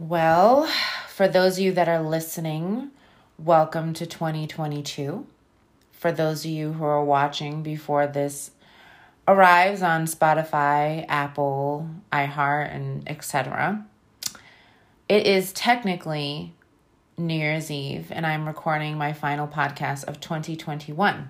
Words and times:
Well, 0.00 0.66
for 1.08 1.28
those 1.28 1.58
of 1.58 1.64
you 1.64 1.72
that 1.72 1.86
are 1.86 2.00
listening, 2.00 2.90
welcome 3.36 3.92
to 3.92 4.06
2022. 4.06 5.26
For 5.92 6.10
those 6.10 6.42
of 6.42 6.50
you 6.50 6.72
who 6.72 6.84
are 6.84 7.04
watching 7.04 7.62
before 7.62 8.06
this 8.06 8.50
arrives 9.28 9.82
on 9.82 10.06
Spotify, 10.06 11.04
Apple, 11.06 11.86
iHeart, 12.10 12.74
and 12.74 13.06
etc. 13.10 13.84
It 15.06 15.26
is 15.26 15.52
technically 15.52 16.54
New 17.18 17.34
Year's 17.34 17.70
Eve, 17.70 18.10
and 18.10 18.26
I'm 18.26 18.46
recording 18.46 18.96
my 18.96 19.12
final 19.12 19.46
podcast 19.46 20.04
of 20.04 20.18
2021. 20.18 21.28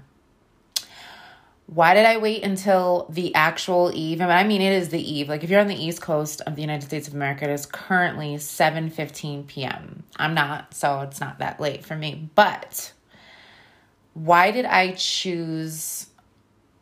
Why 1.72 1.94
did 1.94 2.04
I 2.04 2.16
wait 2.16 2.42
until 2.42 3.06
the 3.10 3.32
actual 3.36 3.92
eve? 3.94 4.20
I 4.20 4.42
mean, 4.42 4.60
it 4.60 4.72
is 4.72 4.88
the 4.88 5.00
eve. 5.00 5.28
Like, 5.28 5.44
if 5.44 5.50
you're 5.50 5.60
on 5.60 5.68
the 5.68 5.80
East 5.80 6.00
Coast 6.00 6.40
of 6.40 6.56
the 6.56 6.62
United 6.62 6.84
States 6.84 7.06
of 7.06 7.14
America, 7.14 7.44
it 7.44 7.52
is 7.52 7.64
currently 7.64 8.38
7 8.38 8.90
15 8.90 9.44
p.m. 9.44 10.02
I'm 10.16 10.34
not, 10.34 10.74
so 10.74 11.02
it's 11.02 11.20
not 11.20 11.38
that 11.38 11.60
late 11.60 11.84
for 11.86 11.94
me. 11.94 12.28
But 12.34 12.92
why 14.14 14.50
did 14.50 14.64
I 14.64 14.94
choose 14.94 16.08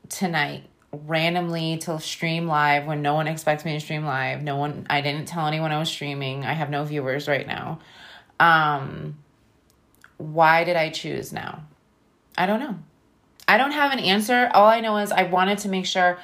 tonight 0.09 0.65
randomly 0.91 1.77
to 1.79 2.01
stream 2.01 2.47
live 2.47 2.87
when 2.87 3.03
no 3.03 3.13
one 3.13 3.29
expects 3.29 3.67
me 3.67 3.75
to 3.75 3.81
stream 3.81 4.07
live? 4.07 4.43
No 4.43 4.57
one, 4.57 4.87
I 4.89 5.03
didn't 5.03 5.29
tell 5.29 5.47
anyone 5.47 5.71
I 5.71 5.79
was 5.79 5.91
streaming. 5.91 6.47
I 6.47 6.55
have 6.55 6.71
no 6.71 6.85
viewers 6.85 7.29
right 7.29 7.47
now. 7.47 7.81
Um, 8.41 9.19
why 10.17 10.65
did 10.65 10.77
I 10.77 10.89
choose 10.89 11.31
now? 11.31 11.65
I 12.39 12.47
don't 12.47 12.61
know. 12.61 12.79
I 13.49 13.57
don't 13.57 13.73
have 13.73 13.93
an 13.93 13.99
answer. 13.99 14.51
All 14.53 14.69
I 14.69 14.81
know 14.81 14.99
is 14.99 15.11
I 15.11 15.25
wanted 15.25 15.59
to 15.59 15.69
make 15.69 15.87
sure 15.87 16.19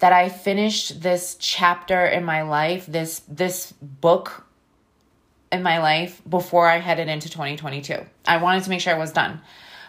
that 0.00 0.12
I 0.12 0.28
finished 0.28 1.00
this 1.00 1.36
chapter 1.38 2.04
in 2.04 2.24
my 2.24 2.42
life, 2.42 2.84
this 2.86 3.22
this 3.28 3.72
book 3.80 4.44
in 5.52 5.62
my 5.62 5.78
life 5.78 6.20
before 6.28 6.68
I 6.68 6.78
headed 6.78 7.08
into 7.08 7.30
2022. 7.30 8.04
I 8.26 8.38
wanted 8.38 8.64
to 8.64 8.70
make 8.70 8.80
sure 8.80 8.94
I 8.94 8.98
was 8.98 9.12
done. 9.12 9.40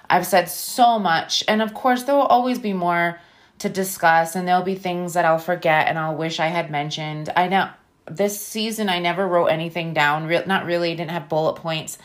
I've 0.08 0.28
said 0.28 0.48
so 0.48 1.00
much, 1.00 1.44
and 1.48 1.64
of 1.64 1.74
course 1.74 2.04
there 2.04 2.16
will 2.16 2.22
always 2.22 2.60
be 2.60 2.74
more 2.74 3.20
to 3.58 3.70
discuss 3.70 4.36
and 4.36 4.48
there'll 4.48 4.62
be 4.62 4.76
things 4.76 5.14
that 5.14 5.26
I'll 5.26 5.40
forget 5.40 5.88
and 5.88 5.98
I'll 5.98 6.16
wish 6.16 6.40
I 6.40 6.48
had 6.48 6.70
mentioned. 6.70 7.32
I 7.36 7.48
know 7.48 7.70
this 8.06 8.40
season 8.40 8.90
I 8.90 9.00
never 9.00 9.28
wrote 9.28 9.48
anything 9.48 9.94
down, 9.94 10.28
Re- 10.28 10.44
not 10.46 10.66
really, 10.66 10.94
didn't 10.94 11.12
have 11.12 11.30
bullet 11.30 11.56
points. 11.56 11.98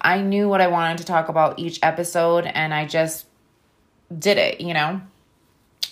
I 0.00 0.20
knew 0.20 0.48
what 0.48 0.60
I 0.60 0.68
wanted 0.68 0.98
to 0.98 1.04
talk 1.04 1.28
about 1.28 1.58
each 1.58 1.80
episode 1.82 2.44
and 2.46 2.72
I 2.72 2.86
just 2.86 3.26
did 4.16 4.38
it, 4.38 4.60
you 4.60 4.74
know. 4.74 5.00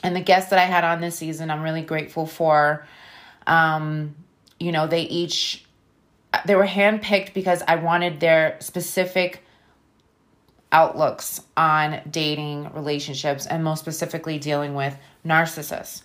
And 0.02 0.14
the 0.14 0.20
guests 0.20 0.50
that 0.50 0.58
I 0.58 0.64
had 0.64 0.84
on 0.84 1.00
this 1.00 1.16
season, 1.16 1.50
I'm 1.50 1.62
really 1.62 1.82
grateful 1.82 2.26
for. 2.26 2.86
Um, 3.46 4.14
you 4.58 4.72
know, 4.72 4.86
they 4.86 5.02
each 5.02 5.64
they 6.44 6.54
were 6.54 6.66
handpicked 6.66 7.32
because 7.34 7.62
I 7.66 7.76
wanted 7.76 8.20
their 8.20 8.56
specific 8.60 9.42
outlooks 10.72 11.40
on 11.56 12.00
dating 12.10 12.70
relationships 12.74 13.46
and 13.46 13.62
most 13.62 13.80
specifically 13.80 14.38
dealing 14.38 14.74
with 14.74 14.96
narcissists 15.24 16.02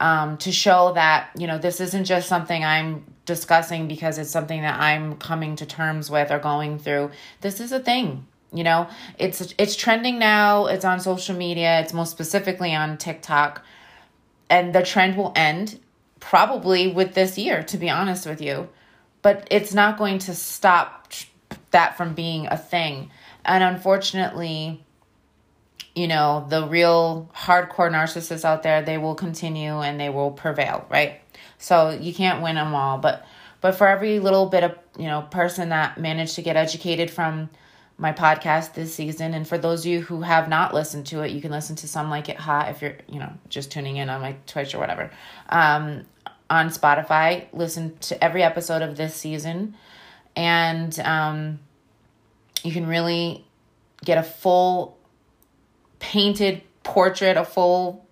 um, 0.00 0.36
to 0.38 0.52
show 0.52 0.92
that 0.94 1.30
you 1.36 1.46
know 1.46 1.58
this 1.58 1.80
isn't 1.80 2.04
just 2.04 2.28
something 2.28 2.64
i'm 2.64 3.04
discussing 3.26 3.88
because 3.88 4.18
it's 4.18 4.30
something 4.30 4.62
that 4.62 4.78
i'm 4.80 5.16
coming 5.16 5.56
to 5.56 5.66
terms 5.66 6.10
with 6.10 6.30
or 6.30 6.38
going 6.38 6.78
through 6.78 7.10
this 7.40 7.60
is 7.60 7.72
a 7.72 7.80
thing 7.80 8.26
you 8.54 8.62
know, 8.64 8.88
it's 9.18 9.52
it's 9.58 9.74
trending 9.74 10.18
now. 10.18 10.66
It's 10.66 10.84
on 10.84 11.00
social 11.00 11.36
media. 11.36 11.80
It's 11.80 11.92
most 11.92 12.12
specifically 12.12 12.74
on 12.74 12.96
TikTok. 12.96 13.64
And 14.48 14.72
the 14.72 14.82
trend 14.82 15.16
will 15.16 15.32
end 15.34 15.80
probably 16.20 16.92
with 16.92 17.14
this 17.14 17.36
year, 17.36 17.62
to 17.64 17.76
be 17.76 17.90
honest 17.90 18.26
with 18.26 18.40
you. 18.40 18.68
But 19.22 19.48
it's 19.50 19.74
not 19.74 19.98
going 19.98 20.20
to 20.20 20.34
stop 20.34 21.12
that 21.72 21.96
from 21.96 22.14
being 22.14 22.46
a 22.46 22.56
thing. 22.56 23.10
And 23.44 23.64
unfortunately, 23.64 24.84
you 25.94 26.06
know, 26.06 26.46
the 26.48 26.66
real 26.66 27.30
hardcore 27.34 27.90
narcissists 27.90 28.44
out 28.44 28.62
there, 28.62 28.82
they 28.82 28.98
will 28.98 29.14
continue 29.14 29.80
and 29.80 29.98
they 29.98 30.10
will 30.10 30.30
prevail, 30.30 30.86
right? 30.88 31.20
So 31.58 31.90
you 31.90 32.14
can't 32.14 32.42
win 32.42 32.54
them 32.54 32.74
all, 32.74 32.98
but 32.98 33.26
but 33.60 33.74
for 33.76 33.88
every 33.88 34.18
little 34.20 34.46
bit 34.46 34.62
of, 34.62 34.78
you 34.98 35.06
know, 35.06 35.22
person 35.22 35.70
that 35.70 35.98
managed 35.98 36.34
to 36.34 36.42
get 36.42 36.54
educated 36.54 37.10
from 37.10 37.48
my 38.04 38.12
podcast 38.12 38.74
this 38.74 38.94
season. 38.94 39.32
And 39.32 39.48
for 39.48 39.56
those 39.56 39.80
of 39.80 39.86
you 39.86 40.02
who 40.02 40.20
have 40.20 40.46
not 40.46 40.74
listened 40.74 41.06
to 41.06 41.22
it, 41.22 41.32
you 41.32 41.40
can 41.40 41.50
listen 41.50 41.74
to 41.76 41.88
Some 41.88 42.10
Like 42.10 42.28
It 42.28 42.36
Hot 42.36 42.68
if 42.68 42.82
you're, 42.82 42.96
you 43.08 43.18
know, 43.18 43.32
just 43.48 43.72
tuning 43.72 43.96
in 43.96 44.10
on 44.10 44.20
my 44.20 44.36
Twitch 44.46 44.74
or 44.74 44.78
whatever. 44.78 45.10
Um, 45.48 46.04
on 46.50 46.68
Spotify, 46.68 47.46
listen 47.54 47.96
to 48.00 48.22
every 48.22 48.42
episode 48.42 48.82
of 48.82 48.98
this 48.98 49.14
season. 49.14 49.74
And 50.36 50.96
um, 51.00 51.60
you 52.62 52.72
can 52.72 52.86
really 52.86 53.46
get 54.04 54.18
a 54.18 54.22
full 54.22 54.98
painted 55.98 56.60
portrait, 56.82 57.38
a 57.38 57.44
full 57.44 58.04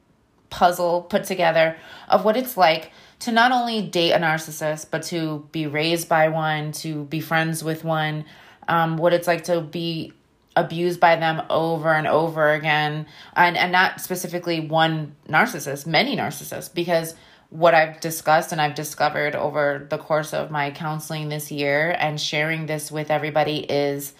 puzzle 0.48 1.03
put 1.03 1.24
together 1.24 1.76
of 2.09 2.24
what 2.24 2.38
it's 2.38 2.56
like 2.56 2.92
to 3.19 3.30
not 3.30 3.53
only 3.53 3.82
date 3.82 4.12
a 4.12 4.19
narcissist, 4.19 4.86
but 4.91 5.03
to 5.03 5.47
be 5.53 5.66
raised 5.66 6.09
by 6.09 6.28
one, 6.28 6.72
to 6.72 7.04
be 7.04 7.20
friends 7.20 7.62
with 7.62 7.84
one, 7.84 8.24
um, 8.69 8.97
what 8.97 9.12
it's 9.12 9.27
like 9.27 9.45
to 9.45 9.61
be 9.61 10.12
abused 10.56 11.00
by 11.00 11.17
them 11.17 11.43
over 11.50 11.93
and 11.93 12.06
over 12.06 12.53
again. 12.53 13.06
And 13.34 13.56
and 13.56 13.73
not 13.73 14.00
specifically 14.00 14.61
one 14.61 15.17
narcissist 15.28 15.87
many 15.87 16.17
narcissists 16.17 16.72
because 16.72 17.15
what 17.51 17.75
I've 17.75 18.01
discussed 18.01 18.53
and 18.53 18.61
I've 18.61 18.75
discovered 18.75 19.37
over 19.37 19.87
the 19.91 19.99
course 19.99 20.33
of 20.33 20.51
my 20.51 20.71
counseling 20.71 21.28
this 21.28 21.53
year 21.53 21.95
and 21.99 22.19
sharing 22.19 22.65
this 22.65 22.91
with 22.91 23.11
everybody 23.11 23.59
is 23.59 24.15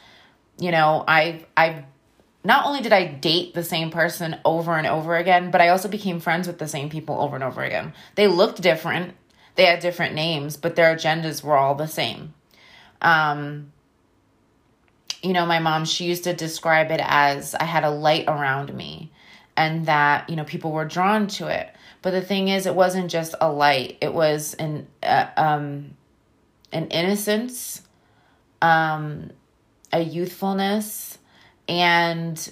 you 0.59 0.71
know 0.71 1.03
I 1.09 1.47
I 1.57 1.87
not 2.45 2.67
only 2.67 2.83
did 2.83 2.93
I 2.93 3.07
date 3.07 3.55
the 3.55 3.63
same 3.65 3.91
person 3.91 4.39
over 4.45 4.77
and 4.77 4.87
over 4.87 5.17
again 5.17 5.51
but 5.51 5.63
I 5.63 5.69
also 5.69 5.89
became 5.89 6.21
friends 6.21 6.47
with 6.47 6.59
the 6.59 6.69
same 6.69 6.91
people 6.91 7.21
over 7.21 7.35
and 7.35 7.45
over 7.45 7.63
again. 7.63 7.95
They 8.17 8.27
looked 8.27 8.61
different. 8.61 9.15
They 9.55 9.65
had 9.65 9.81
different 9.81 10.15
names 10.15 10.59
but 10.59 10.77
their 10.77 10.95
agendas 10.95 11.43
were 11.43 11.57
all 11.57 11.75
the 11.75 11.89
same. 11.89 12.35
Um 13.01 13.73
you 15.23 15.33
know, 15.33 15.47
my 15.47 15.59
mom, 15.59 15.85
she 15.85 16.05
used 16.05 16.25
to 16.25 16.35
describe 16.35 16.91
it 16.91 17.01
as 17.03 17.55
I 17.55 17.65
had 17.65 17.85
a 17.85 17.91
light 17.91 18.25
around 18.27 18.75
me 18.75 19.13
and 19.57 19.87
that, 19.87 20.29
you 20.29 20.37
know, 20.37 20.45
people 20.45 20.73
were 20.73 20.85
drawn 20.85 21.27
to 21.29 21.47
it. 21.47 21.75
But 22.01 22.11
the 22.11 22.21
thing 22.21 22.49
is, 22.49 22.67
it 22.67 22.75
wasn't 22.75 23.11
just 23.11 23.35
a 23.41 23.51
light, 23.51 23.99
it 24.01 24.13
was 24.13 24.55
an, 24.55 24.89
uh, 25.03 25.27
um, 25.37 25.97
an 26.73 26.89
innocence, 26.89 27.83
um, 28.61 29.31
a 29.93 30.01
youthfulness, 30.01 31.19
and 31.69 32.51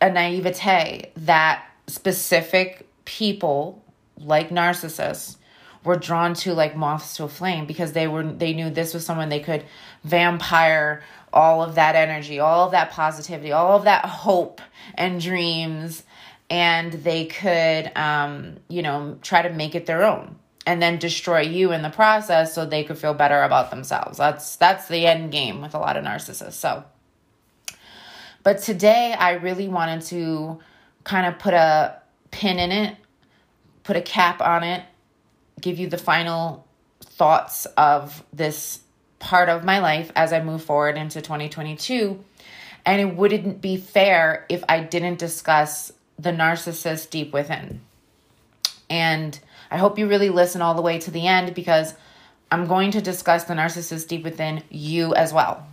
a 0.00 0.10
naivete 0.10 1.12
that 1.16 1.64
specific 1.86 2.88
people 3.04 3.84
like 4.16 4.50
narcissists 4.50 5.36
were 5.84 5.96
drawn 5.96 6.34
to 6.34 6.54
like 6.54 6.76
moths 6.76 7.16
to 7.16 7.24
a 7.24 7.28
flame 7.28 7.66
because 7.66 7.92
they 7.92 8.06
were 8.06 8.22
they 8.22 8.52
knew 8.52 8.68
this 8.68 8.92
was 8.92 9.06
someone 9.06 9.28
they 9.28 9.40
could 9.40 9.64
vampire 10.04 11.02
all 11.30 11.62
of 11.62 11.74
that 11.74 11.94
energy, 11.94 12.40
all 12.40 12.64
of 12.64 12.72
that 12.72 12.90
positivity, 12.90 13.52
all 13.52 13.76
of 13.76 13.84
that 13.84 14.06
hope 14.06 14.60
and 14.94 15.20
dreams 15.20 16.02
and 16.50 16.94
they 16.94 17.26
could 17.26 17.92
um 17.94 18.56
you 18.68 18.80
know 18.80 19.18
try 19.20 19.42
to 19.42 19.50
make 19.50 19.74
it 19.74 19.84
their 19.84 20.02
own 20.02 20.34
and 20.66 20.80
then 20.80 20.98
destroy 20.98 21.40
you 21.40 21.72
in 21.72 21.82
the 21.82 21.90
process 21.90 22.54
so 22.54 22.64
they 22.64 22.82
could 22.82 22.96
feel 22.96 23.12
better 23.12 23.42
about 23.42 23.70
themselves. 23.70 24.16
That's 24.16 24.56
that's 24.56 24.88
the 24.88 25.06
end 25.06 25.30
game 25.30 25.60
with 25.60 25.74
a 25.74 25.78
lot 25.78 25.96
of 25.96 26.04
narcissists. 26.04 26.52
So 26.52 26.84
but 28.42 28.62
today 28.62 29.14
I 29.18 29.32
really 29.32 29.68
wanted 29.68 30.02
to 30.06 30.58
kind 31.04 31.26
of 31.26 31.38
put 31.38 31.52
a 31.52 32.00
pin 32.30 32.58
in 32.58 32.72
it, 32.72 32.96
put 33.84 33.96
a 33.96 34.02
cap 34.02 34.40
on 34.40 34.64
it 34.64 34.84
give 35.60 35.78
you 35.78 35.88
the 35.88 35.98
final 35.98 36.66
thoughts 37.00 37.66
of 37.76 38.24
this 38.32 38.80
part 39.18 39.48
of 39.48 39.64
my 39.64 39.78
life 39.78 40.12
as 40.14 40.32
I 40.32 40.40
move 40.40 40.62
forward 40.62 40.96
into 40.96 41.20
2022. 41.20 42.24
And 42.86 43.00
it 43.00 43.16
wouldn't 43.16 43.60
be 43.60 43.76
fair 43.76 44.46
if 44.48 44.64
I 44.68 44.80
didn't 44.80 45.18
discuss 45.18 45.92
the 46.18 46.30
narcissist 46.30 47.10
deep 47.10 47.32
within. 47.32 47.80
And 48.88 49.38
I 49.70 49.76
hope 49.76 49.98
you 49.98 50.08
really 50.08 50.30
listen 50.30 50.62
all 50.62 50.74
the 50.74 50.82
way 50.82 50.98
to 51.00 51.10
the 51.10 51.26
end 51.26 51.54
because 51.54 51.94
I'm 52.50 52.66
going 52.66 52.92
to 52.92 53.02
discuss 53.02 53.44
the 53.44 53.54
narcissist 53.54 54.08
deep 54.08 54.24
within 54.24 54.62
you 54.70 55.14
as 55.14 55.32
well. 55.32 55.66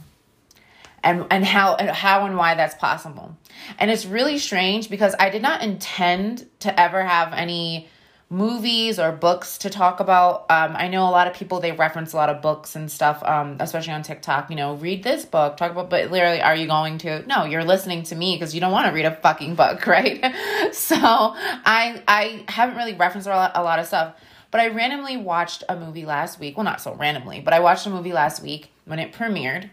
And, 1.03 1.25
and 1.29 1.45
how 1.45 1.75
and 1.75 1.89
how 1.89 2.25
and 2.25 2.35
why 2.35 2.55
that's 2.55 2.73
possible. 2.75 3.37
And 3.77 3.91
it's 3.91 4.07
really 4.07 4.39
strange 4.39 4.89
because 4.89 5.15
I 5.19 5.29
did 5.29 5.43
not 5.43 5.61
intend 5.61 6.47
to 6.61 6.79
ever 6.79 7.03
have 7.03 7.31
any 7.31 7.87
movies 8.29 8.99
or 8.99 9.11
books 9.11 9.59
to 9.59 9.69
talk 9.69 9.99
about. 9.99 10.45
Um, 10.49 10.75
I 10.75 10.87
know 10.87 11.07
a 11.07 11.11
lot 11.11 11.27
of 11.27 11.33
people 11.33 11.59
they 11.59 11.71
reference 11.71 12.13
a 12.13 12.17
lot 12.17 12.29
of 12.29 12.41
books 12.41 12.75
and 12.75 12.91
stuff, 12.91 13.23
um, 13.23 13.57
especially 13.59 13.93
on 13.93 14.01
TikTok. 14.01 14.49
You 14.49 14.55
know, 14.55 14.75
read 14.75 15.03
this 15.03 15.25
book, 15.25 15.57
talk 15.57 15.71
about. 15.71 15.89
But 15.89 16.11
literally, 16.11 16.41
are 16.41 16.55
you 16.55 16.67
going 16.67 16.97
to? 16.99 17.25
No, 17.27 17.45
you're 17.45 17.63
listening 17.63 18.03
to 18.03 18.15
me 18.15 18.35
because 18.35 18.53
you 18.55 18.61
don't 18.61 18.71
want 18.71 18.87
to 18.87 18.93
read 18.93 19.05
a 19.05 19.15
fucking 19.15 19.55
book, 19.55 19.85
right? 19.87 20.21
so 20.73 20.95
I 20.97 22.01
I 22.07 22.43
haven't 22.47 22.77
really 22.77 22.93
referenced 22.95 23.27
a 23.27 23.31
lot, 23.31 23.51
a 23.55 23.63
lot 23.63 23.79
of 23.79 23.85
stuff. 23.85 24.15
but 24.51 24.61
I 24.61 24.69
randomly 24.69 25.17
watched 25.17 25.63
a 25.69 25.75
movie 25.75 26.05
last 26.05 26.39
week. 26.39 26.57
Well, 26.57 26.63
not 26.63 26.81
so 26.81 26.95
randomly, 26.95 27.41
but 27.41 27.53
I 27.53 27.59
watched 27.59 27.85
a 27.85 27.89
movie 27.89 28.13
last 28.13 28.41
week 28.41 28.71
when 28.85 28.99
it 28.99 29.13
premiered 29.13 29.69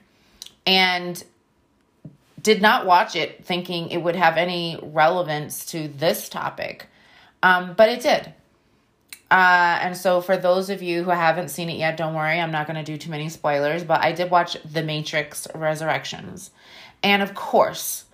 and 0.66 1.22
did 2.40 2.60
not 2.60 2.86
watch 2.86 3.14
it 3.14 3.44
thinking 3.44 3.88
it 3.90 3.98
would 3.98 4.16
have 4.16 4.36
any 4.36 4.78
relevance 4.82 5.64
to 5.66 5.88
this 5.88 6.28
topic. 6.28 6.86
Um, 7.42 7.74
but 7.76 7.88
it 7.88 8.00
did. 8.00 8.32
Uh, 9.32 9.78
and 9.80 9.96
so, 9.96 10.20
for 10.20 10.36
those 10.36 10.68
of 10.68 10.82
you 10.82 11.02
who 11.02 11.10
haven't 11.10 11.48
seen 11.48 11.70
it 11.70 11.78
yet, 11.78 11.96
don't 11.96 12.12
worry, 12.12 12.38
I'm 12.38 12.50
not 12.50 12.66
going 12.66 12.76
to 12.76 12.82
do 12.82 12.98
too 12.98 13.10
many 13.10 13.30
spoilers, 13.30 13.82
but 13.82 14.04
I 14.04 14.12
did 14.12 14.30
watch 14.30 14.58
The 14.62 14.82
Matrix 14.82 15.48
Resurrections. 15.54 16.50
And 17.02 17.22
of 17.22 17.34
course, 17.34 18.04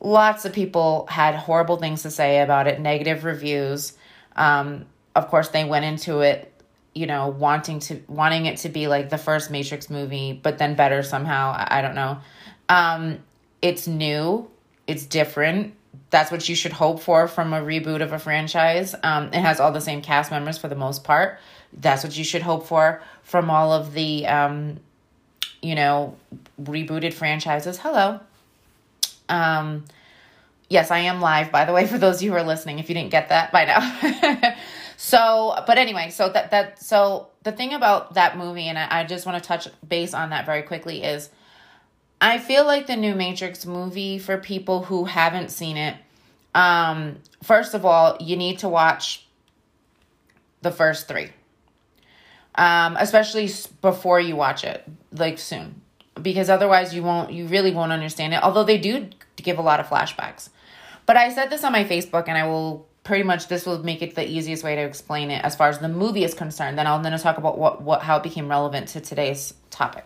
lots 0.00 0.44
of 0.44 0.52
people 0.52 1.08
had 1.10 1.34
horrible 1.34 1.78
things 1.78 2.02
to 2.02 2.12
say 2.12 2.42
about 2.42 2.68
it, 2.68 2.78
negative 2.78 3.24
reviews. 3.24 3.94
Um, 4.36 4.86
of 5.16 5.26
course, 5.26 5.48
they 5.48 5.64
went 5.64 5.84
into 5.84 6.20
it, 6.20 6.52
you 6.94 7.06
know, 7.06 7.26
wanting 7.26 7.80
to 7.80 8.00
wanting 8.06 8.46
it 8.46 8.58
to 8.58 8.68
be 8.68 8.86
like 8.86 9.10
the 9.10 9.18
first 9.18 9.50
Matrix 9.50 9.90
movie, 9.90 10.32
but 10.32 10.58
then 10.58 10.76
better 10.76 11.02
somehow. 11.02 11.50
I, 11.56 11.78
I 11.78 11.82
don't 11.82 11.96
know. 11.96 12.18
Um, 12.68 13.18
it's 13.60 13.88
new, 13.88 14.48
it's 14.86 15.06
different, 15.06 15.74
that's 16.10 16.30
what 16.30 16.48
you 16.48 16.54
should 16.54 16.72
hope 16.72 17.00
for 17.00 17.28
from 17.28 17.52
a 17.52 17.60
reboot 17.60 18.02
of 18.02 18.12
a 18.12 18.18
franchise. 18.18 18.94
Um, 19.02 19.26
it 19.28 19.40
has 19.40 19.60
all 19.60 19.72
the 19.72 19.80
same 19.80 20.02
cast 20.02 20.30
members 20.30 20.58
for 20.58 20.68
the 20.68 20.74
most 20.74 21.04
part. 21.04 21.38
That's 21.72 22.02
what 22.02 22.16
you 22.16 22.24
should 22.24 22.42
hope 22.42 22.66
for 22.66 23.02
from 23.22 23.50
all 23.50 23.72
of 23.72 23.92
the, 23.92 24.26
um, 24.26 24.80
you 25.60 25.74
know, 25.74 26.16
rebooted 26.60 27.12
franchises. 27.12 27.78
Hello. 27.78 28.20
Um, 29.28 29.84
yes, 30.68 30.90
I 30.90 31.00
am 31.00 31.20
live, 31.20 31.52
by 31.52 31.64
the 31.64 31.72
way, 31.72 31.86
for 31.88 31.98
those 31.98 32.16
of 32.16 32.22
you 32.22 32.30
who 32.30 32.36
are 32.36 32.42
listening, 32.42 32.78
if 32.78 32.88
you 32.88 32.94
didn't 32.94 33.10
get 33.10 33.28
that 33.28 33.52
by 33.52 33.64
now. 33.66 34.54
so, 34.96 35.62
but 35.66 35.78
anyway, 35.78 36.10
so 36.10 36.28
that, 36.30 36.50
that, 36.52 36.82
so 36.82 37.28
the 37.42 37.52
thing 37.52 37.74
about 37.74 38.14
that 38.14 38.38
movie, 38.38 38.68
and 38.68 38.78
I, 38.78 39.00
I 39.00 39.04
just 39.04 39.26
want 39.26 39.42
to 39.42 39.46
touch 39.46 39.68
base 39.86 40.14
on 40.14 40.30
that 40.30 40.46
very 40.46 40.62
quickly 40.62 41.02
is, 41.02 41.28
I 42.20 42.38
feel 42.38 42.64
like 42.64 42.86
the 42.86 42.96
new 42.96 43.14
Matrix 43.14 43.64
movie 43.64 44.18
for 44.18 44.38
people 44.38 44.84
who 44.84 45.04
haven't 45.04 45.50
seen 45.50 45.76
it. 45.76 45.96
Um, 46.54 47.18
first 47.42 47.74
of 47.74 47.84
all, 47.84 48.16
you 48.20 48.36
need 48.36 48.58
to 48.60 48.68
watch 48.68 49.26
the 50.62 50.72
first 50.72 51.06
three, 51.06 51.30
um, 52.56 52.96
especially 52.98 53.48
before 53.80 54.18
you 54.18 54.34
watch 54.34 54.64
it, 54.64 54.84
like 55.12 55.38
soon, 55.38 55.80
because 56.20 56.50
otherwise 56.50 56.92
you 56.92 57.04
won't, 57.04 57.32
you 57.32 57.46
really 57.46 57.72
won't 57.72 57.92
understand 57.92 58.34
it. 58.34 58.42
Although 58.42 58.64
they 58.64 58.78
do 58.78 59.08
give 59.36 59.58
a 59.58 59.62
lot 59.62 59.78
of 59.78 59.86
flashbacks. 59.86 60.48
But 61.06 61.16
I 61.16 61.32
said 61.32 61.48
this 61.48 61.62
on 61.62 61.72
my 61.72 61.84
Facebook, 61.84 62.24
and 62.26 62.36
I 62.36 62.46
will 62.48 62.88
pretty 63.04 63.22
much 63.22 63.46
this 63.46 63.64
will 63.64 63.82
make 63.84 64.02
it 64.02 64.16
the 64.16 64.28
easiest 64.28 64.64
way 64.64 64.74
to 64.74 64.82
explain 64.82 65.30
it 65.30 65.42
as 65.44 65.54
far 65.54 65.68
as 65.68 65.78
the 65.78 65.88
movie 65.88 66.24
is 66.24 66.34
concerned. 66.34 66.76
Then 66.76 66.88
I'll 66.88 67.00
then 67.00 67.16
talk 67.20 67.38
about 67.38 67.56
what 67.56 67.82
what 67.82 68.02
how 68.02 68.16
it 68.16 68.24
became 68.24 68.48
relevant 68.48 68.88
to 68.88 69.00
today's 69.00 69.54
topic. 69.70 70.04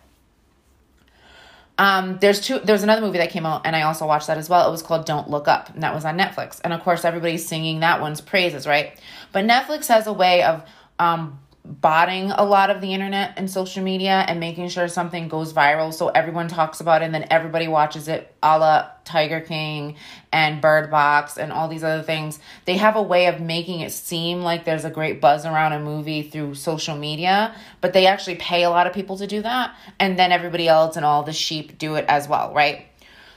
Um, 1.78 2.18
there's 2.20 2.40
two. 2.40 2.58
There's 2.60 2.82
another 2.82 3.00
movie 3.00 3.18
that 3.18 3.30
came 3.30 3.46
out, 3.46 3.62
and 3.64 3.74
I 3.74 3.82
also 3.82 4.06
watched 4.06 4.26
that 4.26 4.38
as 4.38 4.48
well. 4.48 4.68
It 4.68 4.70
was 4.70 4.82
called 4.82 5.06
Don't 5.06 5.30
Look 5.30 5.48
Up, 5.48 5.70
and 5.70 5.82
that 5.82 5.94
was 5.94 6.04
on 6.04 6.18
Netflix. 6.18 6.60
And 6.62 6.72
of 6.72 6.82
course, 6.82 7.04
everybody's 7.04 7.46
singing 7.46 7.80
that 7.80 8.00
one's 8.00 8.20
praises, 8.20 8.66
right? 8.66 8.98
But 9.32 9.46
Netflix 9.46 9.88
has 9.88 10.06
a 10.06 10.12
way 10.12 10.42
of 10.42 10.62
um, 10.98 11.40
botting 11.64 12.32
a 12.32 12.44
lot 12.44 12.70
of 12.70 12.80
the 12.80 12.92
internet 12.92 13.34
and 13.36 13.48
social 13.48 13.84
media 13.84 14.24
and 14.26 14.40
making 14.40 14.68
sure 14.68 14.88
something 14.88 15.28
goes 15.28 15.52
viral 15.52 15.94
so 15.94 16.08
everyone 16.08 16.48
talks 16.48 16.80
about 16.80 17.02
it 17.02 17.04
and 17.04 17.14
then 17.14 17.24
everybody 17.30 17.68
watches 17.68 18.08
it 18.08 18.34
a 18.42 18.58
la 18.58 18.90
Tiger 19.04 19.40
King 19.40 19.96
and 20.32 20.60
Bird 20.60 20.90
Box 20.90 21.36
and 21.36 21.52
all 21.52 21.68
these 21.68 21.84
other 21.84 22.02
things. 22.02 22.38
They 22.64 22.76
have 22.76 22.96
a 22.96 23.02
way 23.02 23.26
of 23.26 23.40
making 23.40 23.80
it 23.80 23.92
seem 23.92 24.42
like 24.42 24.64
there's 24.64 24.84
a 24.84 24.90
great 24.90 25.20
buzz 25.20 25.44
around 25.44 25.72
a 25.72 25.80
movie 25.80 26.22
through 26.22 26.54
social 26.54 26.96
media, 26.96 27.54
but 27.80 27.92
they 27.92 28.06
actually 28.06 28.36
pay 28.36 28.62
a 28.62 28.70
lot 28.70 28.86
of 28.86 28.92
people 28.92 29.18
to 29.18 29.26
do 29.26 29.42
that. 29.42 29.74
And 29.98 30.18
then 30.18 30.32
everybody 30.32 30.68
else 30.68 30.96
and 30.96 31.04
all 31.04 31.22
the 31.22 31.32
sheep 31.32 31.78
do 31.78 31.96
it 31.96 32.04
as 32.08 32.28
well, 32.28 32.52
right? 32.54 32.86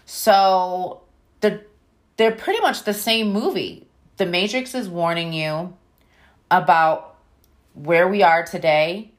So 0.05 1.01
the 1.41 1.63
they're 2.17 2.31
pretty 2.31 2.61
much 2.61 2.83
the 2.83 2.93
same 2.93 3.33
movie. 3.33 3.87
The 4.17 4.25
Matrix 4.25 4.73
is 4.73 4.87
warning 4.87 5.33
you 5.33 5.75
about 6.49 7.14
where 7.75 8.07
we 8.07 8.23
are 8.23 8.43
today 8.43 9.11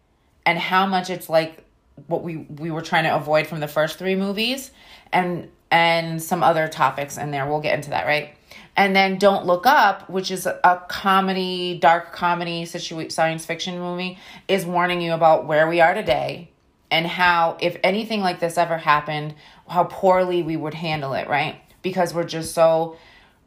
and 0.45 0.59
how 0.59 0.87
much 0.87 1.11
it's 1.11 1.29
like 1.29 1.65
what 2.07 2.23
we 2.23 2.37
we 2.37 2.71
were 2.71 2.83
trying 2.83 3.05
to 3.05 3.15
avoid 3.15 3.47
from 3.47 3.61
the 3.61 3.69
first 3.69 3.99
three 3.99 4.17
movies 4.17 4.71
and 5.13 5.49
and 5.71 6.23
some 6.23 6.43
other 6.43 6.69
topics 6.69 7.17
in 7.19 7.31
there. 7.31 7.47
We'll 7.47 7.61
get 7.61 7.75
into 7.75 7.91
that, 7.91 8.07
right? 8.07 8.35
And 8.77 8.95
then 8.95 9.19
Don't 9.19 9.47
Look 9.47 9.67
Up, 9.67 10.09
which 10.11 10.31
is 10.31 10.47
a 10.47 10.83
comedy, 10.89 11.79
dark 11.79 12.13
comedy 12.13 12.67
situ- 12.67 13.09
science 13.09 13.47
fiction 13.47 13.79
movie, 13.79 14.19
is 14.49 14.67
warning 14.67 15.01
you 15.01 15.15
about 15.15 15.47
where 15.47 15.67
we 15.67 15.81
are 15.81 15.95
today 15.95 16.51
and 16.91 17.07
how 17.07 17.57
if 17.61 17.77
anything 17.83 18.21
like 18.21 18.39
this 18.39 18.59
ever 18.59 18.79
happened, 18.79 19.35
how 19.67 19.85
poorly 19.85 20.43
we 20.43 20.57
would 20.57 20.75
handle 20.75 21.15
it, 21.15 21.27
right? 21.27 21.61
Because 21.83 22.13
we're 22.13 22.25
just 22.25 22.55
so 22.55 22.97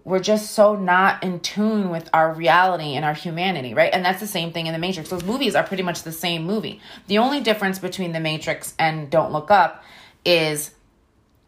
we're 0.10 0.20
just 0.20 0.52
so 0.52 0.76
not 0.76 1.24
in 1.24 1.40
tune 1.40 1.90
with 1.90 2.10
our 2.14 2.34
reality 2.34 2.96
and 2.96 3.06
our 3.06 3.14
humanity, 3.14 3.74
right? 3.74 3.94
And 3.94 4.04
that's 4.04 4.20
the 4.20 4.28
same 4.28 4.52
thing 4.52 4.66
in 4.66 4.74
The 4.74 4.80
Matrix. 4.80 5.10
Those 5.10 5.24
movies 5.24 5.56
are 5.56 5.64
pretty 5.64 5.84
much 5.84 6.04
the 6.04 6.12
same 6.12 6.46
movie. 6.46 6.82
The 7.08 7.20
only 7.20 7.42
difference 7.42 7.80
between 7.80 8.12
The 8.12 8.20
Matrix 8.20 8.74
and 8.80 9.10
Don't 9.10 9.32
Look 9.32 9.52
Up 9.52 9.84
is 10.26 10.72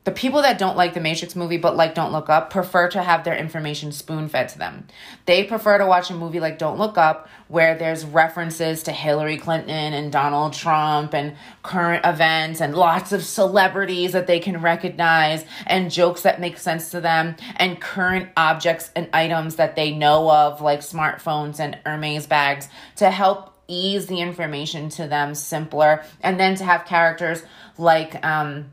the 0.04 0.12
people 0.12 0.42
that 0.42 0.58
don't 0.58 0.76
like 0.76 0.96
the 0.96 1.00
Matrix 1.00 1.36
movie 1.36 1.58
but 1.58 1.76
like 1.76 1.94
Don't 1.94 2.12
Look 2.12 2.30
Up 2.30 2.50
prefer 2.50 2.90
to 2.90 3.04
have 3.04 3.24
their 3.24 3.36
information 3.36 3.92
spoon 3.92 4.30
fed 4.30 4.50
to 4.50 4.58
them. 4.58 4.88
They 5.26 5.44
prefer 5.44 5.78
to 5.78 5.86
watch 5.86 6.10
a 6.10 6.16
movie 6.16 6.40
like 6.40 6.58
Don't 6.58 6.80
Look 6.80 6.98
Up 6.98 7.30
where 7.48 7.78
there's 7.78 8.04
references 8.04 8.82
to 8.84 8.92
Hillary 8.92 9.38
Clinton 9.38 9.94
and 9.94 10.12
Donald 10.12 10.54
Trump 10.54 11.14
and 11.14 11.36
current 11.62 12.04
events 12.04 12.62
and 12.62 12.76
lots 12.76 13.12
of 13.12 13.24
celebrities 13.24 14.14
that 14.14 14.26
they 14.26 14.40
can 14.40 14.62
recognize 14.62 15.46
and 15.68 15.92
jokes 15.92 16.24
that 16.24 16.42
make 16.42 16.58
sense 16.58 16.90
to 16.92 17.02
them 17.02 17.36
and 17.58 17.80
current 17.80 18.30
objects 18.36 18.90
and 18.96 19.08
items 19.14 19.58
that 19.58 19.76
they 19.76 19.92
know 19.92 20.32
of 20.32 20.62
like 20.62 20.80
smartphones 20.80 21.60
and 21.60 21.78
Hermes 21.86 22.26
bags 22.26 22.70
to 22.96 23.12
help 23.12 23.54
ease 23.68 24.08
the 24.08 24.20
information 24.20 24.90
to 24.90 25.08
them 25.08 25.36
simpler 25.36 26.04
and 26.22 26.40
then 26.40 26.56
to 26.56 26.64
have 26.64 26.86
characters 26.86 27.44
like 27.78 28.24
um 28.26 28.72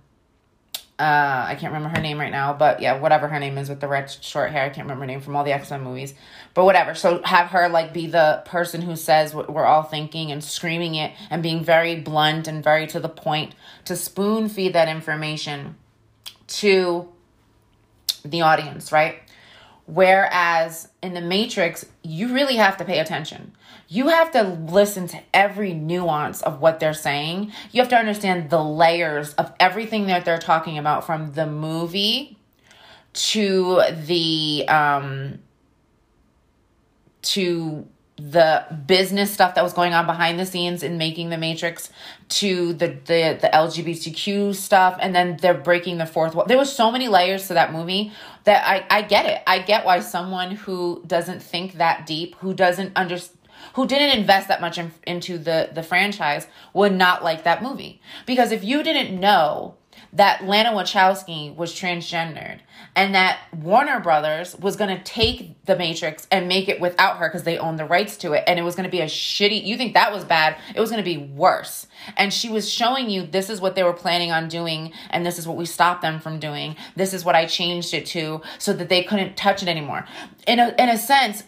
uh, 0.99 1.45
I 1.49 1.55
can't 1.55 1.73
remember 1.73 1.95
her 1.95 2.03
name 2.03 2.19
right 2.19 2.33
now, 2.33 2.53
but 2.53 2.83
yeah, 2.83 2.99
whatever 2.99 3.29
her 3.29 3.39
name 3.39 3.57
is 3.57 3.69
with 3.69 3.81
the 3.81 3.87
red 3.87 4.11
short 4.11 4.51
hair. 4.51 4.65
I 4.65 4.69
can't 4.69 4.85
remember 4.85 5.03
her 5.03 5.07
name 5.07 5.21
from 5.21 5.37
all 5.37 5.45
the 5.45 5.53
X 5.53 5.71
Men 5.71 5.83
movies, 5.83 6.13
but 6.55 6.65
whatever. 6.65 6.95
So 6.97 7.23
have 7.23 7.49
her 7.49 7.69
like 7.69 7.93
be 7.93 8.09
the 8.09 8.43
person 8.45 8.83
who 8.83 8.97
says 8.97 9.33
what 9.33 9.53
we're 9.53 9.65
all 9.65 9.85
thinking 9.85 10.33
and 10.33 10.43
screaming 10.43 10.97
it 10.97 11.13
and 11.31 11.41
being 11.41 11.63
very 11.63 11.95
blunt 11.95 12.49
and 12.49 12.65
very 12.65 12.89
to 12.89 12.99
the 12.99 13.09
point 13.09 13.55
to 13.85 13.95
spoon 13.95 14.49
feed 14.49 14.73
that 14.73 14.89
information 14.89 15.77
to 16.49 17.09
the 18.25 18.41
audience, 18.41 18.91
right? 18.91 19.21
Whereas 19.87 20.89
in 21.01 21.15
the 21.15 21.21
Matrix, 21.21 21.87
you 22.03 22.35
really 22.35 22.57
have 22.57 22.77
to 22.79 22.85
pay 22.85 22.99
attention. 22.99 23.53
You 23.91 24.09
have 24.09 24.31
to 24.33 24.43
listen 24.43 25.09
to 25.09 25.21
every 25.33 25.73
nuance 25.73 26.43
of 26.43 26.61
what 26.61 26.79
they're 26.79 26.93
saying. 26.93 27.53
You 27.73 27.81
have 27.81 27.89
to 27.89 27.97
understand 27.97 28.51
the 28.51 28.63
layers 28.63 29.33
of 29.35 29.53
everything 29.59 30.07
that 30.09 30.27
they're 30.27 30.39
talking 30.39 30.77
about 30.77 31.07
from 31.07 31.33
the 31.33 31.47
movie 31.47 32.39
to 33.15 33.83
the 34.07 34.67
um 34.69 35.39
to 37.23 37.87
the 38.17 38.65
business 38.87 39.33
stuff 39.33 39.55
that 39.55 39.63
was 39.63 39.73
going 39.73 39.95
on 39.95 40.05
behind 40.05 40.41
the 40.41 40.47
scenes 40.47 40.83
in 40.83 40.99
making 40.99 41.31
the 41.31 41.39
matrix 41.39 41.91
to 42.29 42.73
the 42.75 42.89
the 42.89 43.39
the 43.41 43.49
lgbtq 43.53 44.55
stuff 44.55 44.99
and 45.01 45.15
then 45.15 45.37
they're 45.41 45.55
breaking 45.55 45.99
the 45.99 46.07
fourth 46.07 46.35
wall 46.35 46.45
there 46.45 46.59
was 46.59 46.73
so 46.73 46.91
many 46.91 47.07
layers 47.07 47.47
to 47.47 47.55
that 47.55 47.73
movie 47.73 48.13
that 48.43 48.67
i 48.67 48.85
i 48.91 49.03
get 49.03 49.25
it 49.25 49.41
i 49.47 49.61
get 49.61 49.85
why 49.85 50.01
someone 50.01 50.51
who 50.51 51.01
doesn't 51.07 51.41
think 51.41 51.75
that 51.75 52.07
deep 52.07 52.35
who 52.37 52.53
doesn't 52.53 52.95
understand 52.97 53.38
who 53.79 53.87
didn't 53.87 54.19
invest 54.19 54.49
that 54.49 54.61
much 54.61 54.77
in, 54.77 54.91
into 55.07 55.39
the 55.39 55.71
the 55.73 55.85
franchise 55.85 56.49
would 56.75 56.93
not 56.93 57.23
like 57.23 57.45
that 57.45 57.63
movie. 57.63 58.01
Because 58.27 58.51
if 58.51 58.65
you 58.65 58.83
didn't 58.83 59.21
know 59.21 59.77
that 60.13 60.45
Lana 60.45 60.71
Wachowski 60.71 61.55
was 61.55 61.73
transgendered 61.73 62.59
and 62.97 63.15
that 63.15 63.39
Warner 63.55 64.01
Brothers 64.01 64.57
was 64.57 64.75
going 64.75 64.97
to 64.97 65.01
take 65.05 65.65
The 65.67 65.77
Matrix 65.77 66.27
and 66.33 66.49
make 66.49 66.69
it 66.69 66.81
without 66.81 67.19
her 67.19 67.29
because 67.29 67.45
they 67.45 67.57
own 67.57 67.77
the 67.77 67.85
rights 67.85 68.17
to 68.19 68.33
it 68.33 68.43
and 68.49 68.59
it 68.59 68.63
was 68.63 68.75
going 68.75 68.89
to 68.89 68.91
be 68.91 69.01
a 69.01 69.07
shitty 69.07 69.65
you 69.65 69.77
think 69.77 69.95
that 69.95 70.13
was 70.13 70.25
bad? 70.25 70.57
It 70.75 70.81
was 70.81 70.91
going 70.91 71.05
to 71.05 71.09
be 71.09 71.19
worse. 71.19 71.87
And 72.17 72.35
she 72.35 72.49
was 72.49 72.69
showing 72.69 73.09
you 73.09 73.29
this 73.29 73.49
is 73.49 73.61
what 73.61 73.77
they 73.77 73.85
were 73.85 73.93
planning 73.93 74.33
on 74.33 74.49
doing 74.49 74.93
and 75.11 75.25
this 75.25 75.39
is 75.39 75.47
what 75.47 75.57
we 75.57 75.67
stopped 75.67 76.03
them 76.03 76.19
from 76.19 76.41
doing. 76.41 76.75
This 76.97 77.15
is 77.15 77.25
what 77.25 77.37
I 77.37 77.47
changed 77.47 77.95
it 77.95 78.07
to 78.07 78.43
so 78.59 78.73
that 78.73 78.89
they 78.89 79.05
couldn't 79.05 79.37
touch 79.37 79.63
it 79.63 79.69
anymore. 79.69 80.05
In 80.49 80.59
a 80.59 80.75
in 80.77 80.89
a 80.89 80.99
sense 80.99 81.45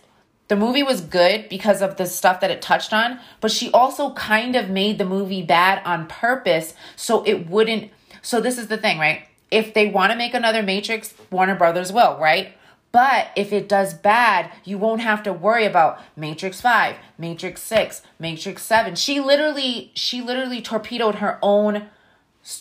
the 0.51 0.57
movie 0.57 0.83
was 0.83 1.01
good 1.01 1.49
because 1.49 1.81
of 1.81 1.97
the 1.97 2.07
stuff 2.07 2.41
that 2.41 2.51
it 2.51 2.61
touched 2.61 2.93
on, 2.93 3.21
but 3.41 3.53
she 3.53 3.71
also 3.71 4.13
kind 4.15 4.57
of 4.57 4.69
made 4.69 4.99
the 4.99 5.05
movie 5.05 5.43
bad 5.43 5.81
on 5.85 6.09
purpose 6.09 6.75
so 6.97 7.23
it 7.23 7.49
wouldn't. 7.49 7.93
So, 8.21 8.41
this 8.41 8.59
is 8.59 8.67
the 8.67 8.77
thing, 8.77 8.99
right? 8.99 9.29
If 9.53 9.75
they 9.75 9.87
want 9.87 10.11
to 10.11 10.19
make 10.19 10.35
another 10.35 10.61
Matrix, 10.61 11.15
Warner 11.31 11.55
Brothers 11.55 11.93
will, 11.93 12.19
right? 12.19 12.53
But 12.91 13.29
if 13.37 13.53
it 13.53 13.69
does 13.69 13.95
bad, 13.95 14.51
you 14.65 14.77
won't 14.77 15.03
have 15.03 15.23
to 15.23 15.33
worry 15.33 15.67
about 15.67 16.01
Matrix 16.17 16.61
5, 16.61 16.97
Matrix 17.17 17.63
6, 17.63 18.03
Matrix 18.19 18.65
7. 18.65 18.97
She 18.97 19.21
literally 19.21 19.93
she 19.95 20.21
literally 20.21 20.61
torpedoed 20.61 21.17
her 21.17 21.39
own 21.43 21.87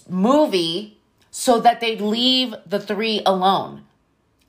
movie 0.07 0.99
so 1.31 1.59
that 1.59 1.79
they'd 1.79 2.01
leave 2.01 2.53
the 2.67 2.79
3 2.79 3.23
alone 3.25 3.85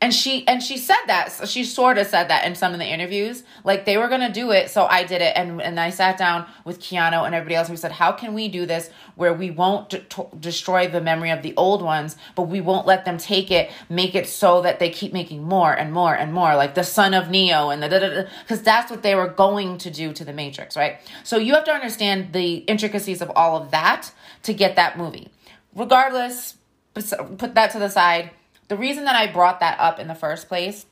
and 0.03 0.15
she 0.15 0.47
and 0.49 0.63
she 0.63 0.79
said 0.79 1.05
that 1.09 1.31
so 1.31 1.45
she 1.45 1.63
sort 1.63 1.99
of 1.99 2.07
said 2.07 2.29
that 2.29 2.47
in 2.47 2.55
some 2.55 2.73
of 2.73 2.79
the 2.79 2.87
interviews. 2.87 3.43
Like 3.65 3.85
they 3.85 3.99
were 3.99 4.09
gonna 4.09 4.33
do 4.33 4.51
it 4.51 4.71
so 4.71 4.87
i 4.87 5.05
did 5.05 5.21
it. 5.21 5.35
And 5.37 5.61
and 5.61 5.79
i 5.79 5.91
sat 5.91 6.17
down 6.17 6.47
with 6.65 6.81
keanu 6.81 7.25
and 7.27 7.35
everybody 7.35 7.55
else 7.55 7.69
and 7.69 7.75
we 7.75 7.81
said 7.81 7.93
how 7.93 8.13
can 8.13 8.33
we 8.33 8.49
do 8.49 8.65
this 8.65 8.91
where 9.17 9.35
we 9.35 9.51
won't 9.51 9.91
de- 9.91 10.03
destroy 10.39 10.89
the 10.89 11.01
memory 11.01 11.31
of 11.31 11.43
the 11.43 11.55
old 11.57 11.83
ones 11.83 12.17
but 12.35 12.45
we 12.45 12.61
won't 12.61 12.87
let 12.87 13.05
them 13.05 13.19
take 13.19 13.51
it 13.51 13.71
make 13.91 14.15
it 14.15 14.27
so 14.27 14.63
that 14.63 14.79
they 14.79 14.89
keep 14.89 15.13
making 15.13 15.43
more 15.43 15.73
and 15.73 15.93
more 15.93 16.15
and 16.15 16.33
more 16.33 16.57
like 16.57 16.75
the 16.75 16.85
son 16.85 17.13
of 17.13 17.29
neo 17.29 17.69
and 17.69 17.83
the 17.83 18.29
because 18.43 18.63
that's 18.63 18.91
what 18.91 19.03
they 19.03 19.15
were 19.15 19.29
going 19.29 19.77
to 19.77 19.91
do 19.91 20.13
to 20.13 20.25
the 20.25 20.33
matrix 20.33 20.77
right? 20.77 20.99
So 21.25 21.37
you 21.37 21.55
have 21.55 21.65
to 21.65 21.73
understand 21.73 22.33
the 22.33 22.55
intricacies 22.55 23.21
of 23.21 23.31
all 23.37 23.63
of 23.63 23.71
that 23.71 24.13
to 24.45 24.55
get 24.55 24.77
that 24.77 24.97
movie. 24.97 25.29
Regardless 25.75 26.57
put 26.95 27.55
that 27.55 27.71
to 27.71 27.79
the 27.79 27.89
side 27.89 28.31
the 28.71 28.77
reason 28.77 29.05
that 29.05 29.17
I 29.17 29.27
brought 29.27 29.59
that 29.59 29.81
up 29.81 29.99
in 29.99 30.07
the 30.07 30.15
first 30.15 30.47
place 30.47 30.87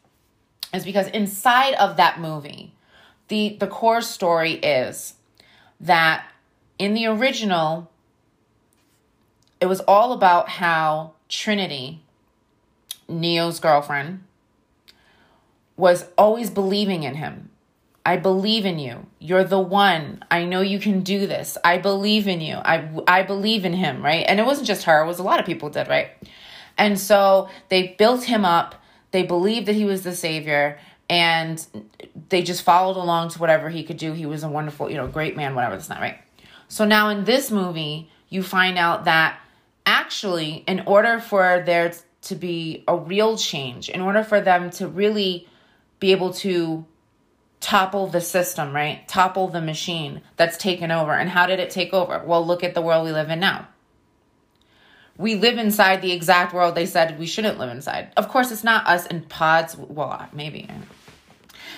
is 0.74 0.84
because 0.84 1.06
inside 1.06 1.74
of 1.74 1.96
that 1.96 2.18
movie, 2.18 2.72
the 3.28 3.56
the 3.60 3.68
core 3.68 4.00
story 4.00 4.54
is 4.54 5.14
that 5.78 6.26
in 6.76 6.92
the 6.92 7.06
original 7.06 7.88
it 9.60 9.66
was 9.66 9.78
all 9.82 10.12
about 10.12 10.48
how 10.48 11.12
Trinity, 11.28 12.02
Neo's 13.08 13.60
girlfriend, 13.60 14.24
was 15.76 16.06
always 16.18 16.50
believing 16.50 17.04
in 17.04 17.14
him. 17.14 17.48
I 18.04 18.16
believe 18.16 18.66
in 18.66 18.80
you. 18.80 19.06
You're 19.20 19.44
the 19.44 19.60
one. 19.60 20.24
I 20.32 20.44
know 20.44 20.62
you 20.62 20.80
can 20.80 21.02
do 21.02 21.28
this. 21.28 21.56
I 21.62 21.78
believe 21.78 22.26
in 22.26 22.40
you. 22.40 22.56
I 22.56 22.88
I 23.06 23.22
believe 23.22 23.64
in 23.64 23.74
him, 23.74 24.04
right? 24.04 24.24
And 24.26 24.40
it 24.40 24.46
wasn't 24.46 24.66
just 24.66 24.82
her, 24.82 25.04
it 25.04 25.06
was 25.06 25.20
a 25.20 25.22
lot 25.22 25.38
of 25.38 25.46
people 25.46 25.70
did, 25.70 25.86
right? 25.86 26.10
And 26.78 26.98
so 26.98 27.48
they 27.68 27.96
built 27.98 28.24
him 28.24 28.44
up. 28.44 28.76
They 29.10 29.24
believed 29.24 29.66
that 29.66 29.74
he 29.74 29.84
was 29.84 30.04
the 30.04 30.14
savior 30.14 30.78
and 31.10 31.66
they 32.28 32.42
just 32.42 32.62
followed 32.62 32.96
along 32.96 33.30
to 33.30 33.38
whatever 33.38 33.68
he 33.68 33.82
could 33.82 33.96
do. 33.96 34.12
He 34.12 34.26
was 34.26 34.44
a 34.44 34.48
wonderful, 34.48 34.88
you 34.88 34.96
know, 34.96 35.08
great 35.08 35.36
man, 35.36 35.54
whatever. 35.54 35.76
That's 35.76 35.88
not 35.88 36.00
right. 36.00 36.18
So 36.68 36.84
now 36.84 37.08
in 37.08 37.24
this 37.24 37.50
movie, 37.50 38.10
you 38.28 38.42
find 38.42 38.78
out 38.78 39.04
that 39.06 39.40
actually, 39.86 40.64
in 40.66 40.80
order 40.80 41.18
for 41.18 41.62
there 41.64 41.92
to 42.22 42.34
be 42.34 42.84
a 42.86 42.96
real 42.96 43.38
change, 43.38 43.88
in 43.88 44.02
order 44.02 44.22
for 44.22 44.40
them 44.40 44.70
to 44.70 44.86
really 44.86 45.48
be 45.98 46.12
able 46.12 46.32
to 46.34 46.84
topple 47.60 48.06
the 48.06 48.20
system, 48.20 48.74
right? 48.74 49.08
Topple 49.08 49.48
the 49.48 49.62
machine 49.62 50.20
that's 50.36 50.58
taken 50.58 50.90
over. 50.90 51.12
And 51.12 51.30
how 51.30 51.46
did 51.46 51.58
it 51.58 51.70
take 51.70 51.94
over? 51.94 52.22
Well, 52.24 52.46
look 52.46 52.62
at 52.62 52.74
the 52.74 52.82
world 52.82 53.04
we 53.04 53.12
live 53.12 53.30
in 53.30 53.40
now 53.40 53.66
we 55.18 55.34
live 55.34 55.58
inside 55.58 56.00
the 56.00 56.12
exact 56.12 56.54
world 56.54 56.74
they 56.74 56.86
said 56.86 57.18
we 57.18 57.26
shouldn't 57.26 57.58
live 57.58 57.70
inside. 57.70 58.12
Of 58.16 58.28
course, 58.28 58.50
it's 58.52 58.64
not 58.64 58.86
us 58.86 59.06
in 59.06 59.22
pods. 59.22 59.76
Well, 59.76 60.26
maybe. 60.32 60.68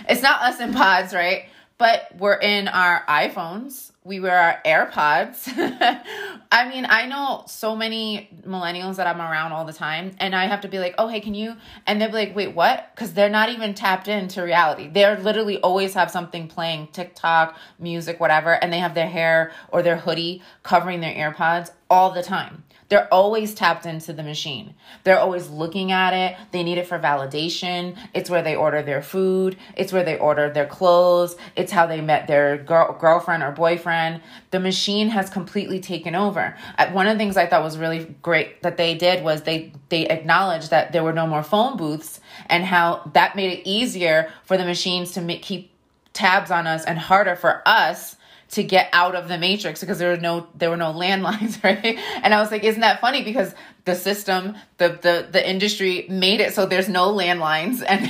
It's 0.09 0.23
not 0.23 0.43
us 0.43 0.61
in 0.61 0.75
pods, 0.75 1.15
right? 1.15 1.47
But 1.79 2.15
we're 2.19 2.39
in 2.39 2.69
our 2.69 3.03
iPhones. 3.09 3.91
We 4.05 4.21
wear 4.21 4.39
our 4.39 4.61
AirPods. 4.67 5.49
I 6.53 6.69
mean, 6.69 6.87
I 6.89 7.07
know 7.07 7.45
so 7.47 7.75
many 7.75 8.29
millennials 8.47 8.97
that 8.97 9.07
I'm 9.07 9.21
around 9.21 9.53
all 9.53 9.65
the 9.65 9.73
time, 9.73 10.15
and 10.19 10.35
I 10.35 10.47
have 10.47 10.63
to 10.63 10.69
be 10.69 10.79
like, 10.79 10.95
oh, 10.99 11.09
hey, 11.09 11.21
can 11.21 11.35
you? 11.35 11.57
And 11.87 12.01
they'll 12.01 12.09
be 12.09 12.15
like, 12.15 12.37
wait, 12.37 12.55
what? 12.55 12.91
Because 12.95 13.15
they're 13.15 13.31
not 13.31 13.51
even 13.51 13.73
tapped 13.73 14.09
into 14.09 14.43
reality. 14.43 14.89
They're 14.89 15.19
literally 15.19 15.59
always 15.61 15.95
have 15.95 16.11
something 16.11 16.49
playing 16.49 16.89
TikTok, 16.89 17.57
music, 17.79 18.21
whatever, 18.21 18.53
and 18.53 18.73
they 18.73 18.79
have 18.79 18.95
their 18.95 19.09
hair 19.09 19.53
or 19.69 19.83
their 19.83 19.97
hoodie 19.97 20.43
covering 20.63 21.01
their 21.01 21.15
AirPods 21.15 21.71
all 21.89 22.11
the 22.11 22.23
time. 22.23 22.65
They're 22.91 23.13
always 23.15 23.55
tapped 23.55 23.87
into 23.87 24.13
the 24.13 24.25
machine. 24.25 24.75
They're 25.05 25.21
always 25.21 25.49
looking 25.49 25.93
at 25.93 26.13
it. 26.13 26.37
They 26.51 26.65
need 26.65 26.77
it 26.77 26.89
for 26.89 26.99
validation. 26.99 27.97
It's 28.13 28.29
where 28.29 28.43
they 28.43 28.57
order 28.57 28.83
their 28.83 29.01
food. 29.01 29.57
It's 29.77 29.93
where 29.93 30.03
they 30.03 30.19
order 30.19 30.51
their 30.51 30.67
clothes. 30.67 31.37
It's 31.55 31.71
how 31.71 31.87
they 31.87 32.01
met 32.01 32.27
their 32.27 32.59
girl, 32.59 32.99
girlfriend 33.01 33.45
or 33.45 33.53
boyfriend. 33.53 34.23
The 34.51 34.59
machine 34.59 35.09
has 35.09 35.31
completely 35.31 35.79
taken 35.79 36.17
over. 36.17 36.57
One 36.91 37.07
of 37.07 37.15
the 37.15 37.19
things 37.19 37.37
I 37.37 37.47
thought 37.47 37.63
was 37.63 37.79
really 37.79 38.17
great 38.23 38.61
that 38.63 38.77
they 38.77 38.97
did 38.97 39.23
was 39.23 39.43
they 39.43 39.73
they 39.89 40.09
acknowledged 40.09 40.71
that 40.71 40.91
there 40.91 41.05
were 41.05 41.13
no 41.13 41.29
more 41.29 41.45
phone 41.45 41.77
booths 41.77 42.21
and 42.47 42.65
how 42.65 43.09
that 43.15 43.37
made 43.37 43.53
it 43.53 43.69
easier 43.69 44.33
for 44.45 44.57
the 44.57 44.65
machines 44.65 45.13
to 45.13 45.21
make, 45.21 45.43
keep 45.43 45.71
tabs 46.13 46.51
on 46.51 46.67
us 46.67 46.85
and 46.85 46.99
harder 46.99 47.37
for 47.37 47.63
us 47.67 48.17
to 48.51 48.65
get 48.65 48.89
out 48.93 49.15
of 49.15 49.29
the 49.29 49.39
matrix 49.39 49.81
because 49.81 49.99
there 49.99 50.11
were 50.11 50.21
no 50.21 50.47
there 50.57 50.71
were 50.71 50.77
no 50.77 50.93
landlines 50.93 51.63
right? 51.65 51.99
And 52.23 52.35
i 52.35 52.41
was 52.41 52.51
like 52.51 52.65
isn't 52.65 52.81
that 52.81 53.01
funny? 53.01 53.23
Because 53.23 53.55
the 53.85 53.95
system 53.95 54.57
the 54.79 54.89
the 54.89 55.29
the 55.31 55.49
industry 55.49 56.07
made 56.09 56.41
it 56.41 56.53
so 56.53 56.67
there's 56.67 56.89
no 56.89 57.13
landlines. 57.13 57.83
And 57.91 58.07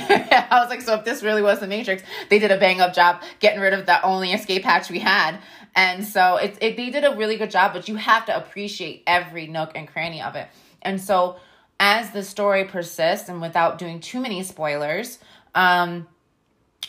i 0.51 0.59
was 0.59 0.69
like 0.69 0.81
so 0.81 0.95
if 0.95 1.05
this 1.05 1.23
really 1.23 1.41
was 1.41 1.59
the 1.59 1.67
matrix 1.67 2.03
they 2.29 2.39
did 2.39 2.51
a 2.51 2.57
bang 2.57 2.81
up 2.81 2.93
job 2.93 3.21
getting 3.39 3.59
rid 3.59 3.73
of 3.73 3.85
the 3.85 4.03
only 4.03 4.31
escape 4.31 4.63
hatch 4.63 4.89
we 4.89 4.99
had. 4.99 5.39
And 5.73 6.03
so 6.03 6.35
it, 6.37 6.57
it 6.61 6.75
they 6.75 6.89
did 6.89 7.05
a 7.05 7.15
really 7.15 7.37
good 7.37 7.51
job 7.51 7.73
but 7.73 7.87
you 7.87 7.95
have 7.95 8.25
to 8.25 8.35
appreciate 8.35 9.03
every 9.05 9.47
nook 9.47 9.71
and 9.75 9.87
cranny 9.87 10.21
of 10.21 10.35
it. 10.35 10.47
And 10.81 10.99
so 10.99 11.37
as 11.79 12.11
the 12.11 12.23
story 12.23 12.65
persists 12.65 13.29
and 13.29 13.41
without 13.41 13.77
doing 13.77 13.99
too 13.99 14.19
many 14.19 14.43
spoilers 14.43 15.19
um 15.53 16.07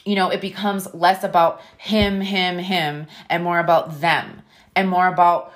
you 0.04 0.14
know, 0.14 0.30
it 0.30 0.40
becomes 0.40 0.92
less 0.94 1.22
about 1.22 1.60
him, 1.78 2.20
him, 2.20 2.58
him, 2.58 3.06
and 3.28 3.44
more 3.44 3.58
about 3.58 4.00
them, 4.00 4.42
and 4.74 4.88
more 4.88 5.06
about, 5.06 5.52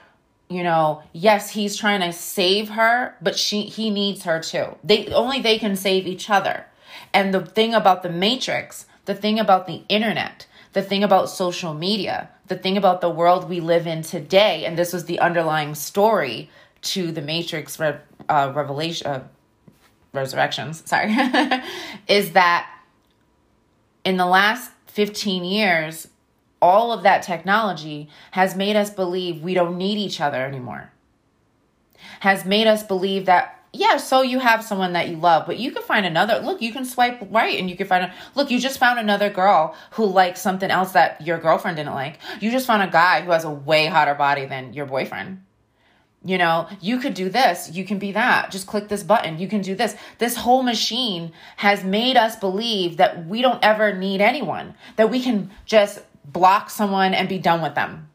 you 0.49 0.63
know, 0.63 1.03
yes, 1.13 1.51
he's 1.51 1.77
trying 1.77 2.01
to 2.01 2.13
save 2.13 2.71
her, 2.71 3.17
but 3.21 3.37
she 3.37 3.63
he 3.63 3.91
needs 3.91 4.23
her 4.25 4.41
too. 4.41 4.77
They 4.85 5.09
only 5.09 5.41
they 5.41 5.59
can 5.59 5.77
save 5.77 6.07
each 6.07 6.31
other. 6.31 6.67
And 7.13 7.35
the 7.35 7.45
thing 7.45 7.75
about 7.75 8.03
the 8.03 8.09
matrix, 8.09 8.87
the 9.07 9.15
thing 9.15 9.39
about 9.39 9.67
the 9.67 9.83
internet, 9.89 10.47
the 10.73 10.83
thing 10.83 11.03
about 11.03 11.31
social 11.31 11.75
media, 11.75 12.29
the 12.49 12.57
thing 12.57 12.77
about 12.77 13.01
the 13.01 13.11
world 13.11 13.49
we 13.49 13.61
live 13.61 13.87
in 13.87 14.03
today, 14.03 14.65
and 14.65 14.79
this 14.79 14.93
was 14.93 15.07
the 15.07 15.19
underlying 15.19 15.75
story 15.75 16.51
to 16.83 17.11
the 17.11 17.23
Matrix 17.23 17.81
re- 17.81 17.99
uh, 18.29 18.53
revelation, 18.55 19.07
uh, 19.07 19.23
resurrections. 20.13 20.83
Sorry, 20.87 21.13
is 22.09 22.33
that 22.33 22.71
in 24.07 24.19
the 24.19 24.25
last 24.25 24.71
15 24.87 25.45
years, 25.45 26.07
all 26.63 26.93
of 26.93 27.03
that 27.03 27.25
technology 27.25 28.09
has 28.31 28.55
made 28.55 28.77
us 28.77 28.89
believe 28.89 29.43
we 29.43 29.53
don't 29.53 29.77
need 29.77 29.99
each 29.99 30.21
other 30.21 30.47
anymore. 30.47 30.93
Has 32.21 32.45
made 32.45 32.69
us 32.69 32.85
believe 32.85 33.27
that, 33.27 33.65
yeah, 33.73 33.97
so 33.97 34.23
you 34.23 34.39
have 34.39 34.63
someone 34.63 34.93
that 34.93 35.09
you 35.09 35.17
love, 35.17 35.45
but 35.45 35.59
you 35.59 35.73
can 35.73 35.83
find 35.83 36.07
another. 36.07 36.39
Look, 36.39 36.63
you 36.63 36.73
can 36.73 36.85
swipe 36.85 37.21
right 37.33 37.59
and 37.59 37.69
you 37.69 37.77
can 37.77 37.89
find 37.89 38.05
a 38.05 38.15
look, 38.37 38.49
you 38.49 38.61
just 38.61 38.79
found 38.79 39.01
another 39.01 39.29
girl 39.29 39.75
who 39.91 40.07
likes 40.07 40.41
something 40.41 40.71
else 40.71 40.93
that 40.93 41.21
your 41.21 41.39
girlfriend 41.39 41.77
didn't 41.77 41.95
like. 41.95 42.21
You 42.41 42.53
just 42.53 42.69
found 42.69 42.85
a 42.85 42.91
guy 42.91 43.23
who 43.23 43.33
has 43.33 43.43
a 43.43 43.51
way 43.51 43.87
hotter 43.87 44.15
body 44.15 44.47
than 44.47 44.73
your 44.73 44.87
boyfriend. 44.87 45.43
You 46.25 46.39
know, 46.39 46.69
you 46.81 46.99
could 46.99 47.15
do 47.15 47.29
this, 47.29 47.71
you 47.73 47.85
can 47.85 47.99
be 48.01 48.11
that. 48.13 48.51
Just 48.51 48.67
click 48.67 48.89
this 48.89 49.05
button, 49.05 49.39
you 49.39 49.47
can 49.47 49.61
do 49.61 49.77
this. 49.77 49.95
This 50.19 50.37
whole 50.37 50.65
machine 50.65 51.33
has 51.59 51.85
made 51.85 52.17
us 52.17 52.35
believe 52.35 52.97
that 52.97 53.27
we 53.27 53.43
don't 53.43 53.63
ever 53.65 53.95
need 53.95 54.21
anyone, 54.21 54.75
that 54.97 55.11
we 55.11 55.23
can 55.23 55.53
just 55.67 56.01
block 56.25 56.69
someone 56.71 57.15
and 57.15 57.29
be 57.29 57.39
done 57.39 57.63
with 57.63 57.77
them, 57.77 58.09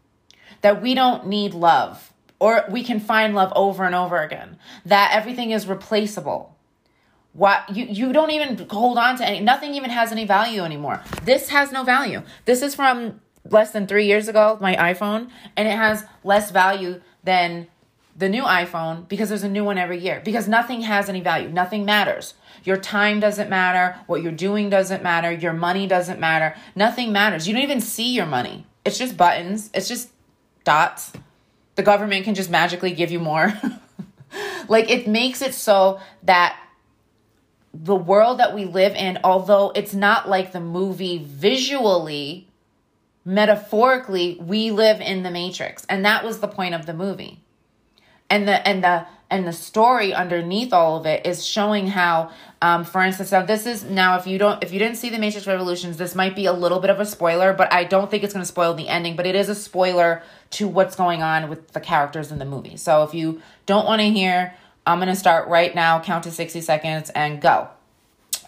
that 0.60 0.82
we 0.82 0.94
don't 0.94 1.28
need 1.28 1.54
love, 1.54 2.12
or 2.38 2.66
we 2.70 2.84
can 2.84 3.00
find 3.00 3.34
love 3.34 3.54
over 3.56 3.86
and 3.86 3.96
over 3.96 4.22
again, 4.22 4.58
that 4.86 5.12
everything 5.14 5.52
is 5.52 5.66
replaceable. 5.68 6.58
What 7.32 7.74
you 7.74 7.86
you 7.86 8.12
don't 8.12 8.32
even 8.32 8.68
hold 8.70 8.98
on 8.98 9.16
to 9.20 9.26
any 9.26 9.40
nothing 9.40 9.74
even 9.76 9.90
has 9.90 10.12
any 10.12 10.26
value 10.26 10.64
anymore. 10.64 11.02
This 11.24 11.48
has 11.48 11.72
no 11.72 11.86
value. 11.86 12.24
This 12.44 12.62
is 12.62 12.76
from 12.76 13.22
less 13.50 13.72
than 13.72 13.88
3 13.88 14.06
years 14.06 14.28
ago, 14.28 14.58
my 14.60 14.76
iPhone, 14.76 15.30
and 15.56 15.66
it 15.66 15.78
has 15.78 16.04
less 16.26 16.52
value 16.52 17.00
than 17.24 17.68
the 18.22 18.30
new 18.30 18.44
iPhone 18.44 19.08
because 19.10 19.30
there's 19.30 19.44
a 19.44 19.50
new 19.50 19.66
one 19.66 19.80
every 19.80 19.98
year 19.98 20.22
because 20.24 20.48
nothing 20.48 20.82
has 20.82 21.10
any 21.10 21.22
value. 21.22 21.50
Nothing 21.50 21.84
matters. 21.84 22.36
Your 22.64 22.78
time 22.78 23.20
doesn't 23.20 23.50
matter. 23.50 23.98
What 24.06 24.22
you're 24.22 24.32
doing 24.32 24.70
doesn't 24.70 25.02
matter. 25.02 25.32
Your 25.32 25.54
money 25.54 25.88
doesn't 25.88 26.20
matter. 26.20 26.56
Nothing 26.76 27.12
matters. 27.12 27.48
You 27.48 27.56
don't 27.56 27.64
even 27.64 27.82
see 27.82 28.14
your 28.14 28.28
money. 28.28 28.68
It's 28.86 29.00
just 29.00 29.18
buttons, 29.18 29.72
it's 29.74 29.88
just 29.88 30.10
dots. 30.64 31.14
The 31.76 31.84
government 31.84 32.24
can 32.26 32.36
just 32.36 32.50
magically 32.50 32.94
give 32.94 33.12
you 33.12 33.20
more. 33.20 33.54
like 34.70 34.90
it 34.90 35.08
makes 35.08 35.42
it 35.42 35.56
so 35.56 36.00
that 36.24 36.58
the 37.74 37.96
world 37.96 38.40
that 38.40 38.54
we 38.54 38.66
live 38.66 38.94
in, 38.94 39.18
although 39.24 39.72
it's 39.74 39.96
not 39.96 40.30
like 40.30 40.52
the 40.52 40.60
movie 40.60 41.18
visually, 41.18 42.48
metaphorically, 43.26 44.38
we 44.40 44.70
live 44.70 45.02
in 45.02 45.24
the 45.24 45.32
matrix. 45.32 45.86
And 45.90 46.06
that 46.06 46.24
was 46.24 46.40
the 46.40 46.48
point 46.48 46.76
of 46.76 46.86
the 46.86 46.94
movie 46.94 47.42
and 48.32 48.48
the 48.48 48.68
and 48.68 48.84
the 48.84 49.06
and 49.30 49.48
the 49.48 49.54
story 49.54 50.14
underneath 50.14 50.74
all 50.74 50.98
of 50.98 51.06
it 51.06 51.26
is 51.26 51.46
showing 51.46 51.88
how 51.88 52.32
um, 52.62 52.84
for 52.84 53.02
instance 53.02 53.32
now 53.32 53.44
this 53.44 53.66
is 53.66 53.84
now 53.84 54.18
if 54.18 54.26
you 54.26 54.38
don't 54.38 54.64
if 54.64 54.74
you 54.74 54.80
didn't 54.80 54.98
see 54.98 55.10
the 55.10 55.20
matrix 55.20 55.46
revolutions 55.46 55.98
this 55.98 56.16
might 56.16 56.36
be 56.36 56.46
a 56.46 56.54
little 56.54 56.80
bit 56.80 56.90
of 56.90 57.00
a 57.00 57.06
spoiler 57.06 57.54
but 57.54 57.72
i 57.72 57.84
don't 57.84 58.10
think 58.10 58.24
it's 58.24 58.34
going 58.34 58.42
to 58.42 58.48
spoil 58.48 58.74
the 58.74 58.88
ending 58.88 59.16
but 59.16 59.28
it 59.28 59.36
is 59.36 59.50
a 59.50 59.56
spoiler 59.56 60.24
to 60.50 60.68
what's 60.68 60.96
going 60.96 61.22
on 61.22 61.50
with 61.50 61.72
the 61.72 61.80
characters 61.80 62.32
in 62.32 62.40
the 62.40 62.46
movie. 62.46 62.76
So 62.76 63.04
if 63.04 63.14
you 63.14 63.42
don't 63.66 63.86
want 63.86 64.02
to 64.02 64.10
hear 64.10 64.56
i'm 64.88 64.98
going 64.98 65.10
to 65.10 65.16
start 65.16 65.48
right 65.48 65.76
now 65.76 66.00
count 66.00 66.24
to 66.24 66.32
60 66.32 66.62
seconds 66.62 67.10
and 67.12 67.42
go. 67.42 67.68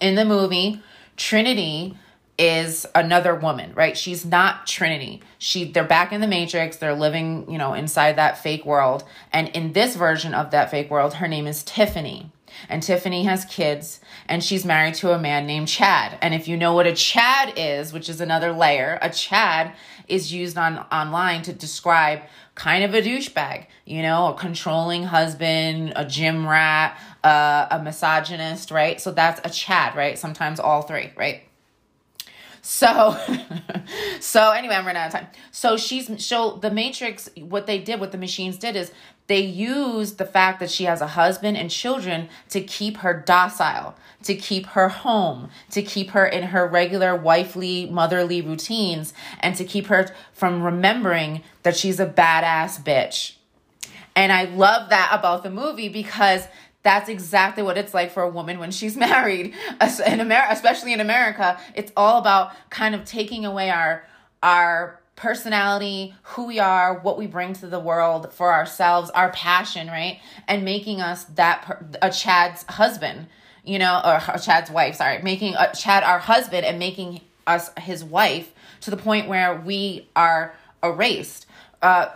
In 0.01 0.15
the 0.15 0.25
movie 0.25 0.81
trinity 1.17 1.97
is 2.37 2.85
another 2.95 3.35
woman, 3.35 3.73
right? 3.75 3.97
She's 3.97 4.25
not 4.25 4.65
Trinity. 4.65 5.21
She 5.37 5.71
they're 5.71 5.83
back 5.83 6.11
in 6.11 6.21
the 6.21 6.27
matrix. 6.27 6.77
They're 6.77 6.95
living, 6.95 7.49
you 7.51 7.57
know, 7.57 7.73
inside 7.73 8.15
that 8.15 8.37
fake 8.37 8.65
world. 8.65 9.03
And 9.31 9.49
in 9.49 9.73
this 9.73 9.95
version 9.95 10.33
of 10.33 10.51
that 10.51 10.71
fake 10.71 10.89
world, 10.89 11.15
her 11.15 11.27
name 11.27 11.47
is 11.47 11.63
Tiffany. 11.63 12.31
And 12.69 12.83
Tiffany 12.83 13.23
has 13.23 13.45
kids 13.45 13.99
and 14.27 14.43
she's 14.43 14.65
married 14.65 14.93
to 14.95 15.11
a 15.11 15.19
man 15.19 15.45
named 15.45 15.67
Chad. 15.67 16.17
And 16.21 16.33
if 16.33 16.47
you 16.47 16.55
know 16.57 16.73
what 16.73 16.87
a 16.87 16.93
Chad 16.93 17.53
is, 17.57 17.93
which 17.93 18.09
is 18.09 18.21
another 18.21 18.51
layer, 18.51 18.99
a 19.01 19.09
Chad 19.09 19.73
is 20.07 20.33
used 20.33 20.57
on 20.57 20.79
online 20.91 21.41
to 21.43 21.53
describe 21.53 22.21
kind 22.55 22.83
of 22.83 22.93
a 22.93 23.01
douchebag, 23.01 23.65
you 23.85 24.01
know, 24.01 24.27
a 24.27 24.33
controlling 24.35 25.03
husband, 25.03 25.93
a 25.95 26.05
gym 26.05 26.47
rat, 26.47 26.97
uh, 27.23 27.67
a 27.71 27.81
misogynist, 27.81 28.69
right? 28.69 29.01
So 29.01 29.11
that's 29.11 29.41
a 29.43 29.49
Chad, 29.49 29.95
right? 29.95 30.17
Sometimes 30.17 30.59
all 30.59 30.83
three, 30.83 31.11
right? 31.15 31.43
So, 32.65 33.19
so 34.21 34.51
anyway, 34.51 34.75
I'm 34.75 34.85
running 34.85 35.01
out 35.01 35.07
of 35.07 35.13
time. 35.13 35.27
So 35.51 35.75
she's 35.75 36.25
so 36.25 36.57
the 36.61 36.71
Matrix. 36.71 37.29
What 37.37 37.67
they 37.67 37.77
did, 37.77 37.99
what 37.99 38.13
the 38.13 38.17
machines 38.17 38.57
did, 38.57 38.77
is 38.77 38.91
they 39.27 39.41
used 39.41 40.17
the 40.17 40.25
fact 40.25 40.61
that 40.61 40.71
she 40.71 40.85
has 40.85 41.01
a 41.01 41.07
husband 41.07 41.57
and 41.57 41.69
children 41.69 42.29
to 42.49 42.61
keep 42.61 42.97
her 42.97 43.13
docile, 43.13 43.95
to 44.23 44.33
keep 44.33 44.65
her 44.67 44.87
home, 44.87 45.49
to 45.71 45.81
keep 45.81 46.11
her 46.11 46.25
in 46.25 46.43
her 46.43 46.65
regular 46.65 47.15
wifely, 47.15 47.85
motherly 47.85 48.41
routines, 48.41 49.13
and 49.41 49.57
to 49.57 49.65
keep 49.65 49.87
her 49.87 50.07
from 50.31 50.63
remembering 50.63 51.43
that 51.63 51.75
she's 51.75 51.99
a 51.99 52.05
badass 52.05 52.81
bitch. 52.81 53.35
And 54.15 54.31
I 54.31 54.45
love 54.45 54.89
that 54.89 55.09
about 55.11 55.43
the 55.43 55.49
movie 55.49 55.89
because 55.89 56.47
that's 56.83 57.09
exactly 57.09 57.63
what 57.63 57.77
it's 57.77 57.93
like 57.93 58.11
for 58.11 58.21
a 58.21 58.29
woman 58.29 58.59
when 58.59 58.71
she's 58.71 58.95
married. 59.09 59.53
In 60.05 60.19
america 60.19 60.47
especially 60.51 60.93
in 60.93 60.99
america 60.99 61.59
it's 61.73 61.91
all 61.97 62.19
about 62.19 62.51
kind 62.69 62.93
of 62.93 63.05
taking 63.05 63.45
away 63.45 63.69
our 63.69 64.05
our 64.41 64.99
personality 65.15 66.13
who 66.23 66.45
we 66.47 66.59
are 66.59 66.99
what 66.99 67.17
we 67.17 67.27
bring 67.27 67.53
to 67.53 67.67
the 67.67 67.79
world 67.79 68.33
for 68.33 68.53
ourselves 68.53 69.09
our 69.11 69.31
passion 69.31 69.87
right? 69.87 70.19
And 70.47 70.65
making 70.65 71.01
us 71.01 71.23
that 71.35 71.97
a 72.01 72.11
chad's 72.11 72.63
husband 72.63 73.27
you 73.63 73.79
know 73.79 74.01
or 74.03 74.21
a 74.33 74.39
chad's 74.39 74.69
wife 74.69 74.95
sorry. 74.95 75.21
Making 75.21 75.55
a, 75.55 75.73
chad 75.73 76.03
our 76.03 76.19
husband 76.19 76.65
and 76.65 76.77
making 76.79 77.21
us 77.47 77.71
his 77.77 78.03
wife 78.03 78.51
to 78.81 78.91
the 78.91 78.97
point 78.97 79.27
where 79.27 79.55
we 79.55 80.07
are 80.15 80.53
erased. 80.83 81.45
Uh 81.81 82.07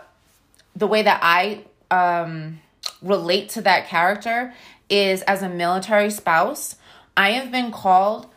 the 0.76 0.88
way 0.88 1.02
that 1.02 1.20
i 1.24 1.64
um 1.90 2.60
relate 3.02 3.50
to 3.50 3.62
that 3.62 3.88
character 3.88 4.54
is 4.90 5.22
as 5.24 5.42
a 5.42 5.50
military 5.50 6.10
spouse, 6.10 6.76
I 7.16 7.32
have 7.32 7.52
been 7.52 7.72
called 7.72 8.28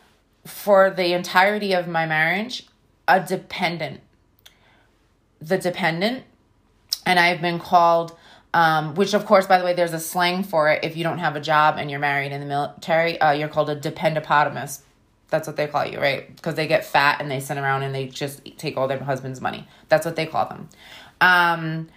for 0.45 0.89
the 0.89 1.13
entirety 1.13 1.73
of 1.73 1.87
my 1.87 2.05
marriage 2.05 2.67
a 3.07 3.19
dependent. 3.19 4.01
The 5.39 5.57
dependent. 5.57 6.23
And 7.05 7.19
I've 7.19 7.41
been 7.41 7.59
called, 7.59 8.15
um, 8.53 8.95
which 8.95 9.13
of 9.13 9.25
course, 9.25 9.47
by 9.47 9.57
the 9.57 9.65
way, 9.65 9.73
there's 9.73 9.93
a 9.93 9.99
slang 9.99 10.43
for 10.43 10.69
it. 10.69 10.83
If 10.83 10.95
you 10.95 11.03
don't 11.03 11.19
have 11.19 11.35
a 11.35 11.41
job 11.41 11.75
and 11.77 11.89
you're 11.89 11.99
married 11.99 12.31
in 12.31 12.39
the 12.39 12.45
military, 12.45 13.19
uh, 13.19 13.31
you're 13.31 13.49
called 13.49 13.69
a 13.69 13.75
dependapotamus. 13.75 14.81
That's 15.29 15.47
what 15.47 15.55
they 15.55 15.67
call 15.67 15.85
you, 15.85 15.99
right? 15.99 16.33
Because 16.35 16.55
they 16.55 16.67
get 16.67 16.83
fat 16.83 17.21
and 17.21 17.31
they 17.31 17.39
sit 17.39 17.57
around 17.57 17.83
and 17.83 17.95
they 17.95 18.07
just 18.07 18.41
take 18.57 18.77
all 18.77 18.87
their 18.87 18.99
husband's 18.99 19.41
money. 19.41 19.67
That's 19.89 20.05
what 20.05 20.15
they 20.15 20.25
call 20.25 20.47
them. 20.47 20.69
Um, 21.21 21.87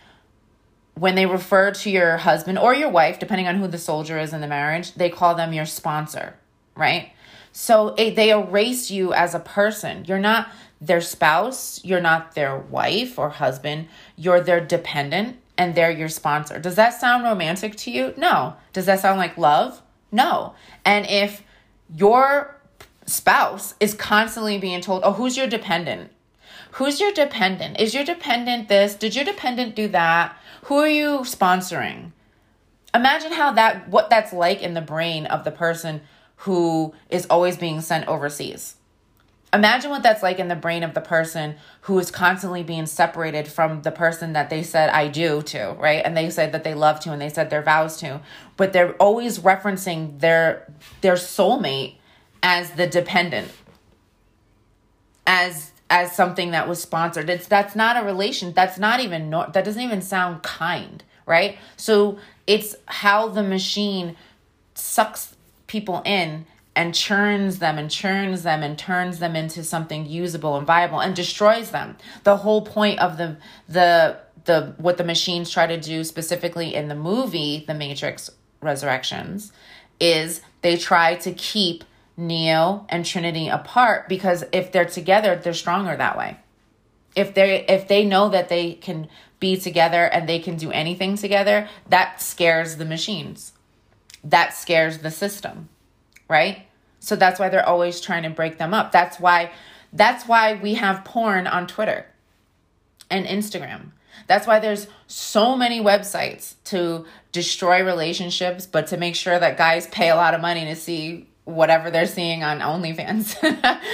when 0.95 1.15
they 1.15 1.27
refer 1.27 1.73
to 1.73 1.91
your 1.91 2.19
husband 2.19 2.59
or 2.59 2.75
your 2.75 2.89
wife, 2.89 3.19
depending 3.19 3.49
on 3.49 3.57
who 3.57 3.67
the 3.67 3.79
soldier 3.79 4.19
is 4.19 4.33
in 4.33 4.41
the 4.41 4.47
marriage, 4.47 4.95
they 4.95 5.11
call 5.11 5.35
them 5.35 5.53
your 5.53 5.67
sponsor, 5.67 6.37
right? 6.77 7.13
So 7.53 7.95
it, 7.97 8.17
they 8.17 8.31
erase 8.31 8.91
you 8.91 9.13
as 9.13 9.35
a 9.35 9.41
person. 9.41 10.05
You're 10.07 10.19
not 10.19 10.49
their 10.81 11.01
spouse, 11.01 11.81
you're 11.85 12.01
not 12.01 12.35
their 12.35 12.57
wife 12.57 13.19
or 13.19 13.31
husband, 13.31 13.89
you're 14.17 14.41
their 14.41 14.61
dependent 14.61 15.39
and 15.57 15.75
they're 15.75 15.91
your 15.91 16.09
sponsor. 16.09 16.59
Does 16.59 16.75
that 16.77 17.01
sound 17.01 17.25
romantic 17.25 17.77
to 17.77 17.91
you? 17.91 18.13
No. 18.17 18.57
Does 18.73 18.87
that 18.87 19.01
sound 19.01 19.19
like 19.19 19.39
love? 19.39 19.83
No. 20.11 20.55
And 20.85 21.07
if 21.07 21.43
your 21.95 22.57
spouse 23.07 23.75
is 23.81 23.95
constantly 23.95 24.59
being 24.59 24.81
told, 24.81 25.03
oh, 25.05 25.13
who's 25.13 25.37
your 25.37 25.47
dependent? 25.47 26.11
Who's 26.75 27.01
your 27.01 27.13
dependent? 27.13 27.79
Is 27.79 27.95
your 27.95 28.05
dependent 28.05 28.69
this? 28.69 28.97
Did 28.97 29.15
your 29.15 29.25
dependent 29.25 29.77
do 29.77 29.87
that? 29.89 30.37
Who 30.65 30.79
are 30.79 30.89
you 30.89 31.21
sponsoring? 31.21 32.11
Imagine 32.93 33.33
how 33.33 33.53
that 33.53 33.89
what 33.89 34.11
that's 34.11 34.33
like 34.33 34.61
in 34.61 34.75
the 34.75 34.81
brain 34.81 35.27
of 35.27 35.45
the 35.45 35.53
person 35.53 36.01
who 36.39 36.93
is 37.09 37.27
always 37.31 37.57
being 37.57 37.81
sent 37.81 38.09
overseas. 38.09 38.75
Imagine 39.53 39.93
what 39.93 40.03
that's 40.03 40.23
like 40.23 40.41
in 40.41 40.49
the 40.49 40.57
brain 40.57 40.83
of 40.83 40.95
the 40.95 41.01
person 41.01 41.55
who 41.83 41.97
is 42.01 42.11
constantly 42.11 42.65
being 42.65 42.87
separated 42.87 43.47
from 43.47 43.83
the 43.83 43.93
person 43.93 44.33
that 44.33 44.51
they 44.51 44.65
said 44.65 44.91
I 44.91 45.07
do 45.07 45.43
to, 45.43 45.77
right? 45.79 46.03
And 46.05 46.17
they 46.17 46.29
said 46.29 46.51
that 46.51 46.65
they 46.65 46.75
love 46.75 46.99
to 47.01 47.13
and 47.13 47.23
they 47.23 47.29
said 47.29 47.51
their 47.51 47.63
vows 47.63 47.99
to, 47.99 48.21
but 48.57 48.73
they're 48.73 48.95
always 48.95 49.39
referencing 49.39 50.19
their 50.19 50.73
their 51.03 51.15
soulmate 51.15 51.99
as 52.43 52.73
the 52.73 52.89
dependent. 52.89 53.53
As 55.25 55.71
as 55.91 56.15
something 56.15 56.51
that 56.53 56.69
was 56.69 56.81
sponsored. 56.81 57.29
It's 57.31 57.47
that's 57.47 57.77
not 57.77 58.03
a 58.03 58.05
relation. 58.05 58.53
That's 58.53 58.79
not 58.79 59.01
even 59.01 59.31
that 59.31 59.65
doesn't 59.65 59.83
even 59.83 60.03
sound 60.03 60.43
kind, 60.43 61.03
right? 61.27 61.59
So 61.77 62.19
it's 62.47 62.75
how 62.87 63.29
the 63.29 63.43
machine 63.43 64.17
sucks 64.75 65.37
people 65.67 66.03
in 66.05 66.47
and 66.77 66.95
churns 66.95 67.59
them 67.59 67.79
and 67.79 67.91
churns 67.91 68.43
them 68.43 68.63
and 68.63 68.79
turns 68.79 69.19
them 69.19 69.37
into 69.37 69.63
something 69.63 70.07
usable 70.07 70.57
and 70.57 70.67
viable 70.67 71.01
and 71.01 71.15
destroys 71.15 71.71
them. 71.71 71.97
The 72.25 72.39
whole 72.39 72.63
point 72.63 72.99
of 72.99 73.17
the 73.17 73.37
the 73.69 74.19
the 74.45 74.75
what 74.79 74.97
the 74.97 75.05
machines 75.05 75.51
try 75.51 75.67
to 75.67 75.81
do 75.81 76.05
specifically 76.05 76.75
in 76.75 76.89
the 76.89 76.95
movie 76.95 77.65
The 77.67 77.75
Matrix 77.75 78.31
Resurrections 78.61 79.53
is 80.01 80.41
they 80.63 80.77
try 80.77 81.15
to 81.17 81.33
keep 81.33 81.85
Neo 82.17 82.87
and 82.89 83.05
Trinity 83.05 83.49
apart 83.49 84.09
because 84.09 84.45
if 84.53 84.71
they're 84.71 84.85
together, 84.85 85.37
they're 85.37 85.53
stronger 85.53 85.97
that 85.97 86.17
way. 86.17 86.37
If 87.17 87.35
they 87.35 87.65
if 87.67 87.89
they 87.89 88.05
know 88.05 88.29
that 88.29 88.49
they 88.49 88.75
can 88.75 89.09
be 89.41 89.57
together 89.57 90.05
and 90.05 90.29
they 90.29 90.39
can 90.39 90.57
do 90.57 90.71
anything 90.71 91.17
together, 91.17 91.69
that 91.89 92.21
scares 92.21 92.77
the 92.77 92.85
machines. 92.85 93.53
That 94.23 94.55
scares 94.55 94.99
the 94.99 95.11
system, 95.11 95.69
right? 96.29 96.67
So 97.01 97.17
that's 97.17 97.39
why 97.39 97.51
they're 97.51 97.69
always 97.69 98.01
trying 98.01 98.23
to 98.23 98.31
break 98.31 98.59
them 98.59 98.73
up. 98.73 98.91
That's 98.91 99.21
why 99.21 99.51
that's 99.93 100.27
why 100.27 100.55
we 100.55 100.75
have 100.75 101.05
porn 101.05 101.47
on 101.47 101.67
Twitter 101.67 102.07
and 103.11 103.27
Instagram. 103.27 103.91
That's 104.27 104.47
why 104.47 104.59
there's 104.59 104.87
so 105.07 105.57
many 105.57 105.81
websites 105.81 106.55
to 106.65 107.05
destroy 107.33 107.85
relationships, 107.85 108.67
but 108.67 108.87
to 108.89 108.97
make 108.97 109.15
sure 109.15 109.39
that 109.39 109.57
guys 109.57 109.87
pay 109.89 110.09
a 110.09 110.17
lot 110.17 110.35
of 110.35 110.41
money 110.41 110.65
to 110.65 110.77
see 110.77 111.29
whatever 111.45 111.91
they're 111.91 112.07
seeing 112.07 112.43
on 112.43 112.61
OnlyFans. 112.61 113.39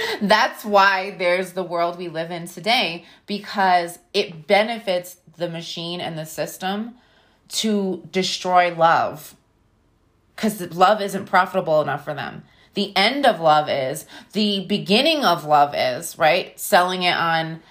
That's 0.21 0.63
why 0.63 1.15
there's 1.17 1.53
the 1.53 1.63
world 1.63 1.97
we 1.97 2.07
live 2.07 2.31
in 2.31 2.47
today 2.47 3.05
because 3.25 3.99
it 4.13 4.47
benefits 4.47 5.17
the 5.37 5.49
machine 5.49 5.99
and 6.01 6.17
the 6.17 6.25
system 6.25 6.95
to 7.49 8.07
destroy 8.11 8.73
love 8.73 9.35
because 10.35 10.59
love 10.73 11.01
isn't 11.01 11.25
profitable 11.25 11.81
enough 11.81 12.03
for 12.03 12.13
them. 12.13 12.43
The 12.73 12.95
end 12.95 13.25
of 13.25 13.39
love 13.39 13.69
is, 13.69 14.05
the 14.31 14.65
beginning 14.65 15.25
of 15.25 15.45
love 15.45 15.73
is, 15.75 16.17
right? 16.17 16.57
Selling 16.59 17.03
it 17.03 17.15
on 17.15 17.61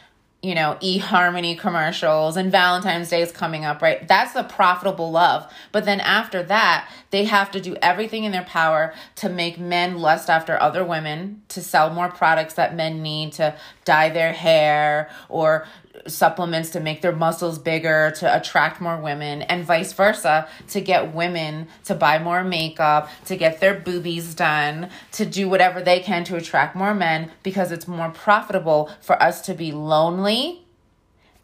you 0.42 0.55
know, 0.55 0.79
eHarmony 0.81 1.59
commercials 1.59 2.37
and 2.37 2.50
Valentine's 2.50 3.11
Day 3.11 3.20
is 3.20 3.31
coming 3.31 3.64
up, 3.66 3.83
right? 3.83 4.07
That's 4.09 4.33
the 4.33 4.42
profitable 4.42 5.11
love. 5.11 5.53
But 5.70 5.85
then 5.85 6.00
after 6.00 6.42
that, 6.44 6.90
they 7.11 7.24
have 7.24 7.50
to 7.50 7.61
do 7.61 7.76
everything 7.83 8.24
in 8.24 8.33
their 8.33 8.44
power 8.44 8.94
to 9.16 9.29
make 9.29 9.59
men 9.59 9.98
lust 9.98 10.31
after 10.31 10.61
other 10.61 10.83
women, 10.83 11.42
to 11.48 11.61
sell 11.61 11.90
more 11.92 12.09
products 12.09 12.55
that 12.55 12.74
men 12.74 13.03
need, 13.03 13.35
to 13.35 13.55
dye 13.85 14.09
their 14.09 14.33
hair 14.33 15.11
or 15.29 15.66
supplements 16.06 16.70
to 16.70 16.80
make 16.80 17.02
their 17.02 17.14
muscles 17.14 17.58
bigger 17.58 18.12
to 18.16 18.36
attract 18.36 18.80
more 18.80 18.96
women 19.00 19.42
and 19.42 19.64
vice 19.64 19.92
versa 19.92 20.48
to 20.68 20.80
get 20.80 21.14
women 21.14 21.68
to 21.84 21.94
buy 21.94 22.18
more 22.18 22.42
makeup 22.42 23.08
to 23.24 23.36
get 23.36 23.60
their 23.60 23.74
boobies 23.74 24.34
done 24.34 24.88
to 25.12 25.26
do 25.26 25.48
whatever 25.48 25.82
they 25.82 26.00
can 26.00 26.24
to 26.24 26.36
attract 26.36 26.74
more 26.74 26.94
men 26.94 27.30
because 27.42 27.70
it's 27.70 27.86
more 27.86 28.10
profitable 28.10 28.90
for 29.00 29.20
us 29.22 29.40
to 29.42 29.54
be 29.54 29.72
lonely 29.72 30.64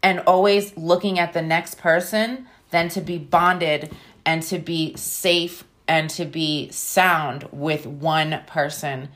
and 0.01 0.19
always 0.21 0.75
looking 0.77 1.19
at 1.19 1.33
the 1.33 1.41
next 1.41 1.77
person 1.77 2.47
than 2.71 2.89
to 2.89 3.01
be 3.01 3.17
bonded 3.17 3.95
and 4.25 4.43
to 4.43 4.59
be 4.59 4.95
safe 4.95 5.63
and 5.87 6.09
to 6.09 6.25
be 6.25 6.69
sound 6.69 7.47
with 7.51 7.85
one 7.85 8.41
person 8.45 9.09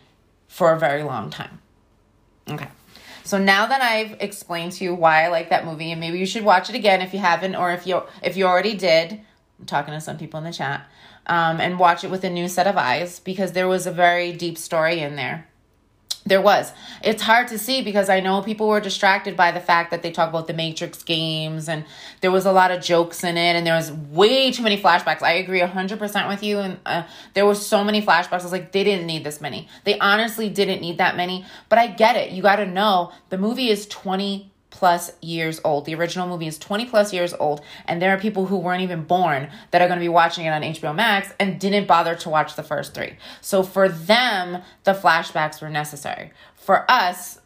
for 0.47 0.73
a 0.73 0.79
very 0.79 1.03
long 1.03 1.29
time. 1.29 1.59
Okay. 2.49 2.67
So 3.31 3.37
now 3.37 3.65
that 3.65 3.81
I've 3.81 4.17
explained 4.19 4.73
to 4.73 4.83
you 4.83 4.93
why 4.93 5.23
I 5.23 5.29
like 5.29 5.51
that 5.51 5.63
movie, 5.63 5.89
and 5.93 6.01
maybe 6.01 6.19
you 6.19 6.25
should 6.25 6.43
watch 6.43 6.69
it 6.69 6.75
again 6.75 7.01
if 7.01 7.13
you 7.13 7.19
haven't, 7.19 7.55
or 7.55 7.71
if 7.71 7.87
you 7.87 8.03
if 8.21 8.35
you 8.35 8.45
already 8.45 8.75
did. 8.75 9.21
I'm 9.57 9.65
talking 9.65 9.93
to 9.93 10.01
some 10.01 10.17
people 10.17 10.37
in 10.39 10.43
the 10.43 10.51
chat, 10.51 10.85
um, 11.27 11.61
and 11.61 11.79
watch 11.79 12.03
it 12.03 12.11
with 12.11 12.25
a 12.25 12.29
new 12.29 12.49
set 12.49 12.67
of 12.67 12.75
eyes 12.75 13.21
because 13.21 13.53
there 13.53 13.69
was 13.69 13.87
a 13.87 13.91
very 13.93 14.33
deep 14.33 14.57
story 14.57 14.99
in 14.99 15.15
there 15.15 15.47
there 16.25 16.41
was. 16.41 16.71
It's 17.03 17.23
hard 17.23 17.47
to 17.47 17.57
see 17.57 17.81
because 17.81 18.07
I 18.07 18.19
know 18.19 18.41
people 18.41 18.67
were 18.67 18.79
distracted 18.79 19.35
by 19.35 19.51
the 19.51 19.59
fact 19.59 19.89
that 19.89 20.03
they 20.03 20.11
talk 20.11 20.29
about 20.29 20.45
the 20.45 20.53
Matrix 20.53 21.01
games 21.01 21.67
and 21.67 21.83
there 22.21 22.31
was 22.31 22.45
a 22.45 22.51
lot 22.51 22.69
of 22.69 22.81
jokes 22.81 23.23
in 23.23 23.37
it 23.37 23.55
and 23.55 23.65
there 23.65 23.75
was 23.75 23.91
way 23.91 24.51
too 24.51 24.61
many 24.61 24.79
flashbacks. 24.79 25.23
I 25.23 25.33
agree 25.33 25.61
100% 25.61 26.27
with 26.27 26.43
you. 26.43 26.59
And 26.59 26.79
uh, 26.85 27.03
there 27.33 27.45
was 27.45 27.65
so 27.65 27.83
many 27.83 28.01
flashbacks. 28.03 28.41
I 28.41 28.43
was 28.43 28.51
like, 28.51 28.71
they 28.71 28.83
didn't 28.83 29.07
need 29.07 29.23
this 29.23 29.41
many. 29.41 29.67
They 29.83 29.97
honestly 29.97 30.47
didn't 30.47 30.81
need 30.81 30.99
that 30.99 31.17
many. 31.17 31.43
But 31.69 31.79
I 31.79 31.87
get 31.87 32.15
it. 32.15 32.31
You 32.31 32.43
got 32.43 32.57
to 32.57 32.67
know 32.67 33.11
the 33.29 33.37
movie 33.39 33.69
is 33.69 33.87
20 33.87 34.50
plus 34.71 35.11
years 35.21 35.61
old. 35.63 35.85
The 35.85 35.93
original 35.93 36.27
movie 36.27 36.47
is 36.47 36.57
20 36.57 36.85
plus 36.85 37.13
years 37.13 37.33
old, 37.35 37.61
and 37.85 38.01
there 38.01 38.11
are 38.11 38.19
people 38.19 38.47
who 38.47 38.57
weren't 38.57 38.81
even 38.81 39.03
born 39.03 39.49
that 39.69 39.81
are 39.81 39.87
going 39.87 39.99
to 39.99 40.03
be 40.03 40.09
watching 40.09 40.45
it 40.45 40.49
on 40.49 40.63
HBO 40.63 40.95
Max 40.95 41.31
and 41.39 41.59
didn't 41.59 41.87
bother 41.87 42.15
to 42.15 42.29
watch 42.29 42.55
the 42.55 42.63
first 42.63 42.93
three. 42.95 43.17
So 43.41 43.61
for 43.61 43.87
them, 43.87 44.63
the 44.83 44.93
flashbacks 44.93 45.61
were 45.61 45.69
necessary. 45.69 46.31
For 46.55 46.89
us, 46.89 47.39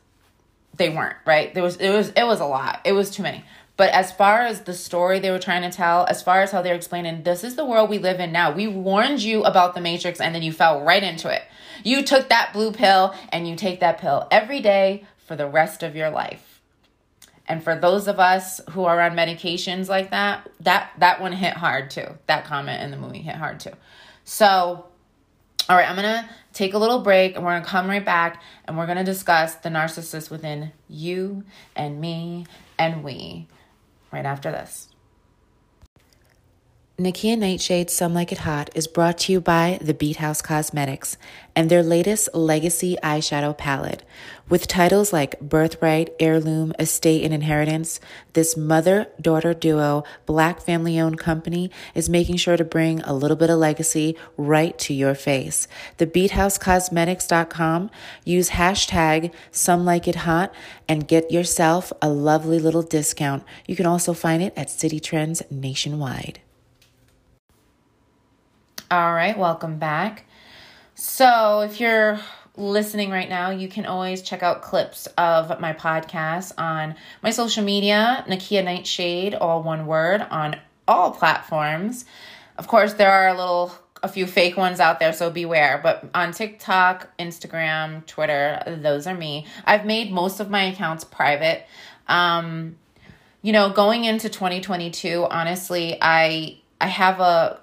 they 0.78 0.90
weren't, 0.90 1.18
right? 1.26 1.54
There 1.54 1.64
was 1.64 1.78
it 1.78 1.90
was 1.90 2.10
it 2.10 2.24
was 2.24 2.40
a 2.40 2.46
lot. 2.46 2.82
It 2.86 2.94
was 2.94 3.10
too 3.10 3.24
many. 3.24 3.44
But 3.78 3.90
as 3.90 4.12
far 4.12 4.42
as 4.42 4.62
the 4.62 4.74
story 4.74 5.20
they 5.20 5.32
were 5.32 5.40
trying 5.40 5.70
to 5.70 5.76
tell, 5.76 6.06
as 6.06 6.24
far 6.24 6.42
as 6.42 6.52
how 6.52 6.62
they're 6.62 6.76
explaining, 6.76 7.24
this 7.24 7.44
is 7.44 7.56
the 7.56 7.66
world 7.66 7.90
we 7.90 7.98
live 7.98 8.22
in 8.22 8.32
now. 8.32 8.52
We 8.52 8.68
warned 8.68 9.22
you 9.22 9.44
about 9.44 9.76
the 9.76 9.82
Matrix 9.82 10.22
and 10.22 10.34
then 10.34 10.44
you 10.44 10.54
fell 10.54 10.82
right 10.82 11.04
into 11.04 11.34
it. 11.34 11.44
You 11.84 12.04
took 12.04 12.30
that 12.30 12.54
blue 12.54 12.72
pill 12.72 13.14
and 13.30 13.48
you 13.48 13.58
take 13.58 13.82
that 13.82 13.98
pill 13.98 14.28
every 14.32 14.62
day 14.62 15.06
for 15.18 15.36
the 15.36 15.48
rest 15.48 15.84
of 15.84 15.96
your 15.96 16.10
life. 16.10 16.55
And 17.48 17.64
for 17.64 17.76
those 17.76 18.08
of 18.08 18.20
us 18.20 18.60
who 18.72 18.86
are 18.86 19.00
on 19.02 19.12
medications 19.12 19.88
like 19.88 20.12
that, 20.12 20.50
that 20.62 20.92
that 20.98 21.22
one 21.22 21.32
hit 21.32 21.54
hard 21.54 21.92
too. 21.92 22.08
That 22.28 22.46
comment 22.46 22.82
in 22.82 22.92
the 22.92 22.98
movie 22.98 23.22
hit 23.22 23.36
hard 23.36 23.60
too. 23.60 23.74
So, 24.24 24.86
all 25.70 25.78
right, 25.78 25.88
I'm 25.88 25.96
going 25.96 26.04
to 26.04 26.30
take 26.54 26.74
a 26.74 26.80
little 26.80 27.00
break 27.00 27.36
and 27.36 27.46
we're 27.46 27.52
going 27.52 27.64
to 27.64 27.70
come 27.70 27.88
right 27.88 28.04
back 28.04 28.42
and 28.66 28.78
we're 28.78 28.88
going 28.88 28.98
to 28.98 29.04
discuss 29.04 29.56
the 29.56 29.70
narcissist 29.70 30.32
within 30.32 30.72
you 30.90 31.44
and 31.76 32.02
me 32.02 32.48
and 32.80 33.04
we 33.04 33.48
right 34.12 34.26
after 34.26 34.52
this. 34.52 34.88
Nakia 36.98 37.38
Nightshade 37.38 37.90
Some 37.90 38.14
Like 38.14 38.32
It 38.32 38.38
Hot 38.38 38.70
is 38.74 38.88
brought 38.88 39.18
to 39.18 39.34
you 39.34 39.42
by 39.42 39.78
The 39.82 39.94
Beat 39.94 40.16
House 40.16 40.42
Cosmetics 40.42 41.18
and 41.54 41.70
their 41.70 41.84
latest 41.84 42.30
Legacy 42.34 42.96
eyeshadow 43.04 43.58
palette. 43.58 44.04
With 44.48 44.66
titles 44.70 45.12
like 45.12 45.38
Birthright, 45.42 46.14
Heirloom, 46.22 46.72
Estate, 46.80 47.26
and 47.26 47.34
Inheritance, 47.34 48.00
this 48.32 48.56
mother 48.56 49.08
daughter 49.20 49.54
duo, 49.54 50.06
black 50.26 50.62
family 50.62 50.98
owned 50.98 51.20
company 51.20 51.70
is 51.94 52.08
making 52.08 52.38
sure 52.38 52.56
to 52.56 52.64
bring 52.64 53.02
a 53.02 53.14
little 53.14 53.36
bit 53.36 53.50
of 53.50 53.60
legacy 53.60 54.16
right 54.38 54.80
to 54.80 54.94
your 54.94 55.16
face. 55.16 55.68
The 55.98 56.08
BeatHouseCosmetics.com. 56.08 57.92
Use 58.24 58.52
hashtag 58.52 59.34
Some 59.52 59.84
Like 59.84 60.08
It 60.08 60.16
Hot 60.16 60.56
and 60.88 61.10
get 61.10 61.30
yourself 61.30 61.92
a 62.02 62.08
lovely 62.08 62.58
little 62.58 62.84
discount. 62.84 63.44
You 63.68 63.76
can 63.76 63.86
also 63.86 64.14
find 64.14 64.42
it 64.42 64.54
at 64.56 64.70
Citi 64.70 65.04
Trends 65.04 65.44
nationwide. 65.52 66.40
All 68.96 69.14
right, 69.14 69.38
welcome 69.38 69.78
back. 69.78 70.24
So, 70.94 71.60
if 71.60 71.82
you're 71.82 72.18
listening 72.56 73.10
right 73.10 73.28
now, 73.28 73.50
you 73.50 73.68
can 73.68 73.86
always 73.86 74.22
check 74.22 74.42
out 74.42 74.62
clips 74.62 75.06
of 75.18 75.60
my 75.60 75.74
podcast 75.74 76.54
on 76.58 76.96
my 77.22 77.32
social 77.32 77.62
media, 77.62 78.24
Nakia 78.30 78.64
Nightshade, 78.64 79.36
all 79.36 79.64
one 79.64 79.86
word, 79.86 80.22
on 80.32 80.56
all 80.88 81.12
platforms. 81.12 82.06
Of 82.58 82.70
course, 82.70 82.94
there 82.94 83.12
are 83.12 83.28
a 83.28 83.38
little 83.38 83.74
a 84.02 84.08
few 84.08 84.26
fake 84.26 84.56
ones 84.56 84.80
out 84.80 85.02
there, 85.02 85.12
so 85.12 85.30
beware. 85.30 85.82
But 85.84 86.06
on 86.16 86.32
TikTok, 86.32 87.18
Instagram, 87.18 88.06
Twitter, 88.06 88.64
those 88.82 89.08
are 89.08 89.14
me. 89.14 89.46
I've 89.66 89.86
made 89.86 90.10
most 90.14 90.40
of 90.40 90.50
my 90.50 90.68
accounts 90.68 91.04
private. 91.04 91.68
Um, 92.08 92.78
you 93.42 93.52
know, 93.52 93.72
going 93.72 94.06
into 94.06 94.30
2022, 94.30 95.28
honestly, 95.30 95.98
I 96.02 96.60
I 96.80 96.88
have 96.88 97.20
a 97.20 97.60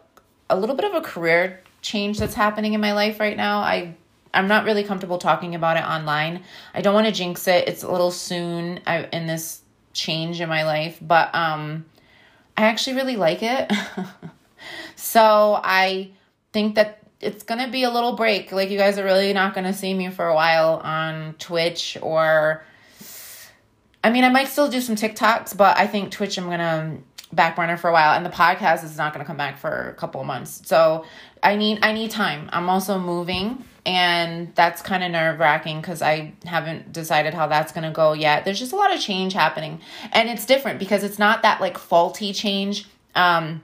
a 0.52 0.56
little 0.56 0.76
bit 0.76 0.84
of 0.84 0.94
a 0.94 1.00
career 1.00 1.60
change 1.80 2.18
that's 2.18 2.34
happening 2.34 2.74
in 2.74 2.80
my 2.80 2.92
life 2.92 3.18
right 3.18 3.36
now. 3.36 3.58
I 3.58 3.94
I'm 4.34 4.48
not 4.48 4.64
really 4.64 4.84
comfortable 4.84 5.18
talking 5.18 5.54
about 5.54 5.76
it 5.76 5.84
online. 5.84 6.44
I 6.74 6.80
don't 6.80 6.94
want 6.94 7.06
to 7.06 7.12
jinx 7.12 7.46
it. 7.48 7.68
It's 7.68 7.82
a 7.82 7.90
little 7.90 8.10
soon 8.10 8.78
in 9.12 9.26
this 9.26 9.60
change 9.92 10.40
in 10.40 10.48
my 10.48 10.64
life, 10.64 10.98
but 11.00 11.34
um 11.34 11.84
I 12.56 12.66
actually 12.66 12.96
really 12.96 13.16
like 13.16 13.42
it. 13.42 13.72
so 14.96 15.60
I 15.62 16.10
think 16.52 16.74
that 16.74 16.98
it's 17.20 17.44
going 17.44 17.64
to 17.64 17.70
be 17.70 17.84
a 17.84 17.90
little 17.90 18.14
break. 18.14 18.52
Like 18.52 18.68
you 18.68 18.76
guys 18.76 18.98
are 18.98 19.04
really 19.04 19.32
not 19.32 19.54
going 19.54 19.64
to 19.64 19.72
see 19.72 19.94
me 19.94 20.10
for 20.10 20.26
a 20.26 20.34
while 20.34 20.82
on 20.84 21.34
Twitch 21.38 21.96
or 22.02 22.64
I 24.04 24.10
mean, 24.10 24.24
I 24.24 24.30
might 24.30 24.48
still 24.48 24.68
do 24.68 24.80
some 24.80 24.96
TikToks, 24.96 25.56
but 25.56 25.78
I 25.78 25.86
think 25.86 26.10
Twitch 26.10 26.36
I'm 26.36 26.46
going 26.46 26.58
to 26.58 26.98
back 27.32 27.56
burner 27.56 27.76
for 27.76 27.88
a 27.88 27.92
while 27.92 28.14
and 28.14 28.24
the 28.24 28.30
podcast 28.30 28.84
is 28.84 28.96
not 28.96 29.12
going 29.12 29.24
to 29.24 29.26
come 29.26 29.36
back 29.36 29.58
for 29.58 29.88
a 29.88 29.94
couple 29.94 30.20
of 30.20 30.26
months. 30.26 30.62
So 30.66 31.04
i 31.42 31.56
need 31.56 31.78
i 31.82 31.92
need 31.92 32.10
time. 32.10 32.48
I'm 32.52 32.68
also 32.68 32.98
moving 32.98 33.64
and 33.84 34.54
that's 34.54 34.80
kind 34.82 35.02
of 35.02 35.10
nerve 35.10 35.40
wracking 35.40 35.80
because 35.80 36.02
i 36.02 36.32
haven't 36.44 36.92
decided 36.92 37.34
how 37.34 37.46
that's 37.48 37.72
going 37.72 37.84
to 37.84 37.90
go 37.90 38.12
yet. 38.12 38.44
There's 38.44 38.58
just 38.58 38.72
a 38.72 38.76
lot 38.76 38.94
of 38.94 39.00
change 39.00 39.32
happening 39.32 39.80
and 40.12 40.28
it's 40.28 40.46
different 40.46 40.78
because 40.78 41.02
it's 41.04 41.18
not 41.18 41.42
that 41.42 41.60
like 41.60 41.78
faulty 41.78 42.32
change 42.32 42.86
um 43.14 43.62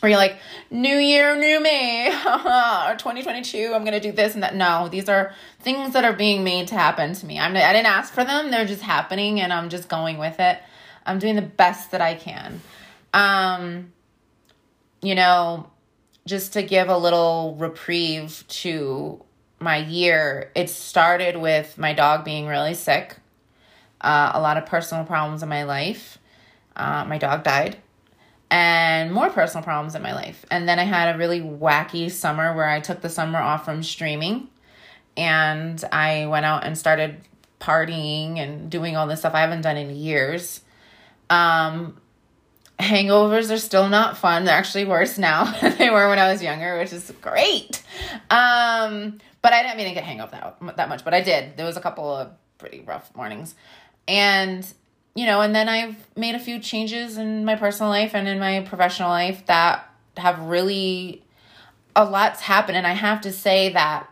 where 0.00 0.10
you're 0.10 0.18
like 0.18 0.36
new 0.70 0.96
year 0.96 1.34
new 1.36 1.60
me 1.60 2.10
2022 2.22 3.72
i'm 3.74 3.84
gonna 3.84 4.00
do 4.00 4.12
this 4.12 4.34
and 4.34 4.42
that. 4.42 4.54
No 4.54 4.88
these 4.88 5.08
are 5.08 5.32
things 5.60 5.92
that 5.92 6.04
are 6.04 6.12
being 6.12 6.44
made 6.44 6.68
to 6.68 6.74
happen 6.74 7.14
to 7.14 7.26
me. 7.26 7.38
I'm 7.38 7.52
i 7.56 7.72
didn't 7.72 7.86
ask 7.86 8.12
for 8.12 8.24
them 8.24 8.50
they're 8.50 8.66
just 8.66 8.82
happening 8.82 9.40
and 9.40 9.52
i'm 9.52 9.68
just 9.68 9.88
going 9.88 10.16
with 10.18 10.40
it. 10.40 10.58
I'm 11.06 11.18
doing 11.18 11.36
the 11.36 11.42
best 11.42 11.90
that 11.90 12.00
i 12.00 12.14
can 12.14 12.62
um, 13.14 13.92
you 15.00 15.14
know, 15.14 15.70
just 16.26 16.52
to 16.54 16.62
give 16.62 16.88
a 16.88 16.98
little 16.98 17.56
reprieve 17.58 18.44
to 18.48 19.22
my 19.60 19.78
year, 19.78 20.50
it 20.54 20.68
started 20.68 21.36
with 21.36 21.78
my 21.78 21.94
dog 21.94 22.24
being 22.24 22.46
really 22.46 22.74
sick, 22.74 23.16
uh, 24.00 24.32
a 24.34 24.40
lot 24.40 24.58
of 24.58 24.66
personal 24.66 25.04
problems 25.04 25.42
in 25.42 25.48
my 25.48 25.62
life. 25.62 26.18
Uh, 26.76 27.04
my 27.04 27.16
dog 27.16 27.44
died, 27.44 27.76
and 28.50 29.12
more 29.12 29.30
personal 29.30 29.62
problems 29.62 29.94
in 29.94 30.02
my 30.02 30.12
life. 30.12 30.44
And 30.50 30.68
then 30.68 30.80
I 30.80 30.84
had 30.84 31.14
a 31.14 31.18
really 31.18 31.40
wacky 31.40 32.10
summer 32.10 32.54
where 32.54 32.68
I 32.68 32.80
took 32.80 33.00
the 33.00 33.08
summer 33.08 33.38
off 33.38 33.64
from 33.64 33.82
streaming 33.84 34.48
and 35.16 35.82
I 35.92 36.26
went 36.26 36.44
out 36.44 36.64
and 36.64 36.76
started 36.76 37.20
partying 37.60 38.38
and 38.38 38.68
doing 38.68 38.96
all 38.96 39.06
this 39.06 39.20
stuff 39.20 39.34
I 39.34 39.40
haven't 39.40 39.60
done 39.60 39.76
in 39.76 39.94
years. 39.94 40.62
Um, 41.30 41.96
hangovers 42.78 43.50
are 43.50 43.58
still 43.58 43.88
not 43.88 44.16
fun. 44.16 44.44
They're 44.44 44.56
actually 44.56 44.84
worse 44.84 45.18
now 45.18 45.44
than 45.60 45.76
they 45.78 45.90
were 45.90 46.08
when 46.08 46.18
I 46.18 46.30
was 46.32 46.42
younger, 46.42 46.78
which 46.78 46.92
is 46.92 47.12
great. 47.20 47.82
Um, 48.30 49.20
but 49.42 49.52
I 49.52 49.62
didn't 49.62 49.76
mean 49.76 49.88
to 49.88 49.94
get 49.94 50.04
hangover 50.04 50.30
that, 50.32 50.76
that 50.76 50.88
much, 50.88 51.04
but 51.04 51.14
I 51.14 51.20
did. 51.20 51.56
There 51.56 51.66
was 51.66 51.76
a 51.76 51.80
couple 51.80 52.14
of 52.14 52.30
pretty 52.58 52.80
rough 52.80 53.14
mornings. 53.14 53.54
And, 54.08 54.66
you 55.14 55.26
know, 55.26 55.40
and 55.40 55.54
then 55.54 55.68
I've 55.68 55.96
made 56.16 56.34
a 56.34 56.38
few 56.38 56.58
changes 56.58 57.18
in 57.18 57.44
my 57.44 57.54
personal 57.54 57.90
life 57.90 58.14
and 58.14 58.26
in 58.26 58.38
my 58.38 58.60
professional 58.60 59.10
life 59.10 59.46
that 59.46 59.88
have 60.16 60.38
really, 60.40 61.22
a 61.96 62.04
lot's 62.04 62.40
happened. 62.40 62.76
And 62.76 62.86
I 62.86 62.92
have 62.92 63.20
to 63.22 63.32
say 63.32 63.72
that, 63.72 64.08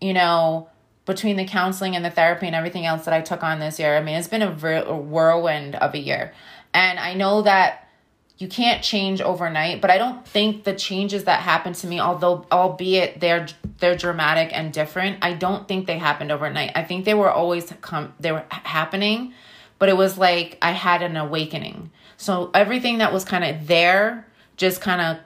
you 0.00 0.12
know, 0.12 0.68
between 1.06 1.36
the 1.36 1.44
counseling 1.44 1.96
and 1.96 2.04
the 2.04 2.10
therapy 2.10 2.46
and 2.46 2.54
everything 2.54 2.84
else 2.84 3.06
that 3.06 3.14
I 3.14 3.22
took 3.22 3.42
on 3.42 3.60
this 3.60 3.78
year, 3.78 3.96
I 3.96 4.02
mean, 4.02 4.16
it's 4.16 4.28
been 4.28 4.42
a, 4.42 4.84
a 4.86 4.96
whirlwind 4.96 5.74
of 5.76 5.94
a 5.94 5.98
year. 5.98 6.34
And 6.78 7.00
I 7.00 7.14
know 7.14 7.42
that 7.42 7.88
you 8.36 8.46
can't 8.46 8.84
change 8.84 9.20
overnight, 9.20 9.80
but 9.80 9.90
I 9.90 9.98
don't 9.98 10.24
think 10.24 10.62
the 10.62 10.74
changes 10.74 11.24
that 11.24 11.40
happened 11.40 11.74
to 11.76 11.88
me, 11.88 11.98
although 11.98 12.46
albeit 12.52 13.18
they're 13.18 13.48
they're 13.78 13.96
dramatic 13.96 14.50
and 14.56 14.72
different, 14.72 15.18
I 15.20 15.32
don't 15.32 15.66
think 15.66 15.88
they 15.88 15.98
happened 15.98 16.30
overnight. 16.30 16.70
I 16.76 16.84
think 16.84 17.04
they 17.04 17.14
were 17.14 17.32
always 17.32 17.72
come 17.80 18.14
they 18.20 18.30
were 18.30 18.44
happening, 18.48 19.34
but 19.80 19.88
it 19.88 19.96
was 19.96 20.18
like 20.18 20.56
I 20.62 20.70
had 20.70 21.02
an 21.02 21.16
awakening. 21.16 21.90
So 22.16 22.52
everything 22.54 22.98
that 22.98 23.12
was 23.12 23.24
kind 23.24 23.42
of 23.42 23.66
there 23.66 24.28
just 24.56 24.80
kind 24.80 25.00
of 25.00 25.18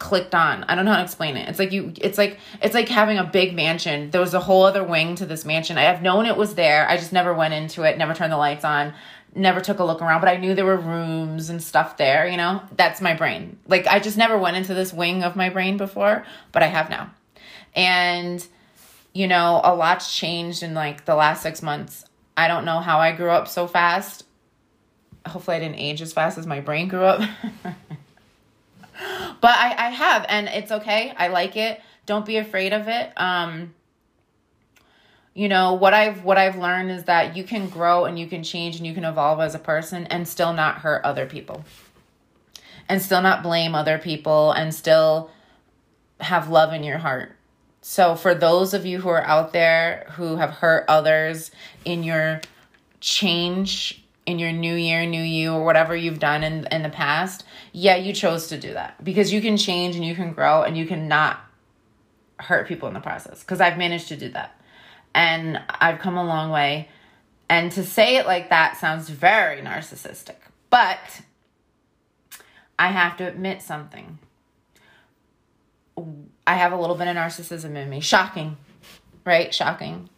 clicked 0.00 0.34
on. 0.34 0.64
I 0.64 0.74
don't 0.74 0.84
know 0.84 0.90
how 0.90 0.98
to 0.98 1.04
explain 1.04 1.36
it. 1.36 1.48
It's 1.48 1.60
like 1.60 1.70
you 1.70 1.92
it's 2.00 2.18
like 2.18 2.40
it's 2.60 2.74
like 2.74 2.88
having 2.88 3.18
a 3.18 3.24
big 3.24 3.54
mansion. 3.54 4.10
There 4.10 4.20
was 4.20 4.34
a 4.34 4.40
whole 4.40 4.64
other 4.64 4.82
wing 4.82 5.14
to 5.16 5.24
this 5.24 5.44
mansion. 5.44 5.78
I 5.78 5.82
have 5.82 6.02
known 6.02 6.26
it 6.26 6.36
was 6.36 6.56
there. 6.56 6.88
I 6.88 6.96
just 6.96 7.12
never 7.12 7.32
went 7.32 7.54
into 7.54 7.84
it, 7.84 7.96
never 7.96 8.12
turned 8.12 8.32
the 8.32 8.36
lights 8.36 8.64
on 8.64 8.92
never 9.34 9.60
took 9.60 9.78
a 9.78 9.84
look 9.84 10.00
around, 10.00 10.20
but 10.20 10.28
I 10.28 10.36
knew 10.36 10.54
there 10.54 10.64
were 10.64 10.76
rooms 10.76 11.50
and 11.50 11.62
stuff 11.62 11.96
there, 11.96 12.26
you 12.26 12.36
know? 12.36 12.62
That's 12.76 13.00
my 13.00 13.14
brain. 13.14 13.58
Like 13.66 13.86
I 13.86 13.98
just 13.98 14.16
never 14.16 14.38
went 14.38 14.56
into 14.56 14.74
this 14.74 14.92
wing 14.92 15.22
of 15.22 15.36
my 15.36 15.48
brain 15.48 15.76
before, 15.76 16.24
but 16.52 16.62
I 16.62 16.66
have 16.66 16.90
now. 16.90 17.10
And 17.74 18.46
you 19.12 19.28
know, 19.28 19.60
a 19.62 19.74
lot's 19.74 20.14
changed 20.16 20.62
in 20.62 20.74
like 20.74 21.04
the 21.04 21.14
last 21.14 21.42
6 21.42 21.62
months. 21.62 22.04
I 22.36 22.48
don't 22.48 22.64
know 22.64 22.80
how 22.80 22.98
I 22.98 23.12
grew 23.12 23.30
up 23.30 23.46
so 23.46 23.66
fast. 23.66 24.24
Hopefully 25.26 25.56
I 25.56 25.60
didn't 25.60 25.78
age 25.78 26.02
as 26.02 26.12
fast 26.12 26.36
as 26.36 26.46
my 26.46 26.60
brain 26.60 26.88
grew 26.88 27.04
up. 27.04 27.20
but 27.62 29.56
I 29.56 29.74
I 29.78 29.90
have 29.90 30.26
and 30.28 30.48
it's 30.48 30.72
okay. 30.72 31.12
I 31.16 31.28
like 31.28 31.56
it. 31.56 31.80
Don't 32.06 32.26
be 32.26 32.36
afraid 32.36 32.72
of 32.72 32.88
it. 32.88 33.12
Um 33.16 33.74
you 35.34 35.48
know 35.48 35.74
what 35.74 35.92
i've 35.92 36.24
what 36.24 36.38
i've 36.38 36.56
learned 36.56 36.90
is 36.90 37.04
that 37.04 37.36
you 37.36 37.42
can 37.42 37.68
grow 37.68 38.04
and 38.04 38.18
you 38.18 38.26
can 38.26 38.42
change 38.42 38.76
and 38.76 38.86
you 38.86 38.94
can 38.94 39.04
evolve 39.04 39.40
as 39.40 39.54
a 39.54 39.58
person 39.58 40.06
and 40.06 40.26
still 40.26 40.52
not 40.52 40.78
hurt 40.78 41.04
other 41.04 41.26
people. 41.26 41.64
And 42.88 43.00
still 43.00 43.22
not 43.22 43.42
blame 43.42 43.74
other 43.74 43.96
people 43.96 44.52
and 44.52 44.74
still 44.74 45.30
have 46.20 46.50
love 46.50 46.74
in 46.74 46.84
your 46.84 46.98
heart. 46.98 47.34
So 47.80 48.14
for 48.14 48.34
those 48.34 48.74
of 48.74 48.84
you 48.84 49.00
who 49.00 49.08
are 49.08 49.24
out 49.24 49.52
there 49.54 50.06
who 50.16 50.36
have 50.36 50.50
hurt 50.50 50.84
others 50.86 51.50
in 51.84 52.02
your 52.02 52.42
change 53.00 54.04
in 54.26 54.38
your 54.38 54.52
new 54.52 54.74
year 54.74 55.04
new 55.04 55.22
you 55.22 55.52
or 55.52 55.64
whatever 55.64 55.94
you've 55.94 56.18
done 56.18 56.42
in 56.42 56.66
in 56.68 56.82
the 56.82 56.88
past 56.88 57.44
yeah 57.72 57.96
you 57.96 58.12
chose 58.12 58.46
to 58.48 58.58
do 58.58 58.72
that. 58.72 59.02
Because 59.02 59.32
you 59.32 59.40
can 59.40 59.56
change 59.56 59.96
and 59.96 60.04
you 60.04 60.14
can 60.14 60.32
grow 60.32 60.62
and 60.62 60.76
you 60.76 60.86
can 60.86 61.08
not 61.08 61.40
hurt 62.38 62.68
people 62.68 62.86
in 62.86 62.94
the 62.94 63.00
process. 63.00 63.40
Because 63.40 63.60
i've 63.60 63.78
managed 63.78 64.08
to 64.08 64.16
do 64.16 64.28
that 64.30 64.58
and 65.14 65.62
I've 65.68 66.00
come 66.00 66.16
a 66.16 66.24
long 66.24 66.50
way. 66.50 66.88
And 67.48 67.70
to 67.72 67.84
say 67.84 68.16
it 68.16 68.26
like 68.26 68.50
that 68.50 68.76
sounds 68.76 69.08
very 69.08 69.60
narcissistic. 69.60 70.36
But 70.70 71.22
I 72.78 72.88
have 72.88 73.16
to 73.18 73.28
admit 73.28 73.62
something. 73.62 74.18
I 76.46 76.54
have 76.54 76.72
a 76.72 76.76
little 76.76 76.96
bit 76.96 77.06
of 77.06 77.16
narcissism 77.16 77.76
in 77.76 77.88
me. 77.88 78.00
Shocking, 78.00 78.56
right? 79.24 79.54
Shocking. 79.54 80.08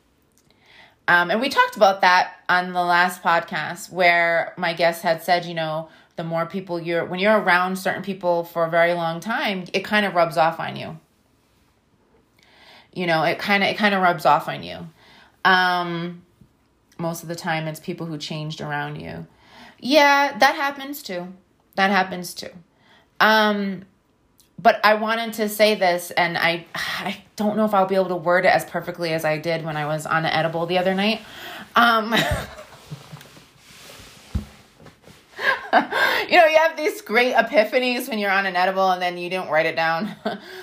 Um, 1.08 1.30
and 1.30 1.40
we 1.40 1.48
talked 1.48 1.76
about 1.76 2.00
that 2.00 2.32
on 2.48 2.72
the 2.72 2.82
last 2.82 3.22
podcast 3.22 3.92
where 3.92 4.54
my 4.56 4.72
guest 4.72 5.02
had 5.02 5.22
said, 5.22 5.44
you 5.44 5.54
know, 5.54 5.88
the 6.16 6.24
more 6.24 6.46
people 6.46 6.80
you're, 6.80 7.04
when 7.04 7.20
you're 7.20 7.38
around 7.38 7.76
certain 7.76 8.02
people 8.02 8.42
for 8.44 8.64
a 8.64 8.70
very 8.70 8.94
long 8.94 9.20
time, 9.20 9.66
it 9.72 9.84
kind 9.84 10.06
of 10.06 10.14
rubs 10.14 10.36
off 10.36 10.58
on 10.58 10.74
you 10.74 10.98
you 12.96 13.06
know 13.06 13.22
it 13.22 13.38
kind 13.38 13.62
of 13.62 13.68
it 13.68 13.76
kind 13.76 13.94
of 13.94 14.02
rubs 14.02 14.26
off 14.26 14.48
on 14.48 14.62
you. 14.62 14.78
Um 15.44 16.22
most 16.98 17.22
of 17.22 17.28
the 17.28 17.36
time 17.36 17.68
it's 17.68 17.78
people 17.78 18.06
who 18.06 18.18
changed 18.18 18.60
around 18.60 18.96
you. 18.96 19.26
Yeah 19.78 20.36
that 20.38 20.56
happens 20.56 21.02
too. 21.02 21.32
That 21.74 21.90
happens 21.90 22.34
too. 22.34 22.50
Um 23.20 23.84
but 24.58 24.80
i 24.84 24.94
wanted 24.94 25.34
to 25.34 25.50
say 25.50 25.74
this 25.74 26.10
and 26.12 26.38
i 26.38 26.64
i 26.74 27.22
don't 27.36 27.58
know 27.58 27.66
if 27.66 27.74
i'll 27.74 27.84
be 27.84 27.94
able 27.94 28.08
to 28.08 28.16
word 28.16 28.46
it 28.46 28.48
as 28.48 28.64
perfectly 28.64 29.12
as 29.12 29.22
i 29.22 29.36
did 29.36 29.62
when 29.62 29.76
i 29.76 29.84
was 29.84 30.06
on 30.06 30.24
edible 30.24 30.64
the 30.64 30.78
other 30.78 30.94
night. 30.94 31.20
Um 31.74 32.14
you 36.28 36.38
know, 36.38 36.46
you 36.46 36.56
have 36.56 36.76
these 36.76 37.02
great 37.02 37.34
epiphanies 37.34 38.08
when 38.08 38.18
you're 38.18 38.30
on 38.30 38.46
an 38.46 38.56
edible 38.56 38.90
and 38.90 39.02
then 39.02 39.18
you 39.18 39.28
don't 39.28 39.50
write 39.50 39.66
it 39.66 39.76
down. 39.76 40.14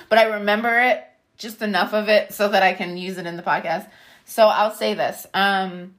but 0.09 0.17
I 0.17 0.23
remember 0.23 0.79
it 0.79 1.03
just 1.37 1.61
enough 1.61 1.93
of 1.93 2.09
it 2.09 2.33
so 2.33 2.49
that 2.49 2.63
I 2.63 2.73
can 2.73 2.97
use 2.97 3.17
it 3.17 3.25
in 3.25 3.37
the 3.37 3.43
podcast. 3.43 3.89
So 4.25 4.47
I'll 4.47 4.71
say 4.71 4.93
this. 4.93 5.25
Um, 5.33 5.95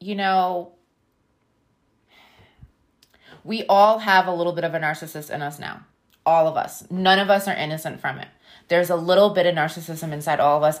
you 0.00 0.14
know, 0.14 0.72
we 3.44 3.64
all 3.66 3.98
have 4.00 4.26
a 4.26 4.34
little 4.34 4.52
bit 4.52 4.64
of 4.64 4.74
a 4.74 4.78
narcissist 4.78 5.30
in 5.30 5.42
us 5.42 5.58
now. 5.58 5.86
All 6.26 6.46
of 6.46 6.56
us. 6.56 6.84
None 6.90 7.18
of 7.18 7.30
us 7.30 7.48
are 7.48 7.54
innocent 7.54 8.00
from 8.00 8.18
it. 8.18 8.28
There's 8.68 8.90
a 8.90 8.96
little 8.96 9.30
bit 9.30 9.46
of 9.46 9.54
narcissism 9.54 10.12
inside 10.12 10.40
all 10.40 10.58
of 10.58 10.62
us. 10.62 10.80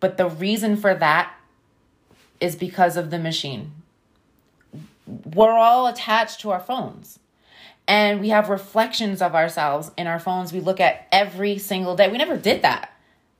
But 0.00 0.16
the 0.16 0.28
reason 0.28 0.76
for 0.76 0.94
that 0.94 1.34
is 2.40 2.56
because 2.56 2.96
of 2.96 3.10
the 3.10 3.18
machine. 3.18 3.72
We're 5.06 5.56
all 5.56 5.86
attached 5.86 6.40
to 6.40 6.50
our 6.50 6.60
phones 6.60 7.18
and 7.88 8.20
we 8.20 8.28
have 8.28 8.50
reflections 8.50 9.22
of 9.22 9.34
ourselves 9.34 9.90
in 9.96 10.06
our 10.06 10.20
phones 10.20 10.52
we 10.52 10.60
look 10.60 10.78
at 10.78 11.08
every 11.10 11.56
single 11.58 11.96
day. 11.96 12.08
We 12.08 12.18
never 12.18 12.36
did 12.36 12.60
that. 12.62 12.92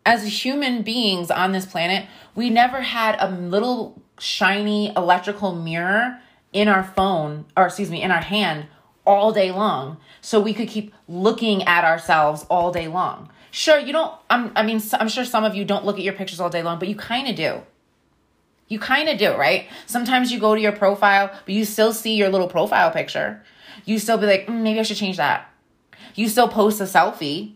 As 0.07 0.43
human 0.43 0.83
beings 0.83 1.31
on 1.31 1.53
this 1.53 1.67
planet, 1.67 2.09
we 2.35 2.49
never 2.49 2.81
had 2.81 3.17
a 3.21 3.31
little 3.31 4.03
shiny 4.19 4.91
electrical 4.97 5.55
mirror 5.55 6.19
in 6.55 6.67
our 6.67 6.83
phone, 6.83 7.45
or 7.57 7.67
excuse 7.67 7.91
me, 7.91 8.03
in 8.03 8.11
our 8.11 8.23
hand 8.23 8.67
all 9.05 9.33
day 9.33 9.53
long 9.53 9.99
so 10.23 10.41
we 10.41 10.55
could 10.55 10.69
keep 10.69 10.95
looking 11.07 11.63
at 11.65 11.85
ourselves 11.85 12.47
all 12.49 12.73
day 12.73 12.89
long. 12.89 13.31
Sure, 13.51 13.79
you 13.79 13.93
don't 13.93 14.15
I'm, 14.31 14.51
I 14.57 14.63
mean 14.63 14.81
I'm 14.95 15.09
sure 15.09 15.27
some 15.27 15.45
of 15.45 15.55
you 15.55 15.65
don't 15.65 15.85
look 15.85 15.99
at 15.99 16.05
your 16.05 16.15
pictures 16.15 16.41
all 16.41 16.51
day 16.51 16.63
long, 16.63 16.79
but 16.79 16.89
you 16.89 16.95
kind 16.95 17.29
of 17.29 17.37
do. 17.37 17.61
You 18.69 18.79
kind 18.79 19.09
of 19.09 19.19
do, 19.19 19.35
right? 19.35 19.67
Sometimes 19.87 20.31
you 20.33 20.39
go 20.39 20.55
to 20.55 20.61
your 20.61 20.73
profile, 20.73 21.31
but 21.45 21.55
you 21.55 21.65
still 21.65 21.93
see 21.93 22.15
your 22.15 22.29
little 22.31 22.49
profile 22.49 22.91
picture 22.91 23.43
you 23.89 23.99
still 23.99 24.19
be 24.19 24.27
like, 24.27 24.47
mm, 24.47 24.61
maybe 24.61 24.79
I 24.79 24.83
should 24.83 24.99
change 24.99 25.17
that. 25.17 25.51
You 26.15 26.29
still 26.29 26.47
post 26.47 26.79
a 26.81 26.85
selfie. 26.85 27.55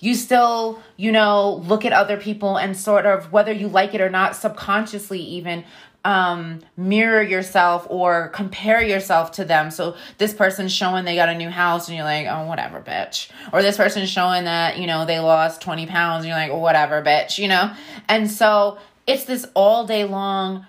You 0.00 0.14
still, 0.14 0.82
you 0.96 1.12
know, 1.12 1.62
look 1.66 1.84
at 1.84 1.92
other 1.92 2.16
people 2.16 2.56
and 2.56 2.76
sort 2.76 3.06
of, 3.06 3.32
whether 3.32 3.52
you 3.52 3.68
like 3.68 3.94
it 3.94 4.00
or 4.00 4.10
not, 4.10 4.34
subconsciously 4.34 5.20
even 5.20 5.64
um, 6.04 6.60
mirror 6.76 7.22
yourself 7.22 7.86
or 7.88 8.28
compare 8.28 8.82
yourself 8.82 9.30
to 9.32 9.44
them. 9.44 9.70
So 9.70 9.96
this 10.18 10.34
person's 10.34 10.72
showing 10.72 11.04
they 11.04 11.14
got 11.14 11.28
a 11.28 11.36
new 11.36 11.50
house 11.50 11.86
and 11.86 11.96
you're 11.96 12.04
like, 12.04 12.26
oh, 12.26 12.46
whatever, 12.46 12.80
bitch. 12.80 13.30
Or 13.52 13.62
this 13.62 13.76
person's 13.76 14.10
showing 14.10 14.44
that, 14.44 14.78
you 14.78 14.88
know, 14.88 15.06
they 15.06 15.20
lost 15.20 15.60
20 15.60 15.86
pounds 15.86 16.24
and 16.24 16.28
you're 16.28 16.36
like, 16.36 16.50
oh, 16.50 16.58
whatever, 16.58 17.00
bitch, 17.00 17.38
you 17.38 17.46
know? 17.46 17.72
And 18.08 18.28
so 18.28 18.78
it's 19.06 19.24
this 19.24 19.46
all 19.54 19.86
day 19.86 20.04
long 20.04 20.66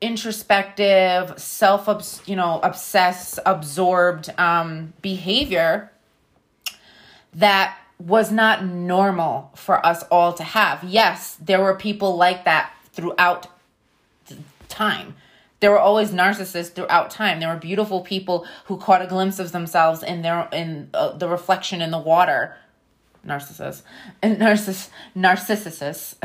introspective, 0.00 1.38
self, 1.38 2.22
you 2.26 2.36
know, 2.36 2.60
obsessed, 2.62 3.38
absorbed 3.46 4.30
um, 4.38 4.92
behavior 5.02 5.90
that 7.34 7.78
was 7.98 8.30
not 8.30 8.64
normal 8.64 9.50
for 9.54 9.84
us 9.84 10.02
all 10.10 10.32
to 10.34 10.42
have. 10.42 10.84
Yes, 10.84 11.36
there 11.36 11.62
were 11.62 11.74
people 11.74 12.16
like 12.16 12.44
that 12.44 12.72
throughout 12.92 13.48
time. 14.68 15.16
There 15.60 15.70
were 15.70 15.78
always 15.78 16.10
narcissists 16.10 16.74
throughout 16.74 17.10
time. 17.10 17.40
There 17.40 17.48
were 17.48 17.58
beautiful 17.58 18.02
people 18.02 18.46
who 18.66 18.76
caught 18.76 19.00
a 19.00 19.06
glimpse 19.06 19.38
of 19.38 19.52
themselves 19.52 20.02
in 20.02 20.20
their 20.20 20.48
in 20.52 20.90
uh, 20.92 21.12
the 21.12 21.28
reflection 21.28 21.80
in 21.80 21.90
the 21.90 21.98
water 21.98 22.54
narcissus 23.26 23.82
and 24.22 24.38
narciss 24.38 24.88
narcissus 25.14 26.16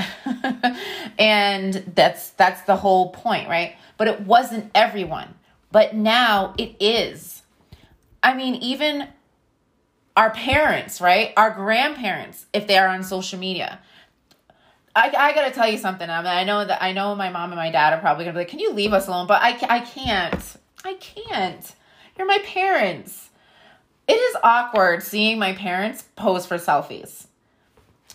and 1.19 1.73
that's 1.95 2.29
that's 2.31 2.61
the 2.63 2.75
whole 2.75 3.09
point 3.09 3.49
right 3.49 3.75
but 3.97 4.07
it 4.07 4.21
wasn't 4.21 4.69
everyone 4.75 5.33
but 5.71 5.95
now 5.95 6.53
it 6.57 6.75
is 6.79 7.43
i 8.23 8.33
mean 8.33 8.55
even 8.55 9.07
our 10.15 10.29
parents 10.31 11.01
right 11.01 11.33
our 11.37 11.51
grandparents 11.51 12.45
if 12.53 12.67
they 12.67 12.77
are 12.77 12.87
on 12.87 13.03
social 13.03 13.39
media 13.39 13.79
I, 14.93 15.07
I 15.17 15.33
gotta 15.33 15.51
tell 15.51 15.69
you 15.69 15.77
something. 15.77 16.09
I, 16.09 16.17
mean, 16.17 16.27
I 16.27 16.43
know 16.43 16.65
that 16.65 16.83
I 16.83 16.91
know 16.91 17.15
my 17.15 17.29
mom 17.29 17.51
and 17.51 17.57
my 17.57 17.71
dad 17.71 17.93
are 17.93 18.01
probably 18.01 18.25
gonna 18.25 18.33
be 18.33 18.39
like, 18.39 18.49
"Can 18.49 18.59
you 18.59 18.73
leave 18.73 18.91
us 18.91 19.07
alone?" 19.07 19.25
But 19.25 19.41
I, 19.41 19.57
I 19.69 19.79
can't. 19.79 20.57
I 20.83 20.95
can't. 20.95 21.75
You're 22.17 22.27
my 22.27 22.39
parents 22.43 23.30
it 24.07 24.13
is 24.13 24.37
awkward 24.43 25.03
seeing 25.03 25.39
my 25.39 25.53
parents 25.53 26.03
pose 26.15 26.45
for 26.45 26.57
selfies. 26.57 27.27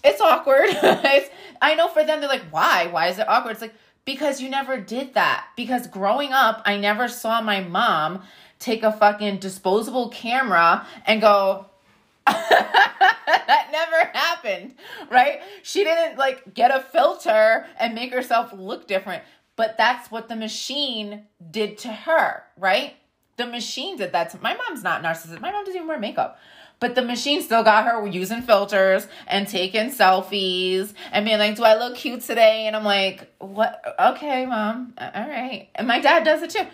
It's 0.05 0.21
awkward. 0.21 0.69
it's, 0.71 1.31
I 1.61 1.75
know 1.75 1.89
for 1.89 2.05
them, 2.05 2.21
they're 2.21 2.29
like, 2.29 2.51
why? 2.51 2.87
Why 2.89 3.09
is 3.09 3.19
it 3.19 3.29
awkward? 3.29 3.53
It's 3.53 3.61
like, 3.61 3.75
because 4.05 4.41
you 4.41 4.49
never 4.49 4.79
did 4.79 5.15
that. 5.15 5.47
Because 5.57 5.87
growing 5.87 6.33
up, 6.33 6.63
I 6.65 6.77
never 6.79 7.09
saw 7.09 7.41
my 7.41 7.61
mom 7.61 8.23
take 8.59 8.83
a 8.83 8.93
fucking 8.93 9.39
disposable 9.39 10.09
camera 10.09 10.87
and 11.07 11.21
go, 11.21 11.67
that 12.27 13.69
never 13.71 14.11
happened, 14.13 14.75
right? 15.11 15.41
She 15.63 15.85
didn't 15.85 16.19
like 16.19 16.55
get 16.55 16.71
a 16.71 16.81
filter 16.81 17.67
and 17.79 17.95
make 17.95 18.13
herself 18.13 18.53
look 18.53 18.89
different, 18.89 19.23
but 19.57 19.77
that's 19.77 20.11
what 20.11 20.29
the 20.29 20.37
machine 20.37 21.25
did 21.51 21.79
to 21.79 21.89
her, 21.89 22.43
right? 22.57 22.95
The 23.37 23.47
machine 23.47 23.97
did 23.97 24.13
that 24.13 24.31
to 24.31 24.39
my 24.41 24.57
mom's 24.57 24.83
not 24.83 25.03
narcissistic. 25.03 25.41
My 25.41 25.53
mom 25.53 25.65
doesn't 25.65 25.77
even 25.77 25.89
wear 25.89 25.99
makeup. 25.99 26.39
But 26.79 26.95
the 26.95 27.03
machine 27.03 27.43
still 27.43 27.63
got 27.63 27.87
her 27.87 28.07
using 28.07 28.43
filters 28.43 29.07
and 29.27 29.49
taking 29.49 29.91
selfies 29.91 30.93
and 31.11 31.25
being 31.25 31.39
like, 31.39 31.57
Do 31.57 31.65
I 31.65 31.77
look 31.77 31.97
cute 31.97 32.23
today? 32.23 32.67
And 32.67 32.77
I'm 32.77 32.85
like, 32.85 33.33
What? 33.39 33.83
Okay, 33.99 34.45
mom. 34.47 34.95
All 34.99 35.29
right. 35.29 35.69
And 35.75 35.87
my 35.87 36.01
dad 36.01 36.25
does 36.25 36.43
it 36.43 36.51
too. 36.51 36.67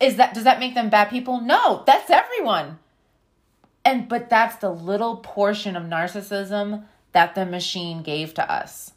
Is 0.00 0.16
that, 0.16 0.34
does 0.34 0.44
that 0.44 0.60
make 0.60 0.74
them 0.74 0.90
bad 0.90 1.10
people? 1.10 1.40
No, 1.40 1.82
that's 1.86 2.10
everyone. 2.10 2.78
And, 3.84 4.08
but 4.08 4.30
that's 4.30 4.56
the 4.56 4.70
little 4.70 5.16
portion 5.16 5.76
of 5.76 5.84
narcissism 5.84 6.84
that 7.12 7.34
the 7.34 7.44
machine 7.44 8.02
gave 8.02 8.34
to 8.34 8.52
us. 8.52 8.92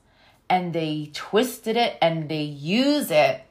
And 0.50 0.74
they 0.74 1.10
twisted 1.14 1.76
it 1.76 1.98
and 2.02 2.30
they 2.30 2.44
use 2.44 3.10
it 3.10 3.44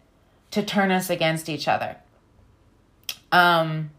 to 0.52 0.62
turn 0.62 0.90
us 0.90 1.10
against 1.10 1.48
each 1.48 1.66
other. 1.66 1.96
Um, 3.32 3.90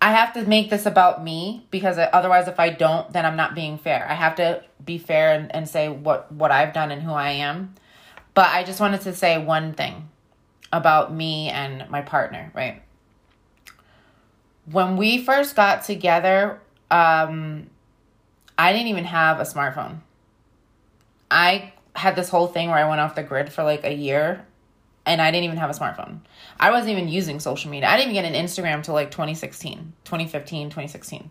I 0.00 0.12
have 0.12 0.32
to 0.34 0.44
make 0.44 0.70
this 0.70 0.86
about 0.86 1.24
me 1.24 1.66
because 1.70 1.98
otherwise, 1.98 2.46
if 2.46 2.60
I 2.60 2.70
don't, 2.70 3.12
then 3.12 3.26
I'm 3.26 3.36
not 3.36 3.54
being 3.54 3.78
fair. 3.78 4.06
I 4.08 4.14
have 4.14 4.36
to 4.36 4.62
be 4.84 4.98
fair 4.98 5.32
and, 5.32 5.52
and 5.54 5.68
say 5.68 5.88
what, 5.88 6.30
what 6.30 6.52
I've 6.52 6.72
done 6.72 6.92
and 6.92 7.02
who 7.02 7.12
I 7.12 7.30
am. 7.30 7.74
But 8.34 8.48
I 8.48 8.62
just 8.62 8.80
wanted 8.80 9.00
to 9.02 9.14
say 9.14 9.42
one 9.42 9.72
thing 9.72 10.08
about 10.72 11.12
me 11.12 11.48
and 11.48 11.90
my 11.90 12.02
partner, 12.02 12.52
right? 12.54 12.82
When 14.70 14.96
we 14.96 15.24
first 15.24 15.56
got 15.56 15.84
together, 15.84 16.60
um, 16.90 17.68
I 18.56 18.72
didn't 18.72 18.88
even 18.88 19.04
have 19.04 19.40
a 19.40 19.44
smartphone. 19.44 20.00
I 21.30 21.72
had 21.96 22.14
this 22.14 22.28
whole 22.28 22.46
thing 22.46 22.68
where 22.68 22.78
I 22.78 22.88
went 22.88 23.00
off 23.00 23.16
the 23.16 23.22
grid 23.24 23.52
for 23.52 23.64
like 23.64 23.84
a 23.84 23.92
year 23.92 24.46
and 25.08 25.22
I 25.22 25.30
didn't 25.30 25.44
even 25.44 25.56
have 25.56 25.70
a 25.70 25.72
smartphone. 25.72 26.20
I 26.60 26.70
wasn't 26.70 26.92
even 26.92 27.08
using 27.08 27.40
social 27.40 27.70
media. 27.70 27.88
I 27.88 27.96
didn't 27.96 28.12
even 28.12 28.22
get 28.22 28.32
an 28.32 28.44
Instagram 28.44 28.82
till 28.82 28.94
like 28.94 29.10
2016, 29.10 29.94
2015, 30.04 30.68
2016. 30.68 31.30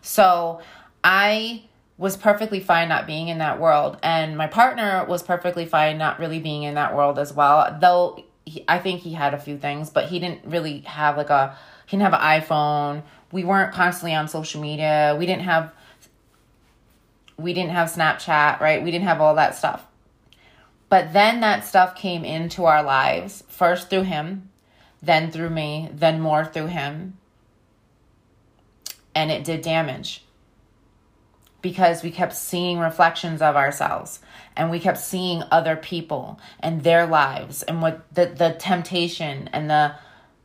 So 0.00 0.60
I 1.02 1.64
was 1.98 2.16
perfectly 2.16 2.60
fine 2.60 2.88
not 2.88 3.06
being 3.06 3.28
in 3.28 3.38
that 3.38 3.58
world. 3.58 3.98
And 4.02 4.36
my 4.36 4.46
partner 4.46 5.04
was 5.08 5.22
perfectly 5.22 5.66
fine 5.66 5.98
not 5.98 6.20
really 6.20 6.38
being 6.38 6.62
in 6.62 6.74
that 6.74 6.94
world 6.94 7.18
as 7.18 7.32
well. 7.32 7.76
Though 7.80 8.24
he, 8.44 8.64
I 8.68 8.78
think 8.78 9.00
he 9.00 9.12
had 9.12 9.34
a 9.34 9.38
few 9.38 9.58
things, 9.58 9.90
but 9.90 10.06
he 10.06 10.20
didn't 10.20 10.44
really 10.44 10.80
have 10.80 11.16
like 11.16 11.30
a, 11.30 11.56
he 11.86 11.96
didn't 11.96 12.12
have 12.12 12.20
an 12.20 12.42
iPhone. 12.42 13.02
We 13.32 13.44
weren't 13.44 13.72
constantly 13.72 14.14
on 14.14 14.28
social 14.28 14.60
media. 14.60 15.16
We 15.18 15.26
didn't 15.26 15.42
have, 15.42 15.72
we 17.38 17.52
didn't 17.54 17.72
have 17.72 17.88
Snapchat, 17.88 18.60
right? 18.60 18.82
We 18.82 18.90
didn't 18.90 19.06
have 19.06 19.20
all 19.20 19.34
that 19.34 19.56
stuff. 19.56 19.85
But 20.88 21.12
then 21.12 21.40
that 21.40 21.64
stuff 21.64 21.96
came 21.96 22.24
into 22.24 22.64
our 22.64 22.82
lives, 22.82 23.42
first 23.48 23.90
through 23.90 24.02
him, 24.02 24.50
then 25.02 25.30
through 25.30 25.50
me, 25.50 25.90
then 25.92 26.20
more 26.20 26.44
through 26.44 26.66
him. 26.66 27.16
And 29.14 29.30
it 29.30 29.44
did 29.44 29.62
damage 29.62 30.22
because 31.62 32.02
we 32.02 32.10
kept 32.10 32.34
seeing 32.34 32.78
reflections 32.78 33.42
of 33.42 33.56
ourselves 33.56 34.20
and 34.56 34.70
we 34.70 34.78
kept 34.78 34.98
seeing 34.98 35.42
other 35.50 35.74
people 35.74 36.38
and 36.60 36.84
their 36.84 37.06
lives 37.06 37.62
and 37.64 37.82
what 37.82 38.06
the, 38.14 38.26
the 38.26 38.54
temptation 38.58 39.48
and 39.52 39.68
the 39.68 39.94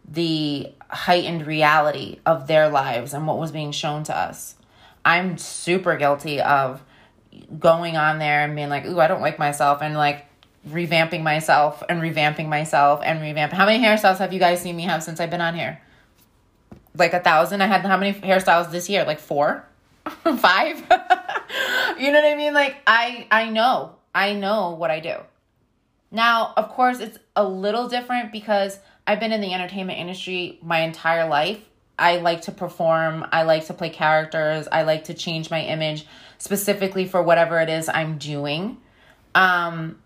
the 0.07 0.71
heightened 0.89 1.45
reality 1.45 2.19
of 2.25 2.47
their 2.47 2.69
lives 2.69 3.13
and 3.13 3.27
what 3.27 3.37
was 3.37 3.51
being 3.51 3.71
shown 3.71 4.03
to 4.03 4.17
us. 4.17 4.55
I'm 5.05 5.37
super 5.37 5.95
guilty 5.95 6.41
of 6.41 6.83
going 7.59 7.97
on 7.97 8.19
there 8.19 8.43
and 8.43 8.55
being 8.55 8.69
like, 8.69 8.85
ooh, 8.85 8.99
I 8.99 9.07
don't 9.07 9.21
like 9.21 9.39
myself 9.39 9.81
and 9.81 9.95
like 9.95 10.25
revamping 10.67 11.23
myself 11.23 11.83
and 11.89 12.01
revamping 12.01 12.47
myself 12.47 13.01
and 13.03 13.21
revamp. 13.21 13.51
How 13.51 13.65
many 13.65 13.83
hairstyles 13.83 14.17
have 14.17 14.31
you 14.33 14.39
guys 14.39 14.61
seen 14.61 14.75
me 14.75 14.83
have 14.83 15.03
since 15.03 15.19
I've 15.19 15.31
been 15.31 15.41
on 15.41 15.55
here? 15.55 15.81
Like 16.95 17.13
a 17.13 17.19
thousand. 17.19 17.61
I 17.61 17.67
had 17.67 17.81
how 17.81 17.97
many 17.97 18.13
hairstyles 18.19 18.71
this 18.71 18.89
year? 18.89 19.05
Like 19.05 19.19
four, 19.19 19.65
five. 20.05 20.77
you 21.99 22.11
know 22.11 22.21
what 22.21 22.31
I 22.31 22.35
mean? 22.35 22.53
Like 22.53 22.77
I 22.85 23.27
I 23.31 23.49
know 23.49 23.95
I 24.13 24.33
know 24.33 24.71
what 24.71 24.91
I 24.91 24.99
do. 24.99 25.15
Now, 26.11 26.53
of 26.57 26.69
course, 26.69 26.99
it's 26.99 27.17
a 27.35 27.43
little 27.43 27.87
different 27.87 28.31
because 28.31 28.77
I've 29.07 29.19
been 29.19 29.31
in 29.31 29.41
the 29.41 29.53
entertainment 29.53 29.99
industry 29.99 30.59
my 30.61 30.81
entire 30.81 31.27
life. 31.27 31.59
I 31.97 32.17
like 32.17 32.41
to 32.43 32.51
perform. 32.51 33.25
I 33.31 33.43
like 33.43 33.67
to 33.67 33.73
play 33.73 33.89
characters. 33.89 34.67
I 34.71 34.83
like 34.83 35.05
to 35.05 35.13
change 35.13 35.49
my 35.49 35.61
image 35.61 36.05
specifically 36.37 37.07
for 37.07 37.21
whatever 37.21 37.59
it 37.59 37.69
is 37.69 37.87
I'm 37.87 38.17
doing. 38.17 38.77
Um, 39.35 39.99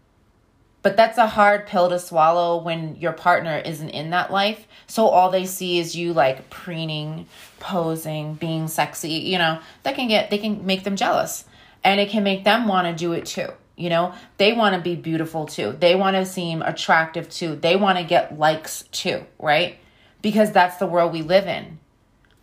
but 0.85 0.95
that's 0.95 1.17
a 1.17 1.25
hard 1.25 1.65
pill 1.65 1.89
to 1.89 1.97
swallow 1.97 2.61
when 2.61 2.95
your 2.97 3.11
partner 3.11 3.57
isn't 3.57 3.89
in 3.89 4.11
that 4.11 4.31
life. 4.31 4.67
So 4.85 5.07
all 5.07 5.31
they 5.31 5.47
see 5.47 5.79
is 5.79 5.95
you 5.95 6.13
like 6.13 6.51
preening, 6.51 7.25
posing, 7.59 8.35
being 8.35 8.67
sexy, 8.67 9.13
you 9.13 9.39
know, 9.39 9.57
that 9.81 9.95
can 9.95 10.07
get, 10.07 10.29
they 10.29 10.37
can 10.37 10.63
make 10.63 10.83
them 10.83 10.95
jealous. 10.95 11.45
And 11.83 11.99
it 11.99 12.09
can 12.09 12.23
make 12.23 12.43
them 12.43 12.67
want 12.67 12.85
to 12.85 12.93
do 12.93 13.13
it 13.13 13.25
too. 13.25 13.47
You 13.75 13.89
know, 13.89 14.13
they 14.37 14.53
want 14.53 14.75
to 14.75 14.81
be 14.81 14.95
beautiful 14.95 15.47
too. 15.47 15.75
They 15.79 15.95
want 15.95 16.17
to 16.17 16.23
seem 16.23 16.61
attractive 16.61 17.31
too. 17.31 17.55
They 17.55 17.75
want 17.75 17.97
to 17.97 18.03
get 18.03 18.37
likes 18.37 18.83
too, 18.91 19.25
right? 19.39 19.79
Because 20.21 20.51
that's 20.51 20.77
the 20.77 20.85
world 20.85 21.13
we 21.13 21.23
live 21.23 21.47
in. 21.47 21.79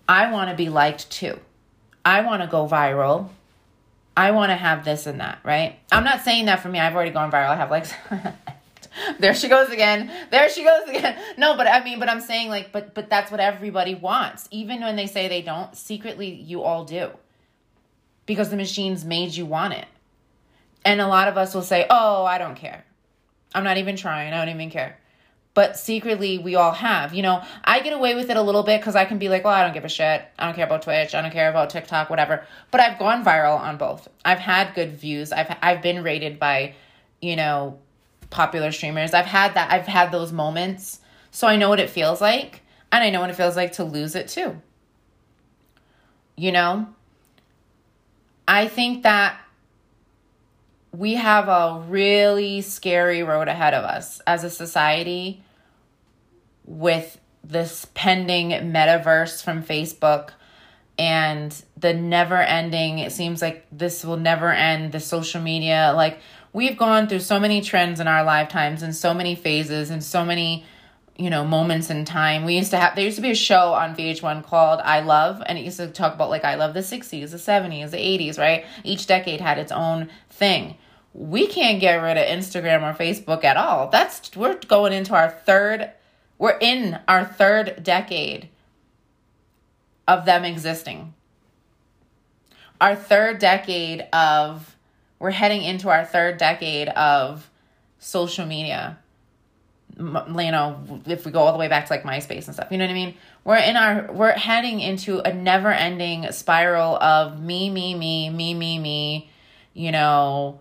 I 0.08 0.32
want 0.32 0.50
to 0.50 0.56
be 0.56 0.68
liked 0.68 1.08
too. 1.12 1.38
I 2.04 2.22
want 2.22 2.42
to 2.42 2.48
go 2.48 2.66
viral. 2.66 3.28
I 4.16 4.30
want 4.32 4.50
to 4.50 4.56
have 4.56 4.84
this 4.84 5.06
and 5.06 5.20
that, 5.20 5.38
right? 5.42 5.78
I'm 5.90 6.04
not 6.04 6.22
saying 6.22 6.46
that 6.46 6.60
for 6.60 6.68
me. 6.68 6.78
I've 6.78 6.94
already 6.94 7.10
gone 7.10 7.30
viral. 7.30 7.48
I 7.48 7.56
have 7.56 7.70
like, 7.70 7.86
there 9.18 9.34
she 9.34 9.48
goes 9.48 9.70
again. 9.70 10.10
There 10.30 10.48
she 10.50 10.64
goes 10.64 10.88
again. 10.88 11.18
No, 11.38 11.56
but 11.56 11.66
I 11.66 11.82
mean, 11.82 11.98
but 11.98 12.10
I'm 12.10 12.20
saying 12.20 12.50
like, 12.50 12.72
but 12.72 12.94
but 12.94 13.08
that's 13.08 13.30
what 13.30 13.40
everybody 13.40 13.94
wants. 13.94 14.48
Even 14.50 14.80
when 14.80 14.96
they 14.96 15.06
say 15.06 15.28
they 15.28 15.42
don't, 15.42 15.74
secretly 15.74 16.30
you 16.30 16.62
all 16.62 16.84
do. 16.84 17.10
Because 18.26 18.50
the 18.50 18.56
machines 18.56 19.04
made 19.04 19.34
you 19.34 19.46
want 19.46 19.74
it. 19.74 19.86
And 20.84 21.00
a 21.00 21.06
lot 21.06 21.28
of 21.28 21.38
us 21.38 21.54
will 21.54 21.62
say, 21.62 21.86
"Oh, 21.88 22.24
I 22.24 22.38
don't 22.38 22.54
care. 22.54 22.84
I'm 23.54 23.64
not 23.64 23.78
even 23.78 23.96
trying. 23.96 24.32
I 24.32 24.44
don't 24.44 24.54
even 24.54 24.70
care." 24.70 24.98
But 25.54 25.76
secretly 25.76 26.38
we 26.38 26.54
all 26.54 26.72
have. 26.72 27.14
You 27.14 27.22
know, 27.22 27.42
I 27.64 27.80
get 27.80 27.92
away 27.92 28.14
with 28.14 28.30
it 28.30 28.36
a 28.36 28.42
little 28.42 28.62
bit 28.62 28.80
because 28.80 28.96
I 28.96 29.04
can 29.04 29.18
be 29.18 29.28
like, 29.28 29.44
well, 29.44 29.52
I 29.52 29.62
don't 29.62 29.74
give 29.74 29.84
a 29.84 29.88
shit. 29.88 30.24
I 30.38 30.46
don't 30.46 30.54
care 30.54 30.66
about 30.66 30.82
Twitch. 30.82 31.14
I 31.14 31.20
don't 31.20 31.30
care 31.32 31.50
about 31.50 31.70
TikTok, 31.70 32.10
whatever. 32.10 32.46
But 32.70 32.80
I've 32.80 32.98
gone 32.98 33.24
viral 33.24 33.58
on 33.58 33.76
both. 33.76 34.08
I've 34.24 34.38
had 34.38 34.74
good 34.74 34.92
views. 34.92 35.32
I've 35.32 35.54
I've 35.62 35.82
been 35.82 36.02
rated 36.02 36.38
by, 36.38 36.74
you 37.20 37.36
know, 37.36 37.78
popular 38.30 38.72
streamers. 38.72 39.14
I've 39.14 39.26
had 39.26 39.54
that. 39.54 39.70
I've 39.70 39.86
had 39.86 40.10
those 40.10 40.32
moments, 40.32 41.00
so 41.30 41.46
I 41.46 41.56
know 41.56 41.68
what 41.68 41.80
it 41.80 41.90
feels 41.90 42.20
like, 42.20 42.62
and 42.90 43.04
I 43.04 43.10
know 43.10 43.20
what 43.20 43.30
it 43.30 43.36
feels 43.36 43.56
like 43.56 43.72
to 43.72 43.84
lose 43.84 44.14
it 44.14 44.28
too. 44.28 44.60
You 46.36 46.50
know, 46.50 46.88
I 48.48 48.68
think 48.68 49.02
that 49.02 49.38
we 50.92 51.14
have 51.14 51.48
a 51.48 51.82
really 51.88 52.60
scary 52.60 53.22
road 53.22 53.48
ahead 53.48 53.72
of 53.74 53.82
us 53.82 54.20
as 54.26 54.44
a 54.44 54.50
society 54.50 55.42
with 56.66 57.18
this 57.42 57.86
pending 57.94 58.50
metaverse 58.50 59.42
from 59.42 59.62
Facebook 59.62 60.30
and 60.98 61.64
the 61.76 61.94
never 61.94 62.36
ending 62.36 62.98
it 62.98 63.10
seems 63.10 63.40
like 63.40 63.66
this 63.72 64.04
will 64.04 64.18
never 64.18 64.52
end 64.52 64.92
the 64.92 65.00
social 65.00 65.40
media 65.40 65.92
like 65.96 66.18
we've 66.52 66.76
gone 66.76 67.08
through 67.08 67.18
so 67.18 67.40
many 67.40 67.62
trends 67.62 67.98
in 67.98 68.06
our 68.06 68.22
lifetimes 68.22 68.82
and 68.82 68.94
so 68.94 69.14
many 69.14 69.34
phases 69.34 69.88
and 69.88 70.04
so 70.04 70.24
many 70.24 70.64
you 71.16 71.28
know 71.28 71.44
moments 71.44 71.90
in 71.90 72.04
time. 72.04 72.44
We 72.44 72.56
used 72.56 72.70
to 72.70 72.78
have 72.78 72.94
there 72.94 73.04
used 73.04 73.16
to 73.16 73.22
be 73.22 73.30
a 73.30 73.34
show 73.34 73.72
on 73.72 73.96
vh1 73.96 74.44
called 74.44 74.80
i 74.84 75.00
love 75.00 75.42
and 75.46 75.58
it 75.58 75.64
used 75.64 75.78
to 75.78 75.88
talk 75.88 76.14
about 76.14 76.30
like 76.30 76.44
i 76.44 76.54
love 76.54 76.74
the 76.74 76.80
60s 76.80 77.30
the 77.30 77.38
70s 77.38 77.90
the 77.90 77.96
80s 77.96 78.38
right? 78.38 78.66
Each 78.84 79.06
decade 79.06 79.40
had 79.40 79.58
its 79.58 79.72
own 79.72 80.10
thing 80.30 80.76
we 81.14 81.46
can't 81.46 81.80
get 81.80 81.96
rid 81.96 82.16
of 82.16 82.26
Instagram 82.26 82.82
or 82.82 82.96
Facebook 82.96 83.44
at 83.44 83.56
all. 83.56 83.88
That's 83.88 84.34
we're 84.36 84.56
going 84.56 84.92
into 84.92 85.14
our 85.14 85.30
third 85.30 85.92
we're 86.38 86.58
in 86.58 86.98
our 87.06 87.24
third 87.24 87.84
decade 87.84 88.48
of 90.08 90.24
them 90.24 90.44
existing. 90.44 91.14
Our 92.80 92.96
third 92.96 93.38
decade 93.38 94.00
of 94.12 94.76
we're 95.20 95.30
heading 95.30 95.62
into 95.62 95.88
our 95.88 96.04
third 96.04 96.38
decade 96.38 96.88
of 96.88 97.48
social 98.00 98.44
media. 98.44 98.98
You 99.96 100.04
know, 100.04 101.02
if 101.06 101.24
we 101.24 101.30
go 101.30 101.40
all 101.40 101.52
the 101.52 101.58
way 101.58 101.68
back 101.68 101.86
to 101.86 101.92
like 101.92 102.02
MySpace 102.02 102.46
and 102.46 102.54
stuff, 102.54 102.68
you 102.72 102.78
know 102.78 102.86
what 102.86 102.90
I 102.90 102.94
mean? 102.94 103.14
We're 103.44 103.58
in 103.58 103.76
our 103.76 104.10
we're 104.12 104.32
heading 104.32 104.80
into 104.80 105.20
a 105.20 105.32
never-ending 105.32 106.32
spiral 106.32 106.96
of 106.96 107.40
me, 107.40 107.70
me, 107.70 107.94
me, 107.94 108.30
me, 108.30 108.54
me, 108.54 108.78
me, 108.78 109.30
you 109.74 109.92
know, 109.92 110.60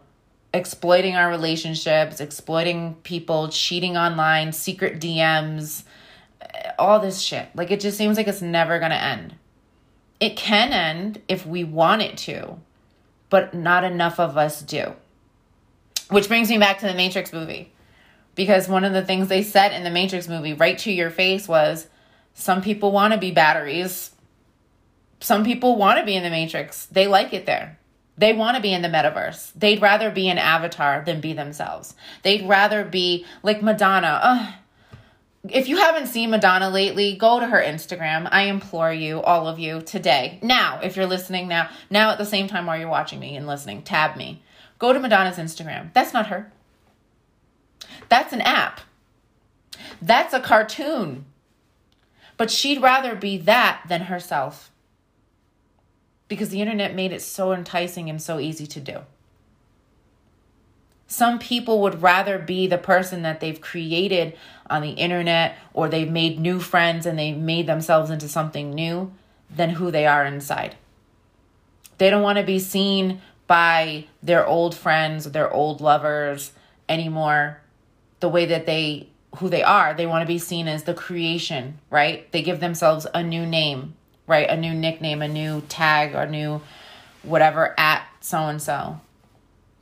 exploiting 0.53 1.15
our 1.15 1.29
relationships, 1.29 2.19
exploiting 2.19 2.95
people, 3.03 3.49
cheating 3.49 3.97
online, 3.97 4.51
secret 4.51 4.99
DMs, 4.99 5.83
all 6.77 6.99
this 6.99 7.21
shit. 7.21 7.47
Like 7.55 7.71
it 7.71 7.79
just 7.79 7.97
seems 7.97 8.17
like 8.17 8.27
it's 8.27 8.41
never 8.41 8.79
going 8.79 8.91
to 8.91 9.01
end. 9.01 9.35
It 10.19 10.35
can 10.35 10.71
end 10.71 11.21
if 11.27 11.45
we 11.45 11.63
want 11.63 12.01
it 12.01 12.17
to, 12.19 12.57
but 13.29 13.53
not 13.53 13.83
enough 13.83 14.19
of 14.19 14.37
us 14.37 14.61
do. 14.61 14.93
Which 16.09 16.27
brings 16.27 16.49
me 16.49 16.57
back 16.57 16.79
to 16.79 16.87
the 16.87 16.93
Matrix 16.93 17.31
movie. 17.31 17.71
Because 18.35 18.67
one 18.67 18.83
of 18.83 18.93
the 18.93 19.03
things 19.03 19.27
they 19.27 19.43
said 19.43 19.73
in 19.73 19.83
the 19.83 19.89
Matrix 19.89 20.27
movie, 20.27 20.53
right 20.53 20.77
to 20.79 20.91
your 20.91 21.09
face, 21.09 21.47
was 21.47 21.87
some 22.33 22.61
people 22.61 22.91
want 22.91 23.13
to 23.13 23.19
be 23.19 23.31
batteries. 23.31 24.11
Some 25.19 25.43
people 25.43 25.75
want 25.75 25.99
to 25.99 26.05
be 26.05 26.15
in 26.15 26.23
the 26.23 26.29
Matrix. 26.29 26.85
They 26.85 27.07
like 27.07 27.33
it 27.33 27.45
there. 27.45 27.77
They 28.17 28.33
want 28.33 28.55
to 28.55 28.61
be 28.61 28.73
in 28.73 28.81
the 28.81 28.87
metaverse. 28.87 29.51
They'd 29.55 29.81
rather 29.81 30.11
be 30.11 30.29
an 30.29 30.37
avatar 30.37 31.03
than 31.05 31.21
be 31.21 31.33
themselves. 31.33 31.95
They'd 32.23 32.47
rather 32.47 32.83
be 32.83 33.25
like 33.41 33.63
Madonna. 33.63 34.19
Ugh. 34.21 34.53
If 35.49 35.67
you 35.67 35.77
haven't 35.77 36.07
seen 36.07 36.29
Madonna 36.29 36.69
lately, 36.69 37.15
go 37.15 37.39
to 37.39 37.47
her 37.47 37.59
Instagram. 37.59 38.27
I 38.31 38.43
implore 38.43 38.93
you, 38.93 39.21
all 39.21 39.47
of 39.47 39.57
you, 39.57 39.81
today. 39.81 40.37
Now, 40.43 40.79
if 40.83 40.95
you're 40.95 41.07
listening 41.07 41.47
now, 41.47 41.69
now 41.89 42.11
at 42.11 42.19
the 42.19 42.25
same 42.25 42.47
time 42.47 42.67
while 42.67 42.77
you're 42.77 42.87
watching 42.87 43.19
me 43.19 43.35
and 43.35 43.47
listening, 43.47 43.81
tab 43.81 44.15
me. 44.15 44.43
Go 44.77 44.93
to 44.93 44.99
Madonna's 44.99 45.37
Instagram. 45.37 45.91
That's 45.93 46.13
not 46.13 46.27
her. 46.27 46.51
That's 48.09 48.33
an 48.33 48.41
app. 48.41 48.81
That's 50.01 50.33
a 50.33 50.39
cartoon. 50.39 51.25
But 52.37 52.51
she'd 52.51 52.81
rather 52.81 53.15
be 53.15 53.37
that 53.37 53.83
than 53.87 54.01
herself. 54.01 54.70
Because 56.31 56.47
the 56.47 56.61
internet 56.61 56.95
made 56.95 57.11
it 57.11 57.21
so 57.21 57.51
enticing 57.51 58.09
and 58.09 58.21
so 58.21 58.39
easy 58.39 58.65
to 58.65 58.79
do. 58.79 58.99
Some 61.05 61.39
people 61.39 61.81
would 61.81 62.01
rather 62.01 62.39
be 62.39 62.67
the 62.67 62.77
person 62.77 63.21
that 63.23 63.41
they've 63.41 63.59
created 63.59 64.37
on 64.69 64.81
the 64.81 64.91
internet 64.91 65.57
or 65.73 65.89
they've 65.89 66.09
made 66.09 66.39
new 66.39 66.61
friends 66.61 67.05
and 67.05 67.19
they've 67.19 67.35
made 67.35 67.67
themselves 67.67 68.09
into 68.09 68.29
something 68.29 68.69
new 68.69 69.11
than 69.53 69.71
who 69.71 69.91
they 69.91 70.05
are 70.05 70.25
inside. 70.25 70.77
They 71.97 72.09
don't 72.09 72.23
want 72.23 72.37
to 72.37 72.45
be 72.45 72.59
seen 72.59 73.21
by 73.45 74.05
their 74.23 74.47
old 74.47 74.73
friends, 74.73 75.25
their 75.31 75.51
old 75.51 75.81
lovers 75.81 76.53
anymore 76.87 77.59
the 78.21 78.29
way 78.29 78.45
that 78.45 78.65
they 78.65 79.09
who 79.39 79.49
they 79.49 79.63
are. 79.63 79.93
They 79.93 80.07
want 80.07 80.21
to 80.21 80.33
be 80.33 80.39
seen 80.39 80.69
as 80.69 80.83
the 80.83 80.93
creation, 80.93 81.79
right? 81.89 82.31
They 82.31 82.41
give 82.41 82.61
themselves 82.61 83.05
a 83.13 83.21
new 83.21 83.45
name, 83.45 83.95
right? 84.31 84.49
A 84.49 84.57
new 84.57 84.73
nickname, 84.73 85.21
a 85.21 85.27
new 85.27 85.61
tag, 85.69 86.15
or 86.15 86.25
new 86.25 86.61
whatever 87.21 87.79
at 87.79 88.03
so 88.21 88.39
and 88.39 88.61
so 88.61 88.99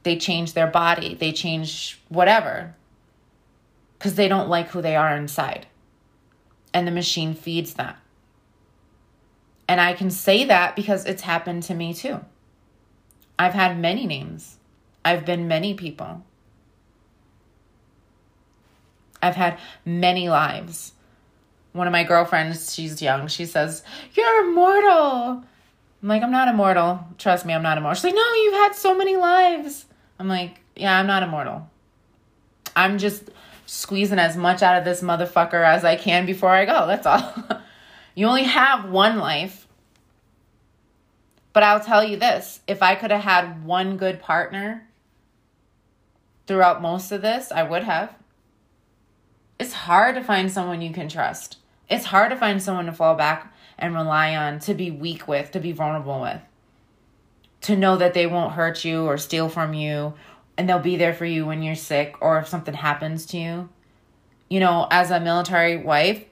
they 0.03 0.17
change 0.17 0.53
their 0.53 0.67
body, 0.67 1.13
they 1.13 1.31
change 1.31 1.99
whatever 2.09 2.75
because 3.97 4.15
they 4.15 4.27
don't 4.27 4.49
like 4.49 4.69
who 4.69 4.81
they 4.81 4.95
are 4.95 5.15
inside. 5.15 5.67
And 6.73 6.87
the 6.87 6.91
machine 6.91 7.33
feeds 7.33 7.73
that. 7.75 7.99
And 9.67 9.79
I 9.79 9.93
can 9.93 10.09
say 10.09 10.45
that 10.45 10.75
because 10.75 11.05
it's 11.05 11.21
happened 11.21 11.63
to 11.63 11.75
me 11.75 11.93
too. 11.93 12.19
I've 13.37 13.53
had 13.53 13.79
many 13.79 14.05
names, 14.05 14.57
I've 15.05 15.25
been 15.25 15.47
many 15.47 15.73
people. 15.73 16.23
I've 19.21 19.35
had 19.35 19.59
many 19.85 20.29
lives. 20.29 20.93
One 21.73 21.87
of 21.87 21.91
my 21.91 22.03
girlfriends, 22.03 22.73
she's 22.73 23.01
young, 23.01 23.27
she 23.27 23.45
says, 23.45 23.83
You're 24.13 24.49
immortal. 24.49 25.43
I'm 26.01 26.07
like, 26.07 26.23
I'm 26.23 26.31
not 26.31 26.47
immortal. 26.47 27.05
Trust 27.17 27.45
me, 27.45 27.53
I'm 27.53 27.61
not 27.61 27.77
immortal. 27.77 27.95
She's 27.95 28.05
like, 28.05 28.15
No, 28.15 28.33
you've 28.33 28.53
had 28.55 28.73
so 28.75 28.95
many 28.95 29.15
lives. 29.15 29.85
I'm 30.19 30.27
like, 30.27 30.59
yeah, 30.75 30.99
I'm 30.99 31.07
not 31.07 31.23
immortal. 31.23 31.69
I'm 32.75 32.97
just 32.97 33.29
squeezing 33.65 34.19
as 34.19 34.35
much 34.35 34.61
out 34.61 34.77
of 34.77 34.85
this 34.85 35.01
motherfucker 35.01 35.65
as 35.65 35.85
I 35.85 35.95
can 35.95 36.25
before 36.25 36.49
I 36.49 36.65
go. 36.65 36.87
That's 36.87 37.05
all. 37.05 37.33
you 38.15 38.25
only 38.27 38.43
have 38.43 38.89
one 38.89 39.17
life. 39.17 39.67
But 41.53 41.63
I'll 41.63 41.79
tell 41.79 42.03
you 42.03 42.17
this 42.17 42.59
if 42.67 42.83
I 42.83 42.95
could 42.95 43.11
have 43.11 43.23
had 43.23 43.65
one 43.65 43.97
good 43.97 44.21
partner 44.21 44.87
throughout 46.47 46.81
most 46.81 47.11
of 47.11 47.21
this, 47.21 47.51
I 47.51 47.63
would 47.63 47.83
have. 47.83 48.13
It's 49.59 49.73
hard 49.73 50.15
to 50.15 50.23
find 50.23 50.51
someone 50.51 50.81
you 50.81 50.93
can 50.93 51.09
trust. 51.09 51.57
It's 51.89 52.05
hard 52.05 52.31
to 52.31 52.37
find 52.37 52.61
someone 52.61 52.85
to 52.85 52.93
fall 52.93 53.15
back 53.15 53.53
and 53.77 53.93
rely 53.93 54.35
on, 54.35 54.59
to 54.59 54.73
be 54.73 54.91
weak 54.91 55.27
with, 55.27 55.51
to 55.51 55.59
be 55.59 55.71
vulnerable 55.71 56.21
with 56.21 56.41
to 57.61 57.75
know 57.75 57.97
that 57.97 58.13
they 58.13 58.25
won't 58.25 58.53
hurt 58.53 58.85
you 58.85 59.05
or 59.05 59.17
steal 59.17 59.49
from 59.49 59.73
you 59.73 60.13
and 60.57 60.67
they'll 60.67 60.79
be 60.79 60.97
there 60.97 61.13
for 61.13 61.25
you 61.25 61.45
when 61.45 61.61
you're 61.63 61.75
sick 61.75 62.15
or 62.21 62.39
if 62.39 62.47
something 62.47 62.73
happens 62.73 63.25
to 63.27 63.37
you. 63.37 63.69
You 64.49 64.59
know, 64.59 64.87
as 64.89 65.11
a 65.11 65.19
military 65.19 65.77
wife, 65.77 66.23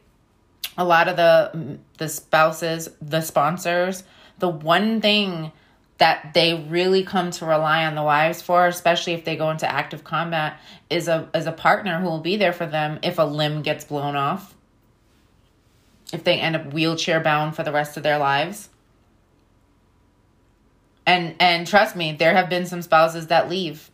a 0.78 0.86
lot 0.86 1.07
of 1.07 1.15
the 1.15 1.80
the 1.97 2.09
spouses, 2.09 2.89
the 3.01 3.21
sponsors, 3.21 4.03
the 4.39 4.49
one 4.49 5.01
thing 5.01 5.51
that 5.97 6.33
they 6.33 6.53
really 6.53 7.03
come 7.03 7.31
to 7.31 7.45
rely 7.45 7.85
on 7.85 7.95
the 7.95 8.03
wives 8.03 8.41
for, 8.41 8.67
especially 8.67 9.13
if 9.13 9.25
they 9.25 9.35
go 9.35 9.49
into 9.49 9.69
active 9.69 10.03
combat, 10.03 10.59
is 10.89 11.07
a 11.07 11.29
is 11.33 11.47
a 11.47 11.51
partner 11.51 11.99
who 11.99 12.05
will 12.05 12.19
be 12.19 12.37
there 12.37 12.53
for 12.53 12.65
them 12.65 12.99
if 13.01 13.17
a 13.17 13.23
limb 13.23 13.61
gets 13.61 13.85
blown 13.85 14.15
off. 14.15 14.55
If 16.13 16.23
they 16.23 16.39
end 16.39 16.55
up 16.55 16.71
wheelchair 16.71 17.19
bound 17.19 17.55
for 17.55 17.63
the 17.63 17.71
rest 17.71 17.97
of 17.97 18.03
their 18.03 18.17
lives. 18.17 18.69
And 21.05 21.35
and 21.39 21.65
trust 21.65 21.95
me 21.95 22.13
there 22.13 22.33
have 22.33 22.49
been 22.49 22.65
some 22.65 22.81
spouses 22.81 23.27
that 23.27 23.49
leave. 23.49 23.89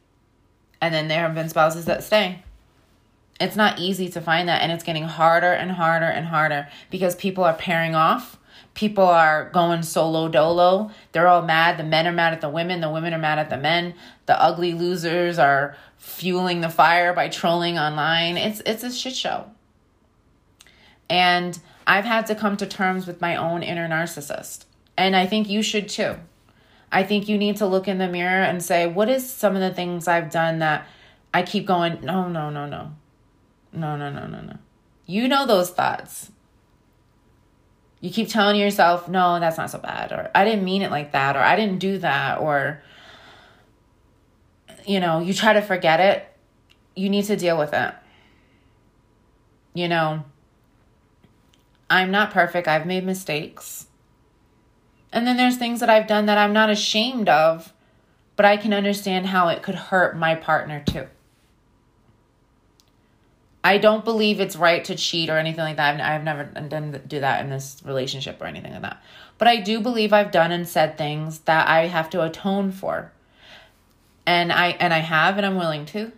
And 0.81 0.93
then 0.93 1.07
there 1.07 1.21
have 1.21 1.35
been 1.35 1.49
spouses 1.49 1.85
that 1.85 2.03
stay 2.03 2.43
it's 3.39 3.55
not 3.55 3.79
easy 3.79 4.09
to 4.09 4.21
find 4.21 4.47
that 4.47 4.61
and 4.61 4.71
it's 4.71 4.84
getting 4.84 5.03
harder 5.03 5.51
and 5.51 5.71
harder 5.71 6.05
and 6.05 6.27
harder 6.27 6.67
because 6.89 7.15
people 7.15 7.43
are 7.43 7.53
pairing 7.53 7.95
off. 7.95 8.38
People 8.73 9.05
are 9.05 9.49
going 9.51 9.84
solo 9.84 10.27
dolo. 10.27 10.91
They're 11.11 11.27
all 11.27 11.43
mad. 11.43 11.77
The 11.77 11.84
men 11.84 12.07
are 12.07 12.11
mad 12.11 12.34
at 12.34 12.41
the 12.41 12.49
women. 12.49 12.81
The 12.81 12.89
women 12.89 13.13
are 13.13 13.19
mad 13.19 13.39
at 13.39 13.49
the 13.49 13.57
men. 13.57 13.93
The 14.25 14.41
ugly 14.41 14.73
losers 14.73 15.38
are 15.38 15.75
fueling 15.97 16.61
the 16.61 16.69
fire 16.69 17.13
by 17.13 17.29
trolling 17.29 17.77
online. 17.77 18.38
It's 18.38 18.61
it's 18.65 18.84
a 18.84 18.91
shit 18.91 19.15
show. 19.15 19.51
And 21.09 21.59
i've 21.86 22.05
had 22.05 22.25
to 22.25 22.34
come 22.34 22.55
to 22.55 22.65
terms 22.65 23.05
with 23.05 23.21
my 23.21 23.36
own 23.36 23.61
inner 23.61 23.88
narcissist. 23.88 24.65
And 24.97 25.15
i 25.15 25.25
think 25.25 25.49
you 25.49 25.61
should 25.61 25.89
too. 25.89 26.15
I 26.91 27.03
think 27.03 27.27
you 27.27 27.38
need 27.38 27.57
to 27.57 27.65
look 27.65 27.88
in 27.88 27.97
the 27.97 28.07
mirror 28.07 28.43
and 28.43 28.63
say, 28.63 28.86
what 28.86 29.09
is 29.09 29.27
some 29.27 29.55
of 29.55 29.61
the 29.61 29.73
things 29.73 30.07
I've 30.07 30.29
done 30.29 30.59
that 30.59 30.88
I 31.34 31.41
keep 31.41 31.65
going, 31.65 32.01
no, 32.01 32.29
no, 32.29 32.51
no, 32.51 32.67
no. 32.67 32.91
No, 33.74 33.97
no, 33.97 34.11
no, 34.11 34.28
no, 34.28 34.41
no. 34.41 34.57
You 35.05 35.28
know 35.28 35.45
those 35.45 35.71
thoughts. 35.71 36.32
You 37.99 38.09
keep 38.09 38.30
telling 38.30 38.59
yourself, 38.59 39.07
no, 39.07 39.39
that's 39.39 39.57
not 39.57 39.71
so 39.71 39.80
bad, 39.80 40.11
or 40.11 40.30
I 40.36 40.45
didn't 40.45 40.65
mean 40.65 40.82
it 40.82 40.91
like 40.91 41.13
that, 41.13 41.36
or 41.36 41.39
I 41.39 41.55
didn't 41.55 41.80
do 41.80 41.97
that, 41.99 42.39
or, 42.39 42.84
you 44.86 44.99
know, 44.99 45.19
you 45.21 45.34
try 45.34 45.53
to 45.53 45.61
forget 45.61 45.99
it. 45.99 46.28
You 46.95 47.09
need 47.09 47.26
to 47.26 47.36
deal 47.36 47.57
with 47.57 47.74
it. 47.74 47.93
You 49.74 49.88
know, 49.88 50.24
I'm 51.89 52.11
not 52.11 52.32
perfect. 52.32 52.67
I've 52.67 52.86
made 52.86 53.05
mistakes. 53.05 53.88
And 55.11 55.26
then 55.26 55.38
there's 55.38 55.57
things 55.57 55.80
that 55.80 55.89
I've 55.89 56.07
done 56.07 56.26
that 56.26 56.38
I'm 56.38 56.53
not 56.53 56.69
ashamed 56.69 57.30
of, 57.30 57.71
but 58.36 58.45
I 58.45 58.57
can 58.57 58.74
understand 58.74 59.28
how 59.28 59.47
it 59.47 59.63
could 59.63 59.76
hurt 59.76 60.17
my 60.17 60.36
partner 60.36 60.84
too. 60.86 61.07
I 63.64 63.78
don't 63.78 64.03
believe 64.03 64.39
it's 64.39 64.57
right 64.57 64.84
to 64.86 64.95
cheat 64.95 65.30
or 65.30 65.38
anything 65.38 65.64
like 65.64 65.78
that. 65.78 65.95
I've, 65.95 66.01
I've 66.01 66.24
never 66.24 66.43
done 66.43 67.01
do 67.07 67.22
that 67.22 67.41
in 67.41 67.49
this 67.49 67.82
relationship 67.86 68.41
or 68.41 68.45
anything 68.45 68.74
like 68.74 68.82
that. 68.82 69.01
But 69.38 69.47
I 69.47 69.61
do 69.61 69.80
believe 69.80 70.11
I've 70.11 70.32
done 70.32 70.51
and 70.51 70.68
said 70.68 70.97
things 70.97 71.39
that 71.39 71.68
I 71.68 71.88
have 71.88 72.09
to 72.11 72.24
atone 72.24 72.72
for. 72.72 73.14
And 74.26 74.51
I 74.51 74.70
and 74.80 74.93
I 74.93 74.99
have 74.99 75.38
and 75.38 75.45
I'm 75.45 75.55
willing 75.55 75.86
to. 75.88 76.11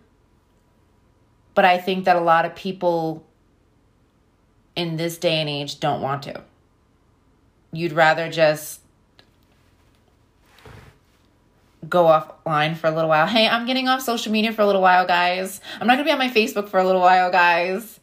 But 1.54 1.66
I 1.66 1.78
think 1.78 2.06
that 2.06 2.16
a 2.16 2.22
lot 2.22 2.46
of 2.46 2.56
people 2.56 3.26
in 4.76 4.98
this 4.98 5.18
day 5.18 5.36
and 5.36 5.50
age 5.50 5.80
don't 5.80 6.02
want 6.02 6.24
to. 6.24 6.44
You'd 7.72 7.94
rather 7.94 8.30
just 8.30 8.82
go 11.90 12.06
offline 12.06 12.76
for 12.76 12.88
a 12.88 12.92
little 12.92 13.10
while. 13.10 13.28
Hey, 13.28 13.48
I'm 13.48 13.66
getting 13.66 13.88
off 13.88 14.02
social 14.02 14.32
media 14.32 14.52
for 14.54 14.62
a 14.62 14.66
little 14.66 14.82
while, 14.82 15.06
guys. 15.06 15.62
I'm 15.80 15.88
not 15.88 15.94
gonna 15.96 16.06
be 16.06 16.12
on 16.12 16.20
my 16.20 16.30
Facebook 16.30 16.70
for 16.70 16.80
a 16.80 16.86
little 16.86 17.02
while, 17.02 17.32
guys. 17.32 18.00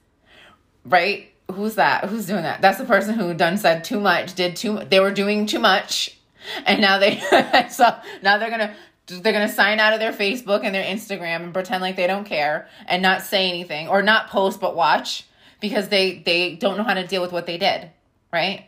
Right? 0.85 1.33
Who's 1.51 1.77
that? 1.77 2.07
Who's 2.07 2.27
doing 2.27 2.43
that? 2.43 2.63
That's 2.63 2.79
the 2.79 2.85
person 2.85 3.15
who 3.15 3.35
done 3.35 3.59
said 3.59 3.85
too 3.85 4.01
much, 4.01 4.35
did 4.35 4.57
too. 4.57 4.81
They 4.89 5.01
were 5.01 5.13
doing 5.13 5.47
too 5.47 5.59
much, 5.59 6.17
and 6.65 6.81
now 6.81 6.99
they 6.99 7.19
so 7.71 7.95
now 8.23 8.39
they're 8.39 8.51
gonna 8.51 8.75
they're 9.07 9.33
gonna 9.33 9.49
sign 9.49 9.81
out 9.81 9.93
of 9.93 10.01
their 10.01 10.13
Facebook 10.13 10.65
and 10.65 10.75
their 10.75 10.85
Instagram 10.85 11.43
and 11.43 11.53
pretend 11.53 11.83
like 11.83 11.97
they 11.97 12.07
don't 12.07 12.25
care 12.25 12.69
and 12.87 13.03
not 13.03 13.23
say 13.23 13.49
anything 13.49 13.89
or 13.89 14.03
not 14.03 14.29
post 14.29 14.61
but 14.61 14.77
watch 14.77 15.25
because 15.61 15.89
they 15.89 16.19
they 16.25 16.55
don't 16.55 16.77
know 16.77 16.85
how 16.85 16.95
to 16.95 17.07
deal 17.07 17.23
with 17.23 17.33
what 17.33 17.47
they 17.47 17.59
did, 17.59 17.91
right? 18.33 18.67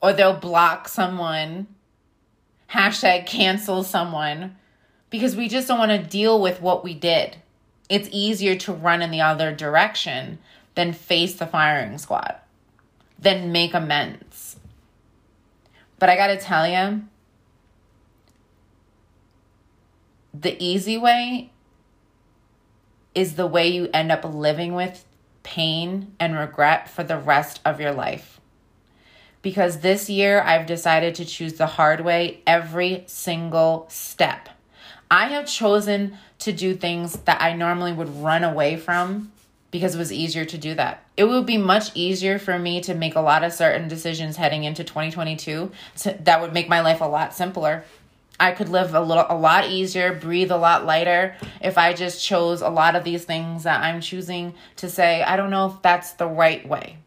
Or 0.00 0.12
they'll 0.12 0.38
block 0.38 0.88
someone 0.88 1.66
hashtag 2.72 3.26
cancel 3.26 3.82
someone 3.82 4.56
because 5.10 5.36
we 5.36 5.48
just 5.48 5.68
don't 5.68 5.78
want 5.78 5.90
to 5.90 5.98
deal 5.98 6.40
with 6.40 6.60
what 6.60 6.84
we 6.84 6.94
did. 6.94 7.36
It's 7.88 8.08
easier 8.12 8.56
to 8.56 8.72
run 8.72 9.00
in 9.00 9.10
the 9.10 9.22
other 9.22 9.54
direction 9.54 10.38
than 10.74 10.92
face 10.92 11.34
the 11.34 11.46
firing 11.46 11.98
squad, 11.98 12.36
than 13.18 13.50
make 13.50 13.74
amends. 13.74 14.56
But 15.98 16.10
I 16.10 16.16
got 16.16 16.28
to 16.28 16.38
tell 16.38 16.68
you, 16.68 17.04
the 20.34 20.62
easy 20.62 20.96
way 20.96 21.50
is 23.14 23.34
the 23.34 23.46
way 23.46 23.66
you 23.66 23.88
end 23.92 24.12
up 24.12 24.24
living 24.24 24.74
with 24.74 25.04
pain 25.42 26.12
and 26.20 26.38
regret 26.38 26.88
for 26.88 27.02
the 27.02 27.16
rest 27.16 27.60
of 27.64 27.80
your 27.80 27.92
life 27.92 28.37
because 29.42 29.80
this 29.80 30.10
year 30.10 30.40
I've 30.40 30.66
decided 30.66 31.14
to 31.16 31.24
choose 31.24 31.54
the 31.54 31.66
hard 31.66 32.00
way 32.00 32.40
every 32.46 33.04
single 33.06 33.86
step. 33.88 34.48
I 35.10 35.28
have 35.28 35.46
chosen 35.46 36.18
to 36.40 36.52
do 36.52 36.74
things 36.74 37.14
that 37.20 37.40
I 37.40 37.54
normally 37.54 37.92
would 37.92 38.22
run 38.22 38.44
away 38.44 38.76
from 38.76 39.32
because 39.70 39.94
it 39.94 39.98
was 39.98 40.12
easier 40.12 40.44
to 40.44 40.58
do 40.58 40.74
that. 40.74 41.04
It 41.16 41.24
would 41.24 41.46
be 41.46 41.58
much 41.58 41.90
easier 41.94 42.38
for 42.38 42.58
me 42.58 42.80
to 42.82 42.94
make 42.94 43.14
a 43.14 43.20
lot 43.20 43.44
of 43.44 43.52
certain 43.52 43.88
decisions 43.88 44.36
heading 44.36 44.64
into 44.64 44.84
2022 44.84 45.70
so 45.94 46.16
that 46.20 46.40
would 46.40 46.52
make 46.52 46.68
my 46.68 46.80
life 46.80 47.00
a 47.00 47.04
lot 47.04 47.34
simpler. 47.34 47.84
I 48.40 48.52
could 48.52 48.68
live 48.68 48.94
a 48.94 49.00
little 49.00 49.26
a 49.28 49.36
lot 49.36 49.68
easier, 49.68 50.14
breathe 50.14 50.52
a 50.52 50.56
lot 50.56 50.86
lighter 50.86 51.36
if 51.60 51.76
I 51.76 51.92
just 51.92 52.24
chose 52.24 52.60
a 52.62 52.68
lot 52.68 52.94
of 52.94 53.02
these 53.02 53.24
things 53.24 53.64
that 53.64 53.82
I'm 53.82 54.00
choosing 54.00 54.54
to 54.76 54.88
say, 54.88 55.22
I 55.22 55.36
don't 55.36 55.50
know 55.50 55.66
if 55.66 55.82
that's 55.82 56.12
the 56.12 56.28
right 56.28 56.66
way. 56.66 56.98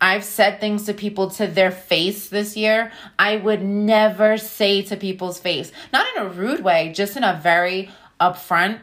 I've 0.00 0.24
said 0.24 0.60
things 0.60 0.84
to 0.84 0.94
people 0.94 1.30
to 1.32 1.46
their 1.46 1.70
face 1.70 2.28
this 2.28 2.56
year 2.56 2.92
I 3.18 3.36
would 3.36 3.62
never 3.62 4.36
say 4.36 4.82
to 4.82 4.96
people's 4.96 5.38
face. 5.38 5.72
Not 5.92 6.06
in 6.14 6.22
a 6.22 6.28
rude 6.28 6.62
way, 6.62 6.92
just 6.94 7.16
in 7.16 7.24
a 7.24 7.40
very 7.42 7.90
upfront, 8.20 8.80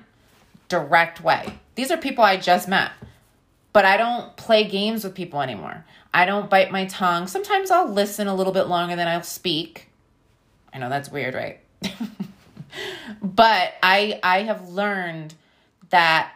direct 0.70 1.24
way. 1.24 1.60
These 1.76 1.92
are 1.92 1.98
people 1.98 2.24
I 2.24 2.38
just 2.38 2.68
met. 2.68 2.92
But 3.74 3.86
I 3.86 3.98
don't 3.98 4.36
play 4.38 4.68
games 4.68 5.04
with 5.04 5.16
people 5.16 5.42
anymore. 5.42 5.86
I 6.14 6.26
don't 6.26 6.50
bite 6.50 6.72
my 6.72 6.86
tongue. 6.86 7.28
Sometimes 7.28 7.72
I'll 7.72 7.90
listen 7.90 8.28
a 8.28 8.36
little 8.36 8.54
bit 8.54 8.68
longer 8.68 8.96
than 8.96 9.08
I'll 9.08 9.24
speak. 9.24 9.90
I 10.72 10.78
know 10.78 10.90
that's 10.90 11.12
weird, 11.12 11.34
right? 11.34 11.60
but 13.22 13.74
I 13.82 14.20
I 14.22 14.44
have 14.44 14.70
learned 14.70 15.34
that 15.90 16.34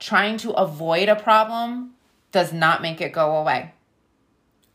trying 0.00 0.36
to 0.38 0.50
avoid 0.52 1.08
a 1.08 1.16
problem 1.16 1.94
does 2.32 2.52
not 2.52 2.82
make 2.82 3.00
it 3.00 3.12
go 3.12 3.36
away. 3.36 3.72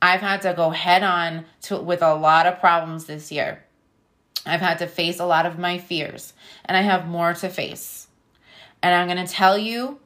I've 0.03 0.19
had 0.19 0.41
to 0.41 0.53
go 0.53 0.71
head 0.71 1.01
on 1.01 1.45
to 1.61 1.77
with 1.77 2.01
a 2.01 2.13
lot 2.13 2.45
of 2.45 2.59
problems 2.59 3.05
this 3.05 3.31
year. 3.31 3.63
I've 4.45 4.59
had 4.59 4.79
to 4.79 4.85
face 4.85 5.17
a 5.17 5.25
lot 5.25 5.45
of 5.45 5.57
my 5.57 5.77
fears, 5.77 6.33
and 6.65 6.75
I 6.75 6.81
have 6.81 7.07
more 7.07 7.33
to 7.35 7.47
face. 7.47 8.07
And 8.81 8.93
I'm 8.93 9.07
going 9.07 9.25
to 9.25 9.33
tell 9.33 9.57
you 9.57 9.99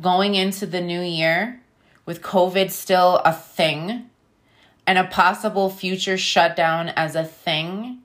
going 0.00 0.36
into 0.36 0.64
the 0.64 0.80
new 0.80 1.00
year 1.00 1.60
with 2.06 2.22
COVID 2.22 2.70
still 2.70 3.16
a 3.24 3.32
thing 3.32 4.08
and 4.86 4.96
a 4.96 5.08
possible 5.08 5.70
future 5.70 6.16
shutdown 6.16 6.90
as 6.90 7.16
a 7.16 7.24
thing, 7.24 7.98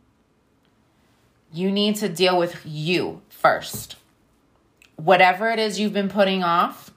you 1.54 1.72
need 1.72 1.98
to 1.98 2.10
deal 2.10 2.36
with 2.36 2.66
you 2.66 3.22
first. 3.30 3.96
Whatever 4.96 5.52
it 5.52 5.60
is 5.60 5.80
you've 5.80 5.94
been 5.94 6.10
putting 6.10 6.44
off, 6.44 6.90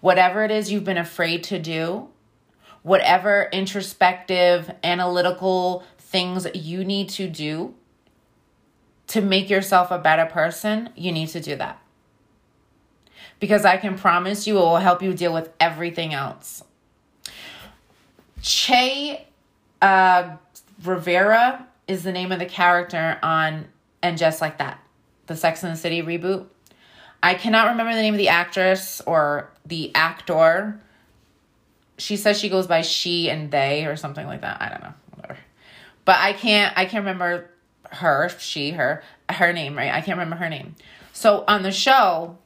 whatever 0.00 0.44
it 0.44 0.52
is 0.52 0.70
you've 0.70 0.84
been 0.84 0.96
afraid 0.96 1.42
to 1.42 1.58
do, 1.58 2.10
whatever 2.84 3.48
introspective, 3.50 4.70
analytical 4.84 5.82
things 5.98 6.46
you 6.54 6.84
need 6.84 7.08
to 7.08 7.26
do 7.26 7.74
to 9.06 9.20
make 9.20 9.50
yourself 9.50 9.90
a 9.90 9.98
better 9.98 10.26
person, 10.26 10.90
you 10.94 11.10
need 11.10 11.28
to 11.28 11.40
do 11.40 11.56
that. 11.56 11.82
Because 13.40 13.64
I 13.64 13.78
can 13.78 13.96
promise 13.98 14.46
you 14.46 14.58
it 14.58 14.60
will 14.60 14.76
help 14.76 15.02
you 15.02 15.14
deal 15.14 15.32
with 15.32 15.50
everything 15.58 16.12
else. 16.14 16.62
Che 18.42 19.26
uh, 19.80 20.36
Rivera 20.84 21.66
is 21.88 22.02
the 22.02 22.12
name 22.12 22.32
of 22.32 22.38
the 22.38 22.46
character 22.46 23.18
on 23.22 23.66
And 24.02 24.18
Just 24.18 24.42
Like 24.42 24.58
That, 24.58 24.78
the 25.26 25.36
Sex 25.36 25.62
and 25.62 25.72
the 25.72 25.76
City 25.76 26.02
reboot. 26.02 26.46
I 27.22 27.32
cannot 27.34 27.68
remember 27.68 27.94
the 27.94 28.02
name 28.02 28.12
of 28.12 28.18
the 28.18 28.28
actress 28.28 29.00
or 29.06 29.50
the 29.64 29.90
actor 29.94 30.80
she 31.98 32.16
says 32.16 32.38
she 32.38 32.48
goes 32.48 32.66
by 32.66 32.82
she 32.82 33.30
and 33.30 33.50
they 33.50 33.86
or 33.86 33.96
something 33.96 34.26
like 34.26 34.40
that. 34.42 34.60
I 34.60 34.68
don't 34.68 34.82
know, 34.82 34.94
whatever. 35.14 35.38
But 36.04 36.16
I 36.18 36.32
can't 36.32 36.76
I 36.76 36.84
can't 36.84 37.04
remember 37.04 37.50
her, 37.90 38.28
she, 38.38 38.72
her, 38.72 39.02
her 39.30 39.52
name, 39.52 39.76
right? 39.76 39.92
I 39.92 40.00
can't 40.00 40.18
remember 40.18 40.36
her 40.36 40.48
name. 40.48 40.74
So 41.12 41.44
on 41.46 41.62
the 41.62 41.72
show, 41.72 42.38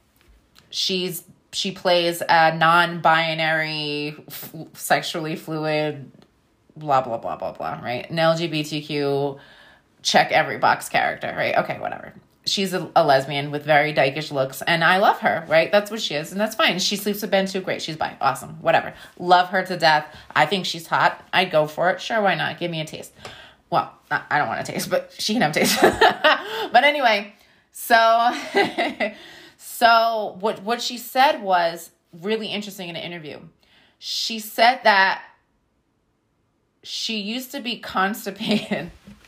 she's 0.69 1.23
she 1.51 1.71
plays 1.71 2.21
a 2.27 2.55
non-binary, 2.55 4.15
f- 4.27 4.53
sexually 4.73 5.35
fluid, 5.35 6.11
blah 6.77 7.01
blah 7.01 7.17
blah 7.17 7.35
blah 7.35 7.53
blah, 7.53 7.79
right? 7.81 8.09
An 8.09 8.17
LGBTQ 8.17 9.39
check 10.01 10.31
every 10.31 10.57
box 10.57 10.89
character, 10.89 11.33
right? 11.35 11.57
Okay, 11.57 11.79
whatever 11.79 12.13
she's 12.45 12.73
a, 12.73 12.89
a, 12.95 13.05
lesbian 13.05 13.51
with 13.51 13.63
very 13.63 13.93
dykish 13.93 14.31
looks 14.31 14.61
and 14.63 14.83
i 14.83 14.97
love 14.97 15.19
her 15.19 15.45
right? 15.47 15.71
That's 15.71 15.91
what 15.91 16.01
she 16.01 16.15
is 16.15 16.31
and 16.31 16.39
that's 16.39 16.55
fine. 16.55 16.79
She 16.79 16.95
sleeps 16.95 17.21
with 17.21 17.31
ben 17.31 17.45
too. 17.45 17.61
Great. 17.61 17.81
She's 17.81 17.97
bi. 17.97 18.15
Awesome. 18.21 18.61
Whatever. 18.61 18.93
Love 19.17 19.49
her 19.49 19.63
to 19.65 19.77
death. 19.77 20.05
I 20.35 20.45
think 20.45 20.65
she's 20.65 20.87
hot. 20.87 21.23
I'd 21.33 21.51
go 21.51 21.67
for 21.67 21.89
it. 21.89 22.01
Sure 22.01 22.21
why 22.21 22.35
not? 22.35 22.59
Give 22.59 22.71
me 22.71 22.81
a 22.81 22.85
taste. 22.85 23.13
Well 23.69 23.93
i 24.11 24.39
don't 24.39 24.47
want 24.47 24.67
a 24.67 24.71
taste 24.71 24.89
but 24.89 25.13
she 25.17 25.33
can 25.33 25.41
have 25.41 25.51
taste. 25.51 25.79
But 26.71 26.83
anyway 26.83 27.33
so 27.71 28.31
so 29.57 30.37
what 30.39 30.63
what 30.63 30.81
she 30.81 30.97
said 30.97 31.41
was 31.41 31.91
really 32.21 32.47
interesting 32.47 32.89
in 32.89 32.95
an 32.95 33.03
interview. 33.03 33.39
She 33.97 34.39
said 34.39 34.81
that 34.83 35.21
she 36.83 37.19
used 37.19 37.51
to 37.51 37.59
be 37.59 37.77
constipated 37.77 38.91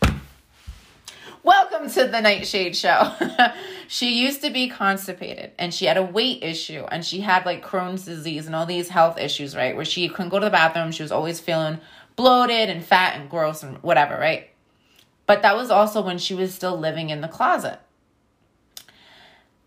Welcome 1.43 1.89
to 1.91 2.05
the 2.05 2.21
Nightshade 2.21 2.75
Show. 2.75 3.13
she 3.87 4.21
used 4.21 4.43
to 4.43 4.51
be 4.51 4.69
constipated 4.69 5.51
and 5.57 5.73
she 5.73 5.85
had 5.85 5.97
a 5.97 6.03
weight 6.03 6.43
issue 6.43 6.85
and 6.91 7.03
she 7.03 7.21
had 7.21 7.47
like 7.47 7.65
Crohn's 7.65 8.05
disease 8.05 8.45
and 8.45 8.55
all 8.55 8.67
these 8.67 8.89
health 8.89 9.17
issues, 9.17 9.55
right? 9.55 9.75
Where 9.75 9.83
she 9.83 10.07
couldn't 10.07 10.29
go 10.29 10.37
to 10.37 10.45
the 10.45 10.51
bathroom. 10.51 10.91
She 10.91 11.01
was 11.01 11.11
always 11.11 11.39
feeling 11.39 11.79
bloated 12.15 12.69
and 12.69 12.85
fat 12.85 13.19
and 13.19 13.27
gross 13.27 13.63
and 13.63 13.81
whatever, 13.81 14.19
right? 14.19 14.51
But 15.25 15.41
that 15.41 15.55
was 15.55 15.71
also 15.71 16.03
when 16.03 16.19
she 16.19 16.35
was 16.35 16.53
still 16.53 16.77
living 16.77 17.09
in 17.09 17.21
the 17.21 17.27
closet 17.27 17.79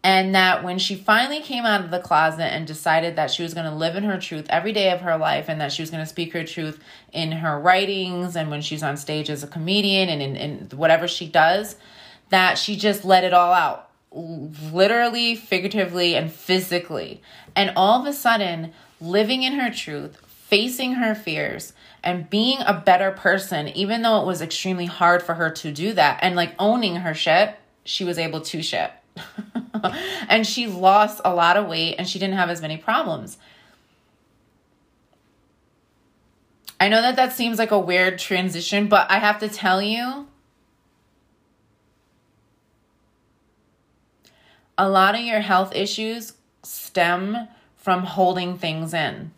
and 0.04 0.34
that 0.34 0.62
when 0.62 0.78
she 0.78 0.94
finally 0.94 1.40
came 1.40 1.64
out 1.64 1.82
of 1.82 1.90
the 1.90 1.98
closet 1.98 2.52
and 2.52 2.66
decided 2.66 3.16
that 3.16 3.30
she 3.30 3.42
was 3.42 3.54
going 3.54 3.68
to 3.68 3.74
live 3.74 3.96
in 3.96 4.04
her 4.04 4.20
truth 4.20 4.46
every 4.50 4.70
day 4.70 4.90
of 4.90 5.00
her 5.00 5.16
life 5.16 5.48
and 5.48 5.58
that 5.62 5.72
she 5.72 5.80
was 5.80 5.90
going 5.90 6.02
to 6.02 6.08
speak 6.08 6.34
her 6.34 6.44
truth 6.44 6.78
in 7.10 7.32
her 7.32 7.58
writings 7.58 8.36
and 8.36 8.50
when 8.50 8.60
she's 8.60 8.82
on 8.82 8.98
stage 8.98 9.30
as 9.30 9.42
a 9.42 9.46
comedian 9.46 10.10
and 10.10 10.20
in, 10.20 10.36
in 10.36 10.68
whatever 10.76 11.08
she 11.08 11.26
does 11.26 11.76
that 12.28 12.58
she 12.58 12.76
just 12.76 13.02
let 13.02 13.24
it 13.24 13.32
all 13.32 13.54
out 13.54 13.88
literally 14.12 15.34
figuratively 15.34 16.14
and 16.14 16.30
physically. 16.30 17.20
And 17.56 17.72
all 17.74 18.00
of 18.00 18.06
a 18.06 18.12
sudden 18.12 18.72
living 19.00 19.42
in 19.42 19.54
her 19.54 19.70
truth 19.70 20.18
facing 20.26 20.92
her 20.92 21.14
fears 21.14 21.72
and 22.02 22.28
being 22.28 22.58
a 22.60 22.74
better 22.74 23.10
person 23.10 23.68
even 23.68 24.02
though 24.02 24.20
it 24.20 24.26
was 24.26 24.42
extremely 24.42 24.84
hard 24.84 25.22
for 25.22 25.34
her 25.34 25.48
to 25.48 25.72
do 25.72 25.94
that 25.94 26.18
and 26.22 26.36
like 26.36 26.54
owning 26.58 26.96
her 26.96 27.14
shit 27.14 27.56
she 27.84 28.04
was 28.04 28.18
able 28.18 28.40
to 28.40 28.62
shit 28.62 28.90
and 30.28 30.46
she 30.46 30.66
lost 30.66 31.20
a 31.24 31.34
lot 31.34 31.56
of 31.56 31.66
weight 31.66 31.96
and 31.98 32.08
she 32.08 32.18
didn't 32.18 32.36
have 32.36 32.50
as 32.50 32.60
many 32.60 32.76
problems. 32.76 33.38
I 36.80 36.88
know 36.88 37.00
that 37.00 37.16
that 37.16 37.32
seems 37.32 37.58
like 37.58 37.70
a 37.70 37.78
weird 37.78 38.18
transition, 38.18 38.88
but 38.88 39.10
I 39.10 39.18
have 39.18 39.38
to 39.40 39.48
tell 39.48 39.80
you, 39.80 40.26
a 44.76 44.88
lot 44.88 45.14
of 45.14 45.20
your 45.20 45.40
health 45.40 45.74
issues 45.74 46.34
stem 46.62 47.48
from 47.76 48.02
holding 48.02 48.58
things 48.58 48.92
in. 48.92 49.30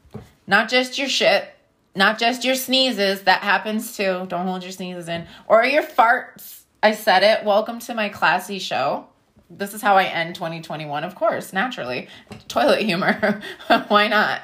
Not 0.46 0.68
just 0.68 0.98
your 0.98 1.08
shit, 1.08 1.48
not 1.94 2.18
just 2.18 2.44
your 2.44 2.54
sneezes, 2.54 3.22
that 3.22 3.42
happens 3.42 3.96
too. 3.96 4.26
Don't 4.28 4.46
hold 4.46 4.62
your 4.62 4.72
sneezes 4.72 5.08
in. 5.08 5.26
Or 5.46 5.64
your 5.64 5.82
farts. 5.82 6.62
I 6.82 6.92
said 6.92 7.22
it. 7.22 7.44
Welcome 7.44 7.80
to 7.80 7.94
my 7.94 8.08
classy 8.08 8.58
show 8.58 9.06
this 9.48 9.74
is 9.74 9.82
how 9.82 9.96
I 9.96 10.04
end 10.04 10.34
2021, 10.34 11.04
of 11.04 11.14
course, 11.14 11.52
naturally. 11.52 12.08
Toilet 12.48 12.82
humor. 12.82 13.40
Why 13.88 14.08
not? 14.08 14.40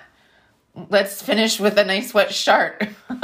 Let's 0.89 1.21
finish 1.21 1.61
with 1.61 1.77
a 1.77 1.85
nice 1.85 2.15
wet 2.15 2.33
shart. 2.33 2.89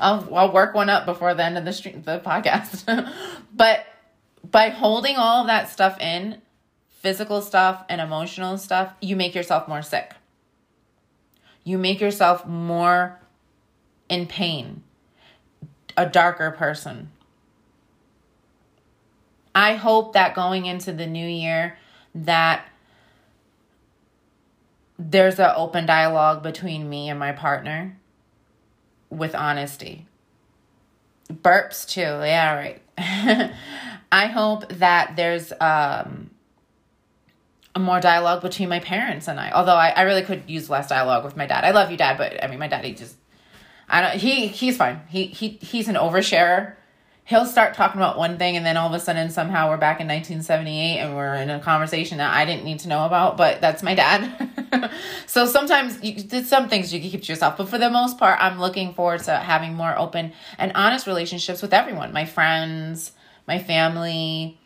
I'll 0.00 0.28
I'll 0.34 0.52
work 0.52 0.74
one 0.74 0.90
up 0.90 1.06
before 1.06 1.32
the 1.34 1.44
end 1.44 1.56
of 1.56 1.64
the 1.64 1.72
stream, 1.72 2.02
the 2.02 2.20
podcast. 2.20 2.84
but 3.54 3.86
by 4.48 4.68
holding 4.68 5.16
all 5.16 5.42
of 5.42 5.46
that 5.46 5.70
stuff 5.70 5.98
in, 6.00 6.42
physical 6.90 7.40
stuff 7.40 7.84
and 7.88 8.00
emotional 8.00 8.58
stuff, 8.58 8.92
you 9.00 9.16
make 9.16 9.34
yourself 9.34 9.66
more 9.68 9.82
sick. 9.82 10.12
You 11.64 11.78
make 11.78 12.00
yourself 12.00 12.46
more 12.46 13.20
in 14.08 14.26
pain, 14.26 14.82
a 15.96 16.06
darker 16.06 16.50
person 16.50 17.10
I 19.54 19.74
hope 19.74 20.12
that 20.12 20.34
going 20.34 20.66
into 20.66 20.92
the 20.92 21.06
new 21.06 21.26
year 21.26 21.76
that 22.14 22.66
there's 24.98 25.38
an 25.38 25.52
open 25.56 25.86
dialogue 25.86 26.42
between 26.42 26.88
me 26.88 27.08
and 27.08 27.18
my 27.18 27.32
partner 27.32 27.96
with 29.08 29.34
honesty. 29.34 30.06
Burps 31.32 31.88
too. 31.88 32.00
Yeah, 32.00 32.54
right. 32.54 32.82
I 34.12 34.26
hope 34.26 34.68
that 34.68 35.16
there's 35.16 35.52
um 35.60 36.30
more 37.78 38.00
dialogue 38.00 38.42
between 38.42 38.68
my 38.68 38.80
parents 38.80 39.28
and 39.28 39.38
I. 39.38 39.52
Although 39.52 39.76
I, 39.76 39.90
I 39.90 40.02
really 40.02 40.22
could 40.22 40.42
use 40.48 40.68
less 40.68 40.88
dialogue 40.88 41.24
with 41.24 41.36
my 41.36 41.46
dad. 41.46 41.64
I 41.64 41.70
love 41.70 41.90
you, 41.90 41.96
dad, 41.96 42.18
but 42.18 42.42
I 42.42 42.48
mean 42.48 42.58
my 42.58 42.68
daddy 42.68 42.92
just 42.92 43.16
I 43.88 44.00
don't 44.00 44.14
he 44.14 44.48
he's 44.48 44.76
fine. 44.76 45.00
He 45.08 45.26
he 45.26 45.58
he's 45.60 45.88
an 45.88 45.94
oversharer 45.94 46.74
he'll 47.30 47.46
start 47.46 47.74
talking 47.74 48.00
about 48.00 48.18
one 48.18 48.38
thing 48.38 48.56
and 48.56 48.66
then 48.66 48.76
all 48.76 48.88
of 48.88 48.92
a 48.92 48.98
sudden 48.98 49.30
somehow 49.30 49.70
we're 49.70 49.76
back 49.76 50.00
in 50.00 50.08
1978 50.08 50.98
and 50.98 51.14
we're 51.14 51.36
in 51.36 51.48
a 51.48 51.60
conversation 51.60 52.18
that 52.18 52.34
I 52.34 52.44
didn't 52.44 52.64
need 52.64 52.80
to 52.80 52.88
know 52.88 53.06
about, 53.06 53.36
but 53.36 53.60
that's 53.60 53.84
my 53.84 53.94
dad. 53.94 54.90
so 55.26 55.46
sometimes 55.46 56.02
you, 56.02 56.24
there's 56.24 56.48
some 56.48 56.68
things 56.68 56.92
you 56.92 57.00
can 57.00 57.08
keep 57.08 57.22
to 57.22 57.32
yourself, 57.32 57.56
but 57.56 57.68
for 57.68 57.78
the 57.78 57.88
most 57.88 58.18
part, 58.18 58.36
I'm 58.42 58.58
looking 58.58 58.94
forward 58.94 59.20
to 59.20 59.36
having 59.36 59.74
more 59.74 59.96
open 59.96 60.32
and 60.58 60.72
honest 60.74 61.06
relationships 61.06 61.62
with 61.62 61.72
everyone, 61.72 62.12
my 62.12 62.24
friends, 62.24 63.12
my 63.46 63.60
family, 63.60 64.58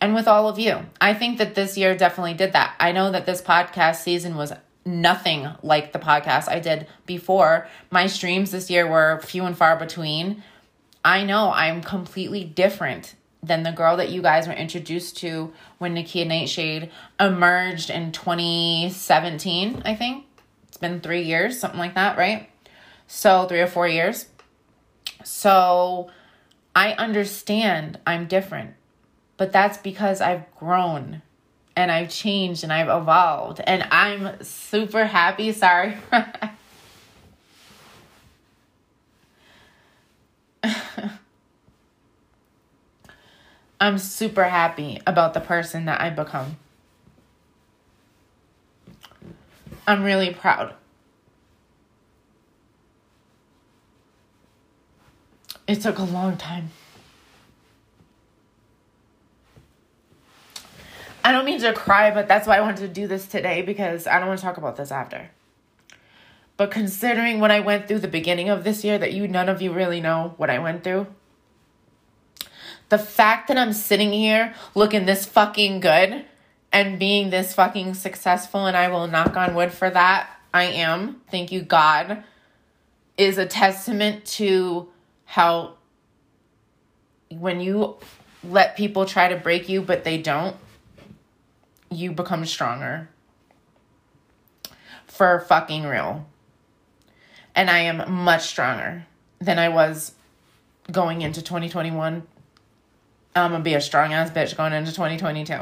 and 0.00 0.14
with 0.14 0.28
all 0.28 0.48
of 0.48 0.60
you. 0.60 0.86
I 1.00 1.12
think 1.12 1.38
that 1.38 1.56
this 1.56 1.76
year 1.76 1.96
definitely 1.96 2.34
did 2.34 2.52
that. 2.52 2.76
I 2.78 2.92
know 2.92 3.10
that 3.10 3.26
this 3.26 3.42
podcast 3.42 3.96
season 3.96 4.36
was 4.36 4.52
nothing 4.84 5.48
like 5.64 5.92
the 5.92 5.98
podcast 5.98 6.48
I 6.48 6.60
did 6.60 6.86
before. 7.04 7.66
My 7.90 8.06
streams 8.06 8.52
this 8.52 8.70
year 8.70 8.88
were 8.88 9.20
few 9.24 9.42
and 9.42 9.58
far 9.58 9.76
between. 9.76 10.44
I 11.06 11.22
know 11.22 11.52
I'm 11.52 11.82
completely 11.82 12.42
different 12.42 13.14
than 13.40 13.62
the 13.62 13.70
girl 13.70 13.96
that 13.98 14.10
you 14.10 14.22
guys 14.22 14.48
were 14.48 14.54
introduced 14.54 15.16
to 15.18 15.52
when 15.78 15.94
Nakia 15.94 16.26
Nightshade 16.26 16.90
emerged 17.20 17.90
in 17.90 18.10
2017, 18.10 19.82
I 19.84 19.94
think. 19.94 20.26
It's 20.66 20.78
been 20.78 21.00
three 21.00 21.22
years, 21.22 21.60
something 21.60 21.78
like 21.78 21.94
that, 21.94 22.18
right? 22.18 22.50
So, 23.06 23.46
three 23.46 23.60
or 23.60 23.68
four 23.68 23.86
years. 23.86 24.26
So, 25.22 26.10
I 26.74 26.94
understand 26.94 28.00
I'm 28.04 28.26
different, 28.26 28.74
but 29.36 29.52
that's 29.52 29.78
because 29.78 30.20
I've 30.20 30.52
grown 30.56 31.22
and 31.76 31.92
I've 31.92 32.10
changed 32.10 32.64
and 32.64 32.72
I've 32.72 32.88
evolved. 32.88 33.60
And 33.64 33.86
I'm 33.92 34.42
super 34.42 35.04
happy. 35.04 35.52
Sorry. 35.52 35.98
I'm 43.86 43.98
super 43.98 44.42
happy 44.42 45.00
about 45.06 45.32
the 45.32 45.38
person 45.38 45.84
that 45.84 46.00
I've 46.00 46.16
become. 46.16 46.56
I'm 49.86 50.02
really 50.02 50.34
proud. 50.34 50.74
It 55.68 55.80
took 55.80 55.98
a 55.98 56.02
long 56.02 56.36
time. 56.36 56.70
I 61.22 61.30
don't 61.30 61.44
mean 61.44 61.60
to 61.60 61.72
cry, 61.72 62.10
but 62.10 62.26
that's 62.26 62.48
why 62.48 62.56
I 62.56 62.62
wanted 62.62 62.78
to 62.78 62.88
do 62.88 63.06
this 63.06 63.28
today 63.28 63.62
because 63.62 64.08
I 64.08 64.18
don't 64.18 64.26
want 64.26 64.40
to 64.40 64.44
talk 64.44 64.56
about 64.56 64.74
this 64.74 64.90
after. 64.90 65.30
But 66.56 66.72
considering 66.72 67.38
what 67.38 67.52
I 67.52 67.60
went 67.60 67.86
through 67.86 68.00
the 68.00 68.08
beginning 68.08 68.48
of 68.48 68.64
this 68.64 68.82
year, 68.82 68.98
that 68.98 69.12
you 69.12 69.28
none 69.28 69.48
of 69.48 69.62
you 69.62 69.72
really 69.72 70.00
know 70.00 70.34
what 70.38 70.50
I 70.50 70.58
went 70.58 70.82
through. 70.82 71.06
The 72.88 72.98
fact 72.98 73.48
that 73.48 73.58
I'm 73.58 73.72
sitting 73.72 74.12
here 74.12 74.54
looking 74.74 75.06
this 75.06 75.26
fucking 75.26 75.80
good 75.80 76.24
and 76.72 76.98
being 76.98 77.30
this 77.30 77.54
fucking 77.54 77.94
successful, 77.94 78.66
and 78.66 78.76
I 78.76 78.88
will 78.88 79.06
knock 79.08 79.36
on 79.36 79.54
wood 79.54 79.72
for 79.72 79.90
that, 79.90 80.30
I 80.52 80.64
am, 80.64 81.20
thank 81.30 81.52
you, 81.52 81.62
God, 81.62 82.22
is 83.16 83.38
a 83.38 83.46
testament 83.46 84.24
to 84.26 84.88
how 85.24 85.74
when 87.28 87.60
you 87.60 87.96
let 88.44 88.76
people 88.76 89.04
try 89.06 89.28
to 89.28 89.36
break 89.36 89.68
you, 89.68 89.82
but 89.82 90.04
they 90.04 90.18
don't, 90.18 90.56
you 91.90 92.12
become 92.12 92.44
stronger. 92.46 93.08
For 95.06 95.40
fucking 95.40 95.84
real. 95.84 96.26
And 97.54 97.70
I 97.70 97.78
am 97.80 98.10
much 98.12 98.46
stronger 98.46 99.06
than 99.40 99.58
I 99.58 99.68
was 99.68 100.12
going 100.90 101.22
into 101.22 101.42
2021. 101.42 102.26
Um, 103.36 103.44
I'm 103.44 103.50
gonna 103.52 103.64
be 103.64 103.74
a 103.74 103.80
strong 103.82 104.14
ass 104.14 104.30
bitch 104.30 104.56
going 104.56 104.72
into 104.72 104.92
2022. 104.92 105.60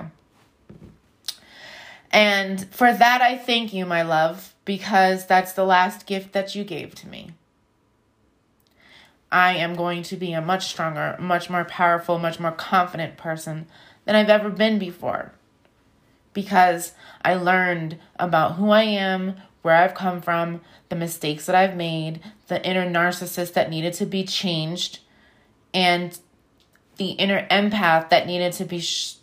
And 2.12 2.72
for 2.72 2.92
that, 2.92 3.20
I 3.20 3.36
thank 3.36 3.74
you, 3.74 3.84
my 3.84 4.02
love, 4.02 4.54
because 4.64 5.26
that's 5.26 5.52
the 5.54 5.64
last 5.64 6.06
gift 6.06 6.32
that 6.32 6.54
you 6.54 6.62
gave 6.62 6.94
to 6.94 7.08
me. 7.08 7.32
I 9.32 9.54
am 9.54 9.74
going 9.74 10.04
to 10.04 10.16
be 10.16 10.32
a 10.32 10.40
much 10.40 10.66
stronger, 10.66 11.16
much 11.18 11.50
more 11.50 11.64
powerful, 11.64 12.20
much 12.20 12.38
more 12.38 12.52
confident 12.52 13.16
person 13.16 13.66
than 14.04 14.14
I've 14.14 14.30
ever 14.30 14.50
been 14.50 14.78
before 14.78 15.32
because 16.34 16.92
I 17.24 17.34
learned 17.34 17.98
about 18.18 18.56
who 18.56 18.70
I 18.70 18.82
am, 18.82 19.36
where 19.62 19.76
I've 19.76 19.94
come 19.94 20.20
from, 20.20 20.60
the 20.90 20.96
mistakes 20.96 21.46
that 21.46 21.56
I've 21.56 21.76
made, 21.76 22.20
the 22.48 22.64
inner 22.64 22.88
narcissist 22.88 23.54
that 23.54 23.70
needed 23.70 23.94
to 23.94 24.06
be 24.06 24.24
changed, 24.24 24.98
and 25.72 26.18
the 26.96 27.10
inner 27.10 27.46
empath 27.48 28.10
that 28.10 28.26
needed 28.26 28.52
to 28.54 28.64
be 28.64 28.80
sh- 28.80 29.14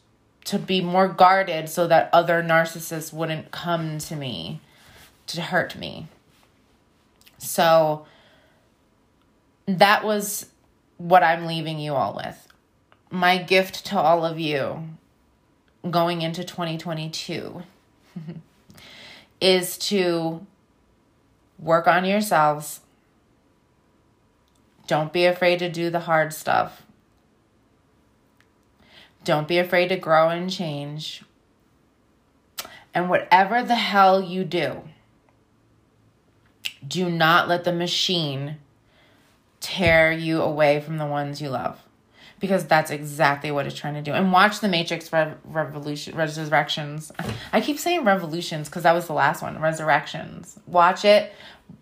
to 0.45 0.59
be 0.59 0.81
more 0.81 1.07
guarded 1.07 1.69
so 1.69 1.87
that 1.87 2.09
other 2.11 2.41
narcissists 2.43 3.13
wouldn't 3.13 3.51
come 3.51 3.97
to 3.99 4.15
me 4.15 4.59
to 5.27 5.41
hurt 5.41 5.77
me. 5.77 6.07
So 7.37 8.05
that 9.65 10.03
was 10.03 10.47
what 10.97 11.23
I'm 11.23 11.45
leaving 11.45 11.79
you 11.79 11.93
all 11.93 12.15
with. 12.15 12.47
My 13.09 13.37
gift 13.37 13.85
to 13.87 13.99
all 13.99 14.25
of 14.25 14.39
you 14.39 14.89
going 15.89 16.21
into 16.21 16.43
2022 16.43 17.63
is 19.41 19.77
to 19.77 20.45
work 21.59 21.87
on 21.87 22.05
yourselves. 22.05 22.81
Don't 24.87 25.13
be 25.13 25.25
afraid 25.25 25.59
to 25.59 25.69
do 25.69 25.89
the 25.89 26.01
hard 26.01 26.33
stuff. 26.33 26.83
Don't 29.23 29.47
be 29.47 29.57
afraid 29.57 29.89
to 29.89 29.97
grow 29.97 30.29
and 30.29 30.49
change. 30.49 31.23
And 32.93 33.09
whatever 33.09 33.63
the 33.63 33.75
hell 33.75 34.21
you 34.21 34.43
do, 34.43 34.81
do 36.85 37.09
not 37.09 37.47
let 37.47 37.63
the 37.63 37.71
machine 37.71 38.57
tear 39.59 40.11
you 40.11 40.41
away 40.41 40.81
from 40.81 40.97
the 40.97 41.05
ones 41.05 41.41
you 41.41 41.49
love 41.49 41.79
because 42.39 42.65
that's 42.65 42.89
exactly 42.89 43.51
what 43.51 43.67
it's 43.67 43.75
trying 43.75 43.93
to 43.93 44.01
do. 44.01 44.11
And 44.11 44.33
watch 44.33 44.59
the 44.59 44.67
Matrix 44.67 45.13
Re- 45.13 45.35
Revolution 45.45 46.17
Resurrections. 46.17 47.11
I 47.53 47.61
keep 47.61 47.77
saying 47.77 48.03
revolutions 48.03 48.67
because 48.67 48.83
that 48.83 48.93
was 48.93 49.05
the 49.05 49.13
last 49.13 49.43
one. 49.43 49.61
Resurrections. 49.61 50.59
Watch 50.65 51.05
it. 51.05 51.31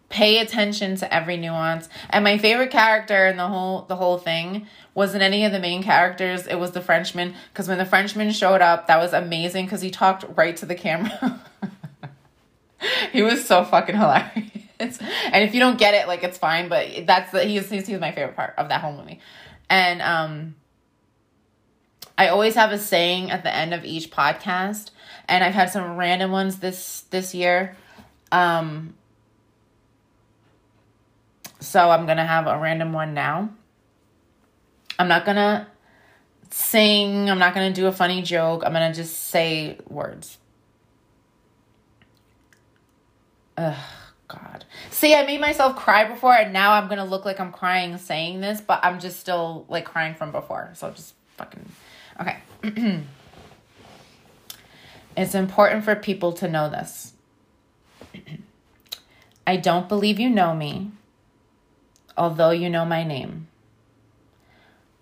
Pay 0.09 0.39
attention 0.39 0.95
to 0.97 1.13
every 1.13 1.37
nuance. 1.37 1.87
And 2.09 2.23
my 2.23 2.37
favorite 2.37 2.71
character 2.71 3.27
in 3.27 3.37
the 3.37 3.47
whole 3.47 3.83
the 3.83 3.95
whole 3.95 4.17
thing 4.17 4.67
wasn't 4.95 5.21
any 5.23 5.45
of 5.45 5.51
the 5.51 5.59
main 5.59 5.83
characters. 5.83 6.47
It 6.47 6.55
was 6.55 6.71
the 6.71 6.81
Frenchman. 6.81 7.35
Because 7.53 7.67
when 7.67 7.77
the 7.77 7.85
Frenchman 7.85 8.31
showed 8.31 8.61
up, 8.61 8.87
that 8.87 8.97
was 8.97 9.13
amazing 9.13 9.65
because 9.65 9.81
he 9.81 9.91
talked 9.91 10.25
right 10.35 10.57
to 10.57 10.65
the 10.65 10.75
camera. 10.75 11.41
he 13.11 13.21
was 13.21 13.45
so 13.45 13.63
fucking 13.63 13.95
hilarious. 13.95 14.97
And 15.31 15.43
if 15.43 15.53
you 15.53 15.59
don't 15.59 15.77
get 15.77 15.93
it, 15.93 16.07
like 16.07 16.23
it's 16.23 16.37
fine. 16.37 16.69
But 16.69 17.05
that's 17.05 17.31
the 17.31 17.43
he's 17.43 17.69
he's, 17.69 17.87
he's 17.87 17.99
my 17.99 18.11
favorite 18.11 18.35
part 18.35 18.55
of 18.57 18.69
that 18.69 18.81
whole 18.81 18.93
movie. 18.93 19.19
And 19.69 20.01
um, 20.01 20.55
I 22.17 22.27
always 22.29 22.55
have 22.55 22.71
a 22.71 22.77
saying 22.77 23.31
at 23.31 23.43
the 23.43 23.55
end 23.55 23.73
of 23.73 23.85
each 23.85 24.11
podcast, 24.11 24.91
and 25.27 25.43
I've 25.43 25.53
had 25.53 25.69
some 25.69 25.95
random 25.95 26.31
ones 26.31 26.57
this 26.57 27.01
this 27.11 27.35
year. 27.35 27.77
Um, 28.31 28.95
so 31.59 31.89
I'm 31.89 32.05
gonna 32.05 32.25
have 32.25 32.47
a 32.47 32.57
random 32.57 32.93
one 32.93 33.13
now. 33.13 33.49
I'm 34.97 35.07
not 35.07 35.25
gonna 35.25 35.67
sing. 36.49 37.29
I'm 37.29 37.39
not 37.39 37.53
gonna 37.53 37.73
do 37.73 37.87
a 37.87 37.91
funny 37.91 38.21
joke. 38.21 38.63
I'm 38.65 38.73
gonna 38.73 38.93
just 38.93 39.27
say 39.29 39.77
words. 39.87 40.37
Ugh. 43.57 43.75
God. 44.29 44.63
See, 44.91 45.13
I 45.15 45.25
made 45.25 45.41
myself 45.41 45.75
cry 45.75 46.05
before, 46.05 46.33
and 46.33 46.53
now 46.53 46.73
I'm 46.73 46.87
gonna 46.87 47.03
look 47.03 47.25
like 47.25 47.39
I'm 47.39 47.51
crying 47.51 47.97
saying 47.97 48.39
this, 48.39 48.61
but 48.61 48.79
I'm 48.83 48.99
just 48.99 49.19
still 49.19 49.65
like 49.67 49.85
crying 49.85 50.15
from 50.15 50.31
before. 50.31 50.69
So 50.75 50.91
just 50.91 51.15
fucking. 51.35 51.65
Okay. 52.21 52.37
it's 55.17 55.35
important 55.35 55.83
for 55.83 55.95
people 55.95 56.31
to 56.33 56.47
know 56.47 56.69
this. 56.69 57.13
I 59.47 59.57
don't 59.57 59.89
believe 59.89 60.19
you 60.19 60.29
know 60.29 60.53
me, 60.53 60.91
although 62.19 62.51
you 62.51 62.69
know 62.69 62.85
my 62.85 63.03
name. 63.03 63.47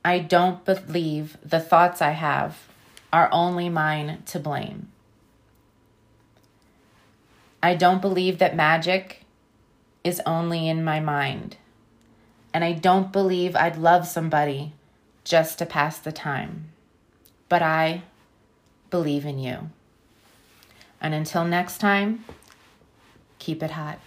I 0.05 0.19
don't 0.19 0.63
believe 0.63 1.37
the 1.43 1.59
thoughts 1.59 2.01
I 2.01 2.11
have 2.11 2.59
are 3.11 3.27
only 3.31 3.67
mine 3.67 4.21
to 4.27 4.39
blame. 4.39 4.89
I 7.61 7.73
don't 7.73 8.01
believe 8.01 8.37
that 8.37 8.55
magic 8.55 9.25
is 10.03 10.21
only 10.25 10.69
in 10.69 10.83
my 10.83 10.99
mind. 10.99 11.57
And 12.53 12.63
I 12.63 12.71
don't 12.71 13.11
believe 13.11 13.55
I'd 13.55 13.77
love 13.77 14.07
somebody 14.07 14.73
just 15.23 15.57
to 15.59 15.65
pass 15.65 15.97
the 15.97 16.11
time. 16.11 16.69
But 17.49 17.61
I 17.61 18.03
believe 18.89 19.25
in 19.25 19.39
you. 19.39 19.71
And 21.01 21.13
until 21.13 21.43
next 21.43 21.79
time, 21.79 22.23
keep 23.39 23.61
it 23.61 23.71
hot. 23.71 23.99